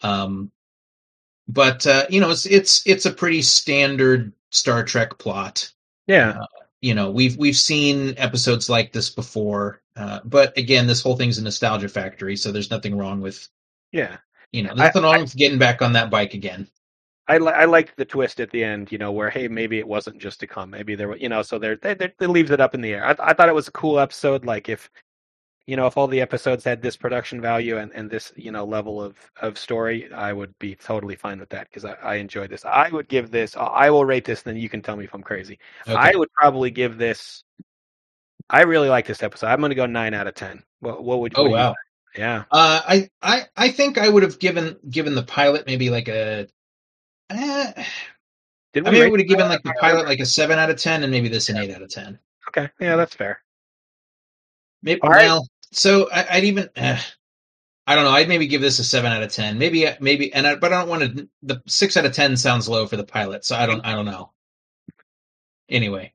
Um, 0.02 0.52
but 1.48 1.86
uh, 1.86 2.06
you 2.10 2.20
know, 2.20 2.32
it's 2.32 2.46
it's 2.46 2.86
it's 2.88 3.06
a 3.06 3.12
pretty 3.14 3.42
standard 3.42 4.34
Star 4.50 4.84
Trek 4.84 5.18
plot. 5.18 5.72
yeah. 6.08 6.40
You 6.82 6.94
know, 6.94 7.10
we've 7.10 7.36
we've 7.38 7.56
seen 7.56 8.14
episodes 8.18 8.70
like 8.70 8.92
this 8.92 9.10
before, 9.10 9.82
uh, 9.96 10.20
but 10.24 10.56
again, 10.58 10.86
this 10.86 11.02
whole 11.02 11.16
thing's 11.16 11.38
a 11.40 11.44
nostalgia 11.44 11.90
factory, 11.90 12.36
so 12.36 12.52
there's 12.52 12.70
nothing 12.70 12.96
wrong 12.96 13.22
with 13.22 13.48
Yeah. 13.92 14.18
You 14.56 14.64
know, 14.64 14.74
wrong 14.96 15.22
with 15.22 15.36
getting 15.36 15.60
back 15.60 15.82
on 15.82 15.94
that 15.94 16.10
bike 16.10 16.34
again. 16.34 16.68
I 17.28 17.40
li- 17.40 17.54
I 17.54 17.66
liked 17.66 17.98
the 17.98 18.06
twist 18.06 18.40
at 18.40 18.52
the 18.52 18.64
end, 18.64 18.92
you 18.92 18.98
know, 18.98 19.12
where 19.12 19.30
hey, 19.30 19.48
maybe 19.48 19.80
it 19.80 19.88
wasn't 19.88 20.20
just 20.20 20.40
to 20.42 20.48
come, 20.48 20.70
maybe 20.70 20.96
there, 20.96 21.08
were, 21.08 21.18
you 21.18 21.28
know, 21.28 21.42
so 21.42 21.58
there, 21.58 21.76
they, 21.76 21.96
they, 21.96 22.14
they 22.20 22.28
leaves 22.28 22.52
it 22.52 22.62
up 22.62 22.76
in 22.76 22.82
the 22.82 22.94
air. 22.94 23.06
I, 23.06 23.16
I 23.20 23.34
thought 23.34 23.50
it 23.50 23.56
was 23.56 23.68
a 23.68 23.72
cool 23.72 24.00
episode. 24.00 24.46
Like 24.46 24.70
if, 24.70 24.92
you 25.66 25.76
know, 25.76 25.88
if 25.88 25.98
all 25.98 26.06
the 26.08 26.22
episodes 26.22 26.64
had 26.64 26.84
this 26.84 26.96
production 26.96 27.42
value 27.42 27.80
and, 27.80 27.92
and 27.94 28.12
this, 28.12 28.32
you 28.36 28.52
know, 28.52 28.64
level 28.64 29.02
of 29.02 29.18
of 29.42 29.58
story, 29.58 30.12
I 30.14 30.34
would 30.34 30.54
be 30.60 30.76
totally 30.76 31.16
fine 31.16 31.40
with 31.40 31.50
that 31.50 31.68
because 31.68 31.84
I, 31.84 31.94
I 32.04 32.16
enjoyed 32.16 32.52
this. 32.52 32.64
I 32.64 32.90
would 32.90 33.08
give 33.08 33.32
this, 33.32 33.56
I 33.58 33.90
will 33.90 34.06
rate 34.06 34.26
this, 34.26 34.44
then 34.44 34.56
you 34.56 34.70
can 34.70 34.84
tell 34.84 34.96
me 34.96 35.06
if 35.06 35.14
I'm 35.16 35.24
crazy. 35.24 35.58
Okay. 35.88 35.98
I 35.98 36.16
would 36.16 36.32
probably 36.34 36.70
give 36.70 36.98
this. 36.98 37.44
I 38.52 38.62
really 38.62 38.90
like 38.90 39.08
this 39.08 39.24
episode. 39.24 39.48
I'm 39.48 39.60
going 39.60 39.72
to 39.72 39.76
go 39.76 39.88
nine 39.88 40.14
out 40.14 40.28
of 40.28 40.36
ten. 40.36 40.62
What, 40.82 41.04
what 41.04 41.20
would? 41.22 41.34
oh 41.36 41.44
what 41.44 41.50
you 41.50 41.56
wow. 41.56 41.76
Yeah. 42.18 42.44
Uh, 42.52 42.82
I 42.88 43.10
I 43.22 43.44
I 43.56 43.70
think 43.72 43.98
I 43.98 44.08
would 44.08 44.24
have 44.24 44.40
given 44.40 44.78
given 44.90 45.16
the 45.16 45.24
pilot 45.24 45.66
maybe 45.68 45.90
like 45.90 46.08
a. 46.08 46.48
Eh, 47.30 47.84
Did 48.74 48.88
I 48.88 48.90
we 48.92 49.00
maybe 49.00 49.12
would 49.12 49.20
have 49.20 49.30
given 49.30 49.50
like 49.50 49.64
the 49.64 49.74
pilot? 49.80 50.06
like 50.06 50.20
a 50.20 50.26
seven 50.26 50.60
out 50.60 50.70
of 50.70 50.78
ten, 50.78 51.04
and 51.04 51.12
maybe 51.12 51.28
this 51.30 51.50
an 51.50 51.58
eight 51.58 51.72
out 51.74 51.82
of 51.82 51.90
ten. 51.90 52.20
Okay. 52.50 52.70
Yeah, 52.80 52.96
that's 52.96 53.16
fair. 53.16 53.40
Maybe 54.84 55.02
All 55.02 55.10
right. 55.10 55.26
well, 55.26 55.48
so 55.72 56.10
I, 56.12 56.38
I'd 56.38 56.44
even 56.46 56.70
eh, 56.76 57.00
I 57.88 57.96
don't 57.96 58.04
know. 58.06 58.12
I'd 58.12 58.30
maybe 58.30 58.48
give 58.48 58.62
this 58.62 58.80
a 58.80 58.84
seven 58.84 59.12
out 59.12 59.24
of 59.24 59.32
ten. 59.32 59.58
Maybe 59.58 59.88
maybe, 60.00 60.32
and 60.34 60.46
I, 60.48 60.56
but 60.56 60.72
I 60.72 60.80
don't 60.80 60.90
want 60.90 61.18
to. 61.18 61.30
The 61.44 61.62
six 61.68 61.98
out 61.98 62.06
of 62.06 62.14
ten 62.14 62.38
sounds 62.38 62.70
low 62.70 62.86
for 62.88 62.96
the 62.98 63.04
pilot, 63.04 63.44
so 63.46 63.56
I 63.56 63.66
don't 63.66 63.86
I 63.86 63.94
don't 63.94 64.06
know. 64.06 64.32
Anyway, 65.68 66.14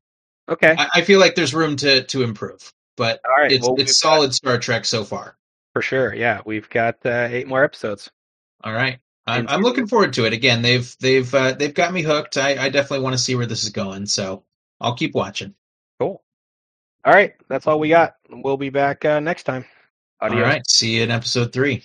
Okay. 0.48 0.74
I, 0.78 0.88
I 0.96 1.01
feel 1.03 1.18
like 1.20 1.34
there's 1.34 1.53
room 1.55 1.76
to 1.76 2.05
to 2.05 2.22
improve, 2.22 2.72
but 2.96 3.20
All 3.24 3.42
right. 3.42 3.51
it's 3.53 3.66
well, 3.66 3.76
it's 3.78 4.01
got- 4.01 4.11
solid 4.11 4.34
Star 4.34 4.59
Trek 4.59 4.84
so 4.84 5.03
far. 5.05 5.36
For 5.72 5.82
sure, 5.82 6.14
yeah. 6.14 6.40
We've 6.44 6.68
got 6.68 6.96
uh, 7.04 7.28
eight 7.30 7.46
more 7.46 7.62
episodes. 7.62 8.10
All 8.62 8.72
right. 8.72 8.98
I'm, 9.26 9.46
I'm 9.48 9.62
looking 9.62 9.86
forward 9.86 10.14
to 10.14 10.24
it. 10.24 10.32
Again, 10.32 10.62
they've 10.62 10.94
they've 10.98 11.32
uh, 11.32 11.52
they've 11.52 11.74
got 11.74 11.92
me 11.92 12.02
hooked. 12.02 12.36
I, 12.36 12.56
I 12.56 12.68
definitely 12.68 13.04
want 13.04 13.14
to 13.14 13.18
see 13.22 13.36
where 13.36 13.46
this 13.46 13.62
is 13.62 13.70
going, 13.70 14.06
so 14.06 14.44
I'll 14.80 14.94
keep 14.96 15.14
watching. 15.14 15.54
Cool. 16.00 16.22
All 17.04 17.12
right, 17.12 17.34
that's 17.48 17.66
all 17.66 17.78
we 17.78 17.90
got. 17.90 18.16
We'll 18.28 18.56
be 18.56 18.70
back 18.70 19.04
uh, 19.04 19.20
next 19.20 19.44
time. 19.44 19.64
All 20.20 20.30
Adios. 20.30 20.42
right. 20.46 20.62
See 20.68 20.96
you 20.96 21.04
in 21.04 21.10
episode 21.10 21.52
three. 21.52 21.82